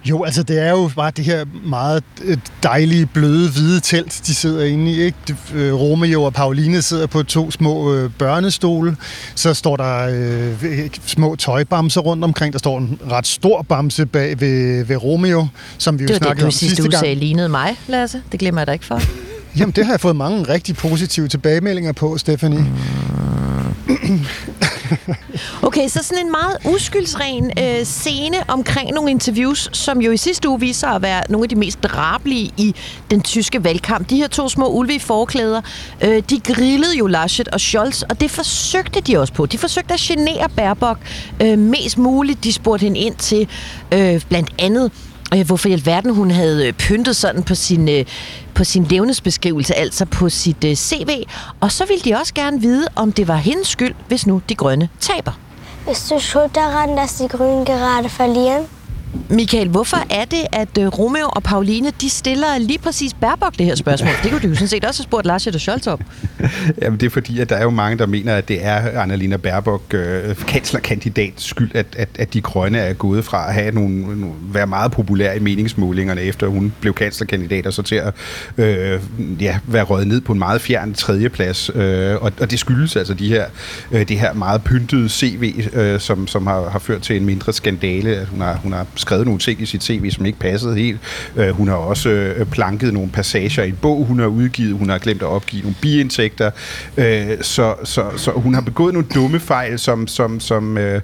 Jo, 0.05 0.25
altså 0.25 0.43
det 0.43 0.59
er 0.59 0.71
jo 0.71 0.91
bare 0.97 1.13
det 1.17 1.25
her 1.25 1.45
meget 1.65 2.03
øh, 2.25 2.39
dejlige, 2.63 3.07
bløde, 3.07 3.51
hvide 3.51 3.81
telt, 3.81 4.23
de 4.27 4.35
sidder 4.35 4.65
inde 4.65 4.93
i. 4.93 5.03
Ikke? 5.03 5.37
Øh, 5.55 5.75
Romeo 5.75 6.23
og 6.23 6.33
Pauline 6.35 6.83
sidder 6.83 7.07
på 7.07 7.23
to 7.23 7.51
små 7.51 7.95
øh, 7.95 8.11
børnestole. 8.19 8.97
Så 9.35 9.55
står 9.55 9.77
der 9.77 10.09
øh, 10.63 10.91
små 11.07 11.37
tøjbamser 11.37 12.01
rundt 12.01 12.25
omkring. 12.25 12.53
Der 12.53 12.59
står 12.59 12.79
en 12.79 12.99
ret 13.11 13.27
stor 13.27 13.63
bamse 13.63 14.07
bag 14.07 14.41
ved, 14.41 14.85
ved 14.85 14.97
Romeo, 14.97 15.47
som 15.79 15.99
vi 15.99 16.05
det 16.05 16.11
jo 16.11 16.15
var 16.15 16.19
det, 16.19 16.25
snakkede 16.25 16.43
du 16.43 16.47
om 16.47 16.53
sidste 16.53 16.67
sidste 16.67 16.83
uge 16.83 16.91
gang. 16.91 17.01
sagde 17.01 17.15
lignede 17.15 17.49
mig, 17.49 17.77
Lasse. 17.87 18.23
Det 18.33 18.41
glemmer 18.41 18.61
jeg 18.61 18.67
da 18.67 18.73
ikke 18.73 18.85
for. 18.85 19.01
Jamen, 19.59 19.73
det 19.77 19.85
har 19.87 19.93
jeg 19.93 20.01
fået 20.01 20.17
mange 20.17 20.43
rigtig 20.43 20.77
positive 20.77 21.29
tilbagemeldinger 21.29 21.93
på, 21.93 22.19
Stephanie. 22.19 22.67
Okay, 25.67 25.89
så 25.89 26.03
sådan 26.03 26.27
en 26.27 26.31
meget 26.31 26.57
uskyldsren 26.75 27.53
øh, 27.59 27.85
scene 27.85 28.37
omkring 28.49 28.91
nogle 28.91 29.11
interviews, 29.11 29.71
som 29.73 30.01
jo 30.01 30.11
i 30.13 30.17
sidste 30.17 30.49
uge 30.49 30.61
viser 30.61 30.89
at 30.89 31.03
være 31.03 31.23
nogle 31.29 31.45
af 31.45 31.49
de 31.49 31.57
mest 31.57 31.83
drabelige 31.83 32.53
i 32.57 32.75
den 33.11 33.23
tyske 33.23 33.65
valgkamp. 33.65 34.11
De 34.11 34.17
her 34.17 34.29
to 34.29 34.49
små 34.49 34.69
ulve 34.69 34.95
i 34.95 34.99
forklæder, 34.99 35.61
øh, 36.03 36.23
de 36.31 36.41
grillede 36.41 36.97
jo 36.99 37.07
Laschet 37.07 37.49
og 37.49 37.61
Scholz, 37.61 38.03
og 38.03 38.21
det 38.21 38.31
forsøgte 38.31 39.01
de 39.01 39.19
også 39.19 39.33
på. 39.33 39.47
De 39.47 39.59
forsøgte 39.59 39.95
at 39.95 40.01
genere 40.01 40.49
Baerbock 40.57 40.99
øh, 41.43 41.59
mest 41.59 41.99
muligt. 41.99 42.45
De 42.45 42.53
spurgte 42.53 42.85
hende 42.85 43.01
ind 43.01 43.17
til 43.17 43.49
øh, 43.93 44.21
blandt 44.29 44.51
andet 44.59 44.93
øh, 45.39 45.47
hvorfor 45.47 45.69
i 45.69 45.73
alverden 45.73 46.15
hun 46.15 46.31
havde 46.31 46.67
øh, 46.67 46.73
pyntet 46.73 47.17
sådan 47.17 47.43
på 47.43 47.55
sin, 47.55 47.89
øh, 47.89 48.05
på 48.55 48.65
sin 48.65 48.85
levnedsbeskrivelse, 48.85 49.75
altså 49.75 50.05
på 50.05 50.29
sit 50.29 50.65
øh, 50.65 50.75
CV. 50.75 51.25
Og 51.61 51.73
så 51.73 51.85
ville 51.85 52.03
de 52.05 52.15
også 52.15 52.35
gerne 52.35 52.61
vide, 52.61 52.87
om 52.97 53.13
det 53.13 53.29
var 53.29 53.37
hendes 53.37 53.69
skyld, 53.69 53.95
hvis 54.09 54.27
nu 54.27 54.43
de 54.49 54.55
grønne 54.55 54.89
taber. 55.01 55.39
Bist 55.87 56.11
du 56.11 56.19
schuld 56.19 56.51
dass 56.97 57.15
die 57.15 57.29
Grünen 57.29 57.65
gerade 57.65 58.09
verlieren? 58.19 58.67
Michael, 59.31 59.69
hvorfor 59.69 59.97
er 60.11 60.25
det, 60.25 60.47
at 60.53 60.79
øh, 60.81 60.87
Romeo 60.87 61.29
og 61.29 61.43
Pauline, 61.43 61.93
de 62.01 62.11
stiller 62.11 62.59
lige 62.59 62.79
præcis 62.79 63.15
Baerbock 63.15 63.59
det 63.59 63.67
her 63.67 63.75
spørgsmål? 63.75 64.13
Det 64.23 64.31
kunne 64.31 64.41
du 64.41 64.49
jo 64.49 64.55
sådan 64.55 64.69
set 64.69 64.85
også 64.85 65.01
have 65.03 65.05
spurgt 65.05 65.27
Lars 65.27 65.47
og 65.47 65.61
Scholz 65.61 65.87
om. 65.87 66.01
Jamen 66.83 67.01
det 67.01 67.07
er 67.07 67.11
fordi, 67.11 67.41
at 67.41 67.49
der 67.49 67.57
er 67.57 67.63
jo 67.63 67.71
mange, 67.71 67.99
der 67.99 68.07
mener, 68.07 68.37
at 68.37 68.49
det 68.49 68.65
er 68.65 69.01
Annalena 69.01 69.37
Baerbock, 69.37 69.95
øh, 69.95 70.37
kanslerkandidats 70.37 71.45
skyld, 71.45 71.71
at, 71.75 71.87
at, 71.97 72.09
at 72.19 72.35
de 72.35 72.41
grønne 72.41 72.79
er 72.79 72.93
gået 72.93 73.25
fra 73.25 73.49
at 73.49 73.55
have 73.55 73.73
nogle, 73.73 74.21
nogle, 74.21 74.35
være 74.43 74.67
meget 74.67 74.93
populære 74.93 75.37
i 75.37 75.41
meningsmålingerne, 75.41 76.21
efter 76.21 76.47
hun 76.47 76.73
blev 76.81 76.95
kanslerkandidat, 76.95 77.67
og 77.67 77.73
så 77.73 77.83
til 77.83 77.95
at 77.95 78.15
øh, 78.59 79.01
ja, 79.41 79.59
være 79.67 79.83
røget 79.83 80.09
ned 80.09 80.21
på 80.21 80.33
en 80.33 80.39
meget 80.39 80.61
fjern 80.61 80.95
tredjeplads. 80.95 81.71
Øh, 81.75 82.15
og, 82.23 82.33
og 82.41 82.51
det 82.51 82.59
skyldes 82.59 82.97
altså 82.97 83.15
de 83.15 83.29
her, 83.29 83.47
øh, 83.93 84.09
det 84.09 84.19
her 84.19 84.33
meget 84.33 84.65
pyntede 84.65 85.09
CV, 85.09 85.69
øh, 85.73 86.01
som, 86.01 86.27
som 86.27 86.47
har, 86.47 86.69
har 86.69 86.79
ført 86.79 87.03
til 87.03 87.17
en 87.17 87.25
mindre 87.25 87.53
skandale. 87.53 88.27
Hun 88.31 88.41
har, 88.41 88.55
hun 88.55 88.73
har 88.73 88.87
skrevet 89.03 89.27
nogle 89.27 89.41
ting 89.41 89.63
i 89.63 89.67
sit 89.67 89.85
CV, 89.85 90.11
som 90.11 90.27
ikke 90.27 90.39
passede 90.39 90.77
helt. 90.77 91.01
Øh, 91.37 91.51
hun 91.51 91.69
har 91.69 91.75
også 91.75 92.09
øh, 92.09 92.47
planket 92.47 92.95
nogle 92.95 93.09
passager 93.09 93.63
i 93.63 93.69
en 93.69 93.79
bog, 93.83 94.05
hun 94.05 94.19
har 94.19 94.27
udgivet. 94.27 94.79
Hun 94.79 94.89
har 94.89 94.99
glemt 94.99 95.23
at 95.23 95.29
opgive 95.29 95.63
nogle 95.63 95.77
biindtægter. 95.81 96.51
Øh, 96.97 97.27
så, 97.41 97.75
så, 97.85 98.05
så 98.17 98.31
hun 98.31 98.55
har 98.55 98.61
begået 98.61 98.95
nogle 98.95 99.09
dumme 99.15 99.41
fejl, 99.41 99.79
som, 99.79 100.07
som, 100.07 100.41
som, 100.41 100.79
øh, 100.79 101.01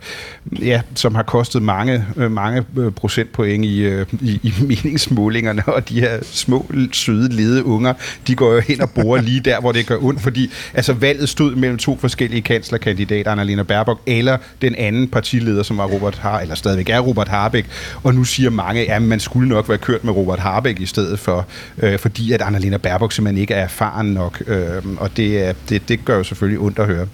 ja, 0.62 0.80
som 0.94 1.14
har 1.14 1.22
kostet 1.22 1.62
mange, 1.62 2.04
øh, 2.16 2.30
mange 2.30 2.64
øh, 2.78 2.92
procentpoint 2.92 3.64
i, 3.64 3.78
øh, 3.78 4.06
i, 4.20 4.40
i 4.42 4.54
meningsmålingerne. 4.60 5.62
Og 5.66 5.88
de 5.88 6.00
her 6.00 6.18
små, 6.22 6.66
søde, 6.92 7.28
lede 7.28 7.64
unger, 7.64 7.92
de 8.26 8.34
går 8.34 8.52
jo 8.52 8.60
hen 8.60 8.80
og 8.80 8.90
borer 8.90 9.22
lige 9.22 9.40
der, 9.40 9.60
hvor 9.60 9.72
det 9.72 9.86
gør 9.86 9.96
ondt. 10.00 10.20
Fordi 10.20 10.50
altså, 10.74 10.92
valget 10.92 11.28
stod 11.28 11.54
mellem 11.54 11.78
to 11.78 11.98
forskellige 12.00 12.42
kanslerkandidater, 12.42 13.32
Annalena 13.32 13.62
Baerbock 13.62 14.00
eller 14.06 14.38
den 14.62 14.74
anden 14.74 15.08
partileder, 15.08 15.62
som 15.62 15.78
var 15.78 15.86
Robert 15.86 16.18
Har, 16.18 16.40
eller 16.40 16.54
stadigvæk 16.54 16.88
er 16.88 17.00
Robert 17.00 17.28
Harbeck. 17.28 17.66
Og 18.02 18.14
nu 18.14 18.24
siger 18.24 18.50
mange, 18.50 18.92
at 18.92 19.02
man 19.02 19.20
skulle 19.20 19.48
nok 19.48 19.68
være 19.68 19.78
kørt 19.78 20.04
med 20.04 20.12
Robert 20.12 20.38
Harbeck 20.38 20.80
i 20.80 20.86
stedet 20.86 21.18
for, 21.18 21.46
øh, 21.78 21.98
fordi 21.98 22.32
at 22.32 22.42
Annalena 22.42 22.76
Baerbock 22.76 23.12
simpelthen 23.12 23.40
ikke 23.40 23.54
er 23.54 23.64
erfaren 23.64 24.06
nok. 24.06 24.42
Øh, 24.46 24.82
og 24.96 25.10
det, 25.16 25.56
det, 25.68 25.88
det 25.88 26.04
gør 26.04 26.16
jo 26.16 26.24
selvfølgelig 26.24 26.60
ondt 26.60 26.78
at 26.78 26.86
høre. 26.86 27.06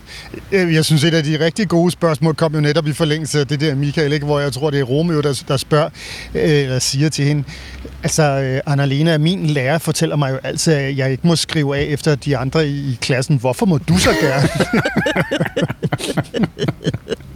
Øh, 0.52 0.74
Jeg 0.74 0.84
synes, 0.84 1.04
et 1.04 1.14
af 1.14 1.22
de 1.24 1.44
rigtig 1.44 1.68
gode 1.68 1.90
spørgsmål 1.90 2.34
kom 2.34 2.54
jo 2.54 2.60
netop 2.60 2.86
i 2.86 2.92
forlængelse 2.92 3.40
af 3.40 3.46
det 3.46 3.60
der, 3.60 3.74
Michael, 3.74 4.12
ikke? 4.12 4.26
hvor 4.26 4.40
jeg 4.40 4.52
tror, 4.52 4.70
det 4.70 4.80
er 4.80 4.84
Romeo, 4.84 5.20
der, 5.20 5.42
der 5.48 5.56
spørger, 5.56 5.88
øh, 6.34 6.42
eller 6.42 6.78
siger 6.78 7.08
til 7.08 7.24
hende, 7.24 7.44
altså, 8.02 8.22
øh, 8.22 8.60
Annalena, 8.66 9.18
min 9.18 9.46
lærer 9.46 9.78
fortæller 9.78 10.16
mig 10.16 10.32
jo 10.32 10.38
altid, 10.42 10.72
at 10.72 10.96
jeg 10.96 11.10
ikke 11.10 11.26
må 11.26 11.36
skrive 11.36 11.76
af 11.76 11.82
efter 11.82 12.14
de 12.14 12.36
andre 12.36 12.66
i, 12.68 12.70
i 12.70 12.98
klassen. 13.00 13.36
Hvorfor 13.36 13.66
må 13.66 13.78
du 13.78 13.98
så 13.98 14.10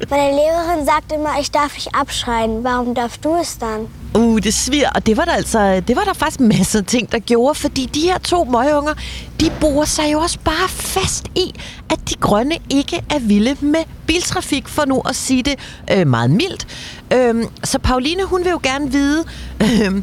gerne? 0.08 0.22
Meine 0.22 0.36
Lehrerin 0.36 0.84
sagt 0.84 1.12
immer, 1.12 1.40
ich 1.40 1.50
darf 1.50 1.74
nicht 1.74 1.94
abschreien. 1.94 2.64
Warum 2.64 2.94
darfst 2.94 3.24
du 3.24 3.34
es 3.34 3.58
dann? 3.58 3.88
Uh, 4.14 4.38
det 4.38 4.54
svir, 4.54 4.90
og 4.94 5.06
det 5.06 5.16
var 5.16 5.24
der 5.24 5.32
altså, 5.32 5.80
det 5.80 5.96
var 5.96 6.04
der 6.04 6.14
faktisk 6.14 6.40
masser 6.40 6.78
af 6.78 6.84
ting, 6.84 7.12
der 7.12 7.18
gjorde, 7.18 7.54
fordi 7.54 7.86
de 7.86 8.00
her 8.00 8.18
to 8.18 8.44
møgeunger, 8.44 8.94
de 9.40 9.50
bor 9.60 9.84
sig 9.84 10.12
jo 10.12 10.20
også 10.20 10.38
bare 10.44 10.68
fast 10.68 11.24
i, 11.34 11.54
at 11.90 11.98
de 12.10 12.14
grønne 12.14 12.58
ikke 12.70 13.04
er 13.10 13.18
vilde 13.18 13.56
med 13.60 13.80
biltrafik, 14.06 14.68
for 14.68 14.84
nu 14.84 15.00
at 15.00 15.16
sige 15.16 15.42
det 15.42 15.58
øh, 15.92 16.06
meget 16.06 16.30
mildt. 16.30 16.66
Øhm, 17.12 17.44
så 17.64 17.78
Pauline, 17.78 18.24
hun 18.24 18.44
vil 18.44 18.50
jo 18.50 18.60
gerne 18.62 18.90
vide, 18.92 19.24
øh, 19.62 20.02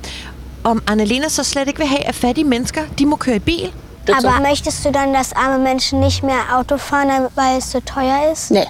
om 0.63 0.83
Annalena 0.87 1.29
så 1.29 1.43
slet 1.43 1.67
ikke 1.67 1.79
vil 1.79 1.87
have, 1.87 2.07
at 2.07 2.15
fattige 2.15 2.45
mennesker, 2.45 2.81
de 2.99 3.05
må 3.05 3.15
køre 3.15 3.35
i 3.35 3.39
bil. 3.39 3.71
Aber 4.07 4.39
möchtest 4.49 4.85
du 4.85 4.91
dann, 4.91 5.13
dass 5.13 5.31
arme 5.31 5.63
Menschen 5.63 5.99
nicht 5.99 6.23
mehr 6.23 6.57
Auto 6.57 6.77
fahren, 6.77 7.27
weil 7.35 7.57
es 7.57 7.71
so 7.71 7.79
teuer 7.79 8.31
ist? 8.31 8.51
Nee, 8.51 8.65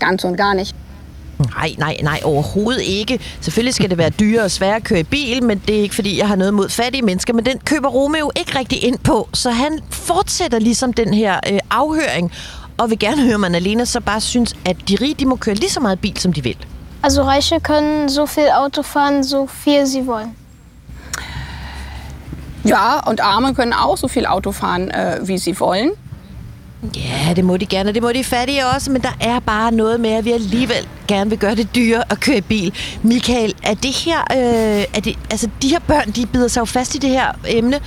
ganz 0.00 0.24
und 0.24 0.36
gar 0.36 0.54
nicht. 0.54 0.74
Nej, 1.56 1.74
nej, 1.78 1.96
nej, 2.02 2.20
overhovedet 2.24 2.82
ikke. 2.82 3.20
Selvfølgelig 3.40 3.74
skal 3.74 3.90
det 3.90 3.98
være 3.98 4.10
dyrere 4.10 4.44
og 4.44 4.50
sværere 4.50 4.76
at 4.76 4.84
køre 4.84 5.00
i 5.00 5.02
bil, 5.02 5.42
men 5.42 5.62
det 5.66 5.78
er 5.78 5.82
ikke, 5.82 5.94
fordi 5.94 6.18
jeg 6.18 6.28
har 6.28 6.36
noget 6.36 6.54
mod 6.54 6.68
fattige 6.68 7.02
mennesker. 7.02 7.34
Men 7.34 7.46
den 7.46 7.58
køber 7.64 7.88
Romeo 7.88 8.30
ikke 8.36 8.58
rigtig 8.58 8.84
ind 8.84 8.98
på, 8.98 9.28
så 9.34 9.50
han 9.50 9.80
fortsætter 9.90 10.58
ligesom 10.58 10.92
den 10.92 11.14
her 11.14 11.40
øh, 11.52 11.58
afhøring, 11.70 12.32
og 12.78 12.90
vil 12.90 12.98
gerne 12.98 13.22
høre, 13.22 13.34
om 13.34 13.44
Annalena 13.44 13.84
så 13.84 14.00
bare 14.00 14.20
synes, 14.20 14.56
at 14.64 14.76
de 14.88 14.96
rige, 15.00 15.14
de 15.14 15.26
må 15.26 15.36
køre 15.36 15.54
lige 15.54 15.70
så 15.70 15.80
meget 15.80 16.00
bil, 16.00 16.18
som 16.18 16.32
de 16.32 16.42
vil. 16.42 16.56
Also 17.02 17.22
Reiche 17.22 17.60
können 17.60 18.08
so 18.08 18.26
viel 18.26 18.48
Auto 18.48 18.82
fahren, 18.82 19.24
so 19.24 19.46
viel 19.46 19.86
sie 19.86 20.06
wollen. 20.06 20.36
Ja, 22.64 23.10
und 23.10 23.20
Arme 23.20 23.54
können 23.54 23.72
auch 23.72 23.96
so 23.96 24.08
viel 24.08 24.26
Auto 24.26 24.52
fahren, 24.52 24.90
äh, 24.90 25.26
wie 25.28 25.38
sie 25.38 25.60
wollen. 25.60 25.90
Ja, 26.96 27.32
det 27.36 27.44
må 27.44 27.56
de 27.56 27.66
gerne, 27.66 27.90
og 27.90 27.94
det 27.94 28.02
må 28.02 28.12
de 28.12 28.24
fattige 28.24 28.66
også, 28.66 28.90
men 28.90 29.02
der 29.02 29.16
er 29.20 29.40
bare 29.40 29.72
noget 29.72 30.00
med, 30.00 30.10
at 30.10 30.24
vi 30.24 30.32
alligevel 30.32 30.88
gerne 31.08 31.30
vil 31.30 31.38
gøre 31.38 31.54
det 31.54 31.74
dyrere 31.74 32.04
at 32.10 32.20
køre 32.20 32.36
i 32.36 32.40
bil. 32.40 32.74
Michael, 33.02 33.54
er 33.62 33.74
det 33.74 33.90
her, 33.90 34.18
øh, 34.32 34.84
er 34.94 35.00
det, 35.00 35.18
altså 35.30 35.48
de 35.62 35.68
her 35.68 35.78
børn, 35.78 36.10
de 36.10 36.26
bider 36.26 36.48
sig 36.48 36.60
jo 36.60 36.64
fast 36.64 36.94
i 36.94 36.98
det 36.98 37.10
her 37.10 37.26
emne. 37.48 37.80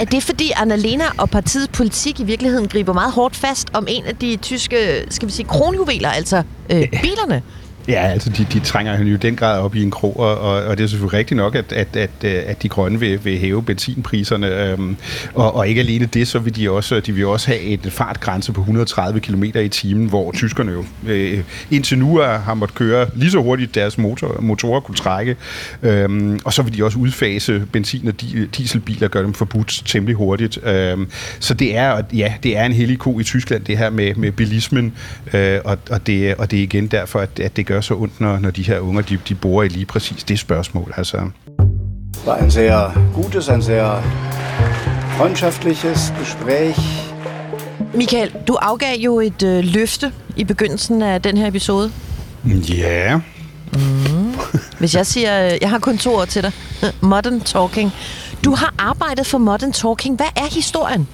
Er 0.00 0.04
det 0.04 0.22
fordi 0.22 0.52
Annalena 0.56 1.04
og 1.18 1.30
partiets 1.30 1.68
politik 1.68 2.20
i 2.20 2.24
virkeligheden 2.24 2.68
griber 2.68 2.92
meget 2.92 3.12
hårdt 3.12 3.36
fast 3.36 3.68
om 3.72 3.86
en 3.88 4.04
af 4.04 4.16
de 4.16 4.36
tyske, 4.36 5.04
skal 5.10 5.28
vi 5.28 5.32
sige, 5.32 5.46
kronjuveler, 5.46 6.08
altså 6.08 6.42
øh, 6.70 6.88
bilerne? 7.02 7.42
Ja, 7.88 8.06
altså 8.08 8.30
de, 8.30 8.46
de 8.52 8.60
trænger 8.60 8.98
jo 8.98 9.14
i 9.14 9.16
den 9.16 9.36
grad 9.36 9.60
op 9.60 9.74
i 9.74 9.82
en 9.82 9.90
krog, 9.90 10.20
og, 10.20 10.38
og, 10.38 10.62
og 10.64 10.78
det 10.78 10.84
er 10.84 10.88
selvfølgelig 10.88 11.18
rigtigt 11.18 11.36
nok, 11.36 11.54
at, 11.54 11.72
at, 11.72 11.96
at, 11.96 12.24
at 12.24 12.62
de 12.62 12.68
grønne 12.68 13.00
vil, 13.00 13.24
vil 13.24 13.38
hæve 13.38 13.62
benzinpriserne. 13.62 14.46
Øhm, 14.46 14.96
og, 15.34 15.54
og 15.56 15.68
ikke 15.68 15.80
alene 15.80 16.06
det, 16.06 16.28
så 16.28 16.38
vil 16.38 16.56
de 16.56 16.70
også, 16.70 17.00
de 17.00 17.12
vil 17.12 17.26
også 17.26 17.46
have 17.46 17.60
et 17.60 17.92
fartgrænse 17.92 18.52
på 18.52 18.60
130 18.60 19.20
km 19.20 19.44
i 19.44 19.68
timen, 19.68 20.08
hvor 20.08 20.32
tyskerne 20.32 20.72
jo 20.72 20.84
øh, 21.06 21.44
indtil 21.70 21.98
nu 21.98 22.16
er, 22.16 22.38
har 22.38 22.54
måttet 22.54 22.74
køre 22.74 23.06
lige 23.14 23.30
så 23.30 23.38
hurtigt 23.38 23.74
deres 23.74 23.98
motor, 23.98 24.40
motorer 24.40 24.80
kunne 24.80 24.96
trække. 24.96 25.36
Øhm, 25.82 26.38
og 26.44 26.52
så 26.52 26.62
vil 26.62 26.76
de 26.76 26.84
også 26.84 26.98
udfase 26.98 27.62
benzin- 27.72 28.08
og 28.08 28.14
di- 28.22 28.46
dieselbiler, 28.46 29.08
gøre 29.08 29.22
dem 29.22 29.34
forbudt 29.34 29.82
temmelig 29.86 30.16
hurtigt. 30.16 30.58
Øhm, 30.66 31.08
så 31.40 31.54
det 31.54 31.76
er, 31.76 32.02
ja, 32.12 32.34
det 32.42 32.56
er 32.58 32.64
en 32.64 32.72
hellig 32.72 32.98
ko 32.98 33.20
i 33.20 33.24
Tyskland, 33.24 33.64
det 33.64 33.78
her 33.78 33.90
med, 33.90 34.14
med 34.14 34.32
bilismen, 34.32 34.92
øh, 35.34 35.58
og, 35.64 35.78
og, 35.90 36.06
det, 36.06 36.34
og 36.34 36.50
det 36.50 36.58
er 36.58 36.62
igen 36.62 36.86
derfor, 36.86 37.20
at, 37.20 37.40
at 37.40 37.56
det 37.56 37.66
gør 37.66 37.73
så 37.80 37.94
ondt, 37.94 38.20
når, 38.20 38.38
når 38.38 38.50
de 38.50 38.62
her 38.62 38.78
unger, 38.78 39.02
de, 39.02 39.18
de 39.28 39.34
bor 39.34 39.62
i 39.62 39.68
lige 39.68 39.86
præcis 39.86 40.24
det 40.24 40.38
spørgsmål. 40.38 40.94
Altså. 40.96 41.30
War 42.26 42.36
ein 42.36 42.50
sehr 42.50 42.90
gutes, 43.14 43.48
ein 43.48 43.62
sehr 43.62 44.02
freundschaftliches 45.16 46.12
Gespräch. 46.20 46.80
Michael, 47.94 48.32
du 48.48 48.54
afgav 48.54 48.96
jo 48.98 49.20
et 49.20 49.42
øh, 49.42 49.64
løfte 49.64 50.12
i 50.36 50.44
begyndelsen 50.44 51.02
af 51.02 51.22
den 51.22 51.36
her 51.36 51.46
episode. 51.46 51.92
Ja. 52.68 53.16
Mm. 53.72 54.34
Hvis 54.78 54.94
jeg 54.94 55.06
siger, 55.06 55.46
øh, 55.46 55.58
jeg 55.60 55.70
har 55.70 55.78
kun 55.78 55.98
to 55.98 56.14
ord 56.14 56.28
til 56.28 56.42
dig. 56.42 56.52
Modern 57.00 57.40
Talking. 57.40 57.92
Du 58.44 58.54
har 58.54 58.74
arbejdet 58.78 59.26
for 59.26 59.38
Modern 59.38 59.72
Talking. 59.72 60.16
Hvad 60.16 60.26
er 60.36 60.54
historien? 60.54 61.08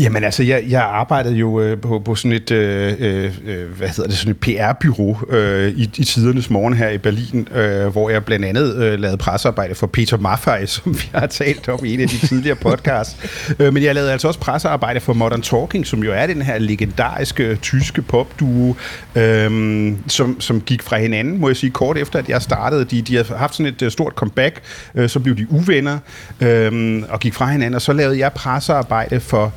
Jamen 0.00 0.24
altså, 0.24 0.42
jeg, 0.42 0.64
jeg 0.68 0.82
arbejdede 0.82 1.34
jo 1.34 1.60
øh, 1.60 1.80
på, 1.80 1.98
på 1.98 2.14
sådan 2.14 2.32
et, 2.32 2.50
øh, 2.50 2.94
øh, 2.98 3.32
øh 3.46 3.70
hvad 3.76 3.88
hedder 3.88 4.08
det, 4.08 4.18
sådan 4.18 4.30
et 4.30 4.40
PR-byrå 4.40 5.18
øh, 5.30 5.68
i, 5.68 5.82
i 5.82 6.04
tidernes 6.04 6.50
morgen 6.50 6.74
her 6.74 6.88
i 6.88 6.98
Berlin, 6.98 7.48
øh, 7.54 7.86
hvor 7.86 8.10
jeg 8.10 8.24
blandt 8.24 8.44
andet 8.44 8.76
øh, 8.76 9.00
lavede 9.00 9.16
pressearbejde 9.16 9.74
for 9.74 9.86
Peter 9.86 10.16
Maffay, 10.16 10.66
som 10.76 10.94
vi 10.94 11.10
har 11.14 11.26
talt 11.26 11.68
om 11.68 11.84
i 11.84 11.94
en 11.94 12.00
af 12.00 12.08
de 12.08 12.26
tidligere 12.26 12.56
podcasts. 12.56 13.16
øh, 13.58 13.74
men 13.74 13.82
jeg 13.82 13.94
lavede 13.94 14.12
altså 14.12 14.28
også 14.28 14.40
pressearbejde 14.40 15.00
for 15.00 15.12
Modern 15.12 15.42
Talking, 15.42 15.86
som 15.86 16.04
jo 16.04 16.12
er 16.12 16.26
den 16.26 16.42
her 16.42 16.58
legendariske 16.58 17.44
øh, 17.44 17.56
tyske 17.56 18.02
popduo, 18.02 18.76
øh, 19.14 19.92
som, 20.06 20.40
som 20.40 20.60
gik 20.60 20.82
fra 20.82 20.98
hinanden, 20.98 21.40
må 21.40 21.48
jeg 21.48 21.56
sige, 21.56 21.70
kort 21.70 21.98
efter, 21.98 22.18
at 22.18 22.28
jeg 22.28 22.42
startede. 22.42 22.84
De, 22.84 23.02
de 23.02 23.16
har 23.16 23.36
haft 23.36 23.54
sådan 23.54 23.72
et 23.72 23.82
uh, 23.82 23.88
stort 23.88 24.12
comeback, 24.12 24.60
øh, 24.94 25.08
så 25.08 25.20
blev 25.20 25.36
de 25.36 25.46
uvenner 25.50 25.98
øh, 26.40 27.02
og 27.08 27.20
gik 27.20 27.34
fra 27.34 27.50
hinanden, 27.50 27.74
og 27.74 27.82
så 27.82 27.92
lavede 27.92 28.18
jeg 28.18 28.32
pressearbejde 28.32 29.20
for 29.20 29.52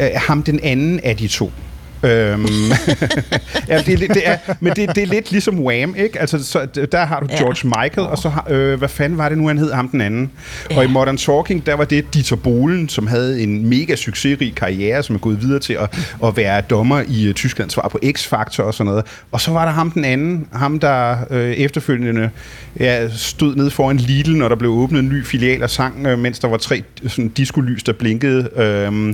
øh, 0.00 0.10
ham 0.14 0.42
den 0.42 0.60
anden 0.62 1.00
af 1.00 1.16
de 1.16 1.28
to. 1.28 1.50
Øhm, 2.04 2.44
ja, 3.68 3.78
det, 3.78 4.00
det 4.00 4.28
er, 4.28 4.36
men 4.60 4.72
det, 4.76 4.94
det 4.94 5.02
er 5.02 5.06
lidt 5.06 5.30
ligesom 5.30 5.60
Wham, 5.60 5.94
ikke? 5.98 6.20
Altså, 6.20 6.44
så, 6.44 6.66
der 6.92 7.04
har 7.04 7.20
du 7.20 7.26
Ja. 7.34 7.38
George 7.38 7.68
Michael, 7.68 8.08
og 8.08 8.18
så 8.18 8.28
har, 8.28 8.46
øh, 8.50 8.78
hvad 8.78 8.88
fanden 8.88 9.18
var 9.18 9.28
det 9.28 9.38
nu, 9.38 9.46
han 9.48 9.58
hed, 9.58 9.72
ham 9.72 9.88
den 9.88 10.00
anden? 10.00 10.30
Og 10.76 10.84
i 10.84 10.88
Modern 10.88 11.16
Talking, 11.16 11.66
der 11.66 11.74
var 11.74 11.84
det 11.84 12.14
Dieter 12.14 12.36
Bohlen, 12.36 12.88
som 12.88 13.06
havde 13.06 13.42
en 13.42 13.68
mega 13.68 13.96
succesrig 13.96 14.54
karriere, 14.54 15.02
som 15.02 15.16
er 15.16 15.20
gået 15.20 15.42
videre 15.42 15.60
til 15.60 15.72
at, 15.72 15.98
at 16.24 16.36
være 16.36 16.60
dommer 16.60 17.02
i 17.08 17.28
uh, 17.28 17.34
Tyskland, 17.34 17.70
svar 17.70 17.88
på 17.88 17.98
X-Factor 18.04 18.62
og 18.62 18.74
sådan 18.74 18.90
noget. 18.90 19.04
Og 19.32 19.40
så 19.40 19.50
var 19.50 19.64
der 19.64 19.72
ham 19.72 19.90
den 19.90 20.04
anden, 20.04 20.46
ham 20.52 20.80
der 20.80 21.16
øh, 21.30 21.52
efterfølgende 21.52 22.30
ja, 22.80 23.08
stod 23.08 23.56
ned 23.56 23.70
foran 23.70 23.96
Lidl, 23.96 24.36
når 24.36 24.48
der 24.48 24.56
blev 24.56 24.70
åbnet 24.70 25.00
en 25.00 25.08
ny 25.08 25.24
filial 25.24 25.62
og 25.62 25.70
sang, 25.70 26.06
øh, 26.06 26.18
mens 26.18 26.38
der 26.38 26.48
var 26.48 26.56
tre 26.56 26.82
sådan, 27.06 27.28
diskolys, 27.28 27.82
der 27.82 27.92
blinkede 27.92 28.48
øh, 28.56 29.08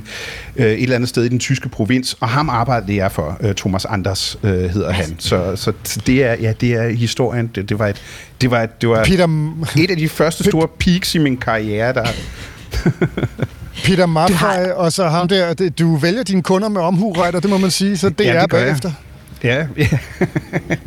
øh, 0.56 0.66
et 0.66 0.82
eller 0.82 0.96
andet 0.96 1.08
sted 1.08 1.24
i 1.24 1.28
den 1.28 1.38
tyske 1.38 1.68
provins. 1.68 2.16
Og 2.20 2.28
ham 2.28 2.48
arbejdede 2.48 2.79
jeg 2.88 3.12
for, 3.12 3.36
øh, 3.40 3.54
Thomas 3.54 3.84
Anders 3.84 4.38
øh, 4.42 4.50
hedder 4.70 4.90
han. 4.92 5.16
Så, 5.18 5.56
så 5.56 5.72
det 6.06 6.24
er, 6.24 6.34
ja, 6.40 6.52
det 6.60 6.74
er 6.74 6.88
historien. 6.88 7.50
Det, 7.54 7.68
det 7.68 7.78
var 7.78 7.86
et, 7.86 7.96
det 8.40 8.50
var, 8.50 8.66
det 8.66 8.88
var 8.88 9.04
Peter, 9.04 9.28
et 9.78 9.90
af 9.90 9.96
de 9.96 10.08
første 10.08 10.44
store 10.44 10.68
peaks 10.78 11.14
i 11.14 11.18
min 11.18 11.36
karriere, 11.36 11.92
der... 11.92 12.06
Peter 13.84 14.06
Maffay, 14.06 14.66
og 14.76 14.92
så 14.92 15.08
ham 15.08 15.28
der, 15.28 15.54
det- 15.54 15.78
du 15.78 15.96
vælger 15.96 16.22
dine 16.22 16.42
kunder 16.42 16.68
med 16.68 16.80
omhu, 16.80 17.12
Reiter, 17.12 17.40
det 17.40 17.50
må 17.50 17.58
man 17.58 17.70
sige, 17.70 17.96
så 17.96 18.08
det 18.08 18.24
Ja, 18.24 18.32
er 18.34 18.40
det 18.40 18.50
gør 18.50 18.58
jeg. 18.58 18.76
Ja. 19.44 19.66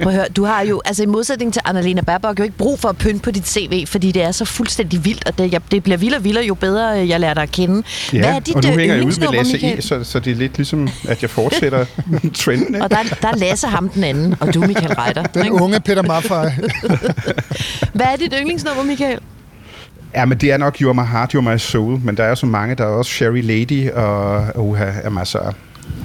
Prøv 0.01 0.07
at 0.07 0.13
høre, 0.13 0.25
du 0.35 0.43
har 0.43 0.61
jo, 0.61 0.81
altså 0.85 1.03
i 1.03 1.05
modsætning 1.05 1.53
til 1.53 1.61
Annalena 1.65 2.01
Baerbock, 2.01 2.39
jo 2.39 2.43
ikke 2.43 2.57
brug 2.57 2.79
for 2.79 2.89
at 2.89 2.97
pynte 2.97 3.19
på 3.19 3.31
dit 3.31 3.47
CV, 3.47 3.87
fordi 3.87 4.11
det 4.11 4.23
er 4.23 4.31
så 4.31 4.45
fuldstændig 4.45 5.05
vildt, 5.05 5.27
og 5.27 5.37
det, 5.37 5.53
jeg, 5.53 5.61
det 5.71 5.83
bliver 5.83 5.97
vildere 5.97 6.19
og 6.19 6.23
vildere, 6.23 6.43
jo 6.45 6.53
bedre 6.53 7.01
øh, 7.01 7.09
jeg 7.09 7.19
lærer 7.19 7.33
dig 7.33 7.43
at 7.43 7.51
kende. 7.51 7.83
ja. 8.13 8.17
Hvad 8.17 8.29
er 8.29 8.39
dit 8.39 8.55
og 8.55 8.63
nu 8.63 8.69
øh, 8.69 8.77
hænger 8.77 8.95
jeg 8.95 9.05
ud 9.05 9.19
med 9.19 9.27
Lasse 9.27 9.53
Michael? 9.53 9.79
E, 9.79 9.81
så, 9.81 10.03
så 10.03 10.19
det 10.19 10.31
er 10.31 10.35
lidt 10.35 10.57
ligesom, 10.57 10.89
at 11.07 11.21
jeg 11.21 11.29
fortsætter 11.29 11.85
trenden. 12.35 12.75
Ikke? 12.75 12.83
Og 12.83 12.91
der, 12.91 12.97
der 13.21 13.27
er 13.27 13.35
Lasse 13.35 13.67
ham 13.67 13.89
den 13.89 14.03
anden, 14.03 14.35
og 14.39 14.53
du 14.53 14.61
er 14.61 14.67
Michael 14.67 14.93
Reiter. 14.93 15.23
Den 15.23 15.43
ikke? 15.43 15.55
unge 15.55 15.79
Peter 15.79 16.01
Maffay. 16.01 16.45
Hvad 17.93 18.05
er 18.05 18.15
dit 18.15 18.33
yndlingsnummer, 18.39 18.83
Michael? 18.83 19.19
Ja, 20.15 20.25
men 20.25 20.37
det 20.37 20.51
er 20.51 20.57
nok 20.57 20.77
You're 20.81 20.93
My 20.93 21.05
Heart, 21.05 21.35
You're 21.35 21.41
My 21.41 21.57
Soul, 21.57 21.99
men 22.03 22.17
der 22.17 22.23
er 22.23 22.35
så 22.35 22.45
mange. 22.45 22.75
Der 22.75 22.83
er 22.83 22.87
også 22.87 23.11
Sherry 23.11 23.41
Lady 23.43 23.91
og 23.91 24.67
Uha 24.67 24.91
Amasa. 25.05 25.39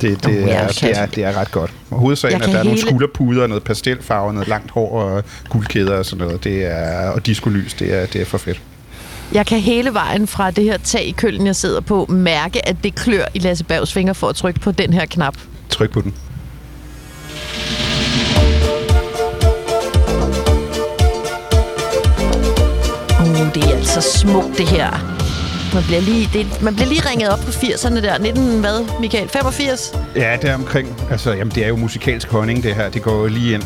Det, 0.01 0.24
det, 0.24 0.47
ja, 0.47 0.55
er, 0.55 0.68
det, 0.68 0.99
er, 0.99 1.07
det 1.07 1.24
er 1.24 1.36
ret 1.36 1.51
godt. 1.51 1.70
Og 1.91 1.99
hovedsagen 1.99 2.41
er, 2.43 2.47
at 2.47 2.53
der 2.53 2.59
er 2.59 2.64
nogle 2.64 2.78
hele- 2.78 2.89
skulderpuder, 2.89 3.47
noget 3.47 3.62
pastelfarver, 3.62 4.32
noget 4.32 4.49
langt 4.49 4.70
hår 4.70 5.01
og 5.03 5.24
guldkæder 5.49 5.99
og 5.99 6.05
sådan 6.07 6.26
noget. 6.26 6.45
Det 6.45 6.66
er, 6.66 7.09
og 7.11 7.26
diskolys, 7.26 7.74
det 7.74 7.95
er, 7.95 8.07
det 8.07 8.20
er 8.20 8.24
for 8.24 8.39
fedt. 8.39 8.61
Jeg 9.32 9.47
kan 9.47 9.61
hele 9.61 9.95
vejen 9.95 10.26
fra 10.26 10.51
det 10.51 10.64
her 10.64 10.76
tag 10.78 11.07
i 11.07 11.11
køllen, 11.11 11.47
jeg 11.47 11.57
sidder 11.57 11.80
på, 11.80 12.07
mærke, 12.09 12.68
at 12.68 12.76
det 12.84 12.95
klør 12.95 13.24
i 13.34 13.39
Lasse 13.39 13.64
Bergs 13.64 13.93
fingre 13.93 14.14
for 14.14 14.28
at 14.28 14.34
trykke 14.36 14.61
på 14.61 14.72
den 14.72 14.93
her 14.93 15.07
knap. 15.07 15.36
Tryk 15.68 15.91
på 15.91 16.01
den. 16.01 16.14
Uh, 23.20 23.55
det 23.55 23.64
er 23.64 23.76
altså 23.76 24.01
smukt, 24.01 24.59
det 24.59 24.68
her. 24.68 25.17
Man 25.74 25.82
bliver 25.84 26.00
lige, 26.00 26.30
det, 26.32 26.62
man 26.62 26.74
bliver 26.74 26.88
lige 26.88 27.10
ringet 27.10 27.28
op 27.28 27.38
på 27.38 27.50
80'erne 27.50 28.00
der. 28.02 28.18
19, 28.18 28.60
hvad, 28.60 28.84
Michael? 29.00 29.28
85? 29.28 29.92
Ja, 30.16 30.36
det 30.42 30.50
er 30.50 30.54
omkring. 30.54 30.96
Altså, 31.10 31.32
jamen, 31.32 31.52
det 31.54 31.64
er 31.64 31.68
jo 31.68 31.76
musikalsk 31.76 32.28
honning, 32.28 32.62
det 32.62 32.74
her. 32.74 32.88
Det 32.90 33.02
går 33.02 33.20
jo 33.20 33.26
lige 33.26 33.54
ind. 33.54 33.62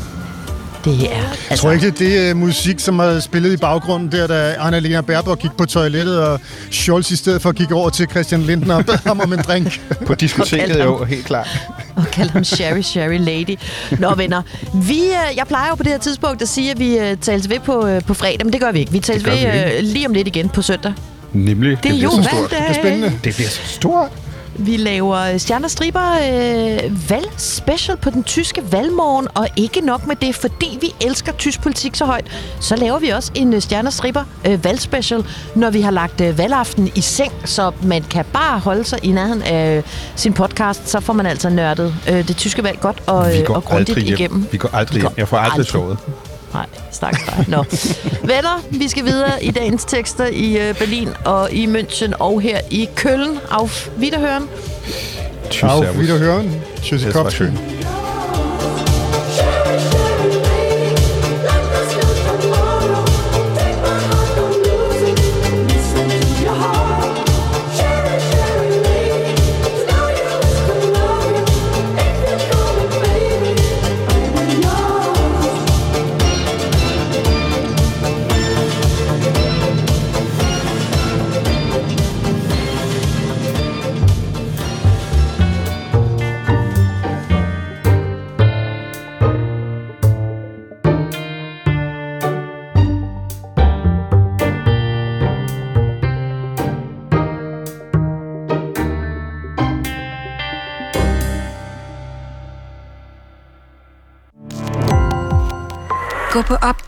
Det 0.84 0.92
er... 0.92 0.98
Jeg 0.98 1.24
Altså, 1.50 1.62
tror 1.62 1.72
ikke, 1.72 1.90
det 1.90 2.28
er 2.30 2.34
musik, 2.34 2.80
som 2.80 2.98
har 2.98 3.20
spillet 3.20 3.53
i 3.53 3.57
baggrunden 3.57 4.12
der, 4.12 4.26
da 4.26 4.55
Annalena 4.59 5.00
Baerbock 5.00 5.40
gik 5.40 5.50
på 5.59 5.66
toilettet, 5.66 6.20
og 6.20 6.40
Scholz 6.70 7.11
i 7.11 7.16
stedet 7.16 7.42
for 7.42 7.53
gik 7.53 7.72
over 7.72 7.90
til 7.90 8.07
Christian 8.11 8.42
Lindner 8.42 8.74
og 8.74 8.86
bad 8.86 8.98
ham 9.07 9.20
om 9.20 9.32
en 9.32 9.38
drink. 9.42 9.80
På 10.07 10.14
diskoteket 10.14 10.84
jo, 10.84 11.05
helt 11.05 11.26
klart. 11.26 11.48
og 11.96 12.05
kalde 12.12 12.30
ham 12.30 12.44
Sherry, 12.44 12.80
Sherry 12.80 13.18
Lady. 13.18 13.59
Nå, 13.98 14.14
venner. 14.14 14.42
Vi, 14.74 15.00
øh, 15.05 15.36
jeg 15.36 15.46
plejer 15.46 15.68
jo 15.68 15.74
på 15.74 15.82
det 15.82 15.92
her 15.92 15.98
tidspunkt 15.98 16.42
at 16.42 16.48
sige, 16.48 16.70
at 16.70 16.78
vi 16.78 16.98
øh, 16.98 17.16
tales 17.16 17.48
ved 17.50 17.61
på, 17.61 17.86
øh, 17.86 18.03
på 18.03 18.14
fredag, 18.14 18.40
men 18.44 18.53
det 18.53 18.61
gør 18.61 18.72
vi 18.72 18.78
ikke. 18.78 18.92
Vi 18.92 18.98
tales 18.98 19.24
ved 19.24 19.32
vi 19.36 19.76
øh, 19.76 19.82
lige 19.82 20.07
om 20.07 20.14
lidt 20.14 20.26
igen 20.28 20.48
på 20.48 20.62
søndag. 20.62 20.92
Nemlig. 21.33 21.78
Det 21.83 21.91
er 21.93 21.97
jo 21.97 22.11
så 22.11 22.16
valgdag. 22.33 22.59
Det 22.59 22.68
er 22.68 22.72
spændende. 22.72 23.12
Det 23.24 23.35
bliver 23.35 23.49
så 23.51 23.61
stort. 23.66 24.09
Vi 24.59 24.76
laver 24.76 25.39
Stjernestriber 25.39 26.12
øh, 26.12 27.11
valgspecial 27.11 27.97
på 27.97 28.11
den 28.11 28.22
tyske 28.24 28.62
valgmorgen, 28.72 29.28
og 29.35 29.49
ikke 29.57 29.80
nok 29.80 30.07
med 30.07 30.16
det, 30.16 30.35
fordi 30.35 30.78
vi 30.80 31.07
elsker 31.07 31.33
tysk 31.33 31.62
politik 31.62 31.95
så 31.97 32.05
højt, 32.05 32.26
så 32.61 32.76
laver 32.76 32.99
vi 32.99 33.09
også 33.09 33.33
en 33.35 33.55
øh, 33.55 33.61
Stjernestriber 33.62 34.24
øh, 34.47 34.64
valgspecial, 34.64 35.24
når 35.55 35.70
vi 35.70 35.80
har 35.80 35.91
lagt 35.91 36.20
øh, 36.20 36.39
valgaften 36.39 36.91
i 36.95 37.01
seng, 37.01 37.33
så 37.45 37.70
man 37.83 38.03
kan 38.03 38.24
bare 38.33 38.59
holde 38.59 38.85
sig 38.85 38.99
i 39.03 39.11
nærheden 39.12 39.43
af 39.43 39.83
sin 40.16 40.33
podcast, 40.33 40.89
så 40.89 41.01
får 41.01 41.12
man 41.12 41.26
altså 41.26 41.49
nørdet 41.49 41.95
øh, 42.11 42.28
det 42.28 42.37
tyske 42.37 42.64
valg 42.64 42.80
godt 42.80 43.03
og, 43.07 43.28
Vi 43.33 43.39
øh, 43.39 43.45
går 43.47 43.55
og 43.55 43.64
grundigt 43.64 43.89
aldrig 43.89 44.05
hjem. 44.05 44.18
igennem. 44.18 44.47
Vi 44.53 44.59
går 44.59 44.70
aldrig 44.72 44.95
Vi 44.95 45.01
hjem. 45.01 45.09
går 45.09 45.14
Jeg 45.16 45.28
får 45.28 45.37
aldrig 45.37 45.53
aldrig. 45.53 45.66
sovet. 45.66 45.99
Nej, 46.55 46.66
stakkes 46.90 47.22
dig. 47.26 47.44
Nå. 47.48 47.64
Venner, 48.22 48.61
vi 48.70 48.88
skal 48.88 49.05
videre 49.05 49.44
i 49.44 49.50
dagens 49.50 49.84
tekster 49.84 50.26
i 50.26 50.68
øh, 50.68 50.78
Berlin 50.78 51.09
og 51.24 51.53
i 51.53 51.66
München 51.66 52.12
og 52.18 52.40
her 52.40 52.61
i 52.70 52.88
Køln. 52.96 53.38
Auf 53.50 53.88
Wiederhören. 53.98 54.48
Tschüss, 55.50 55.62
Auf. 55.70 55.98
Wiederhören. 55.98 56.46
War 56.46 56.82
Tschüssikowski. 56.82 57.44
schön. 57.44 57.82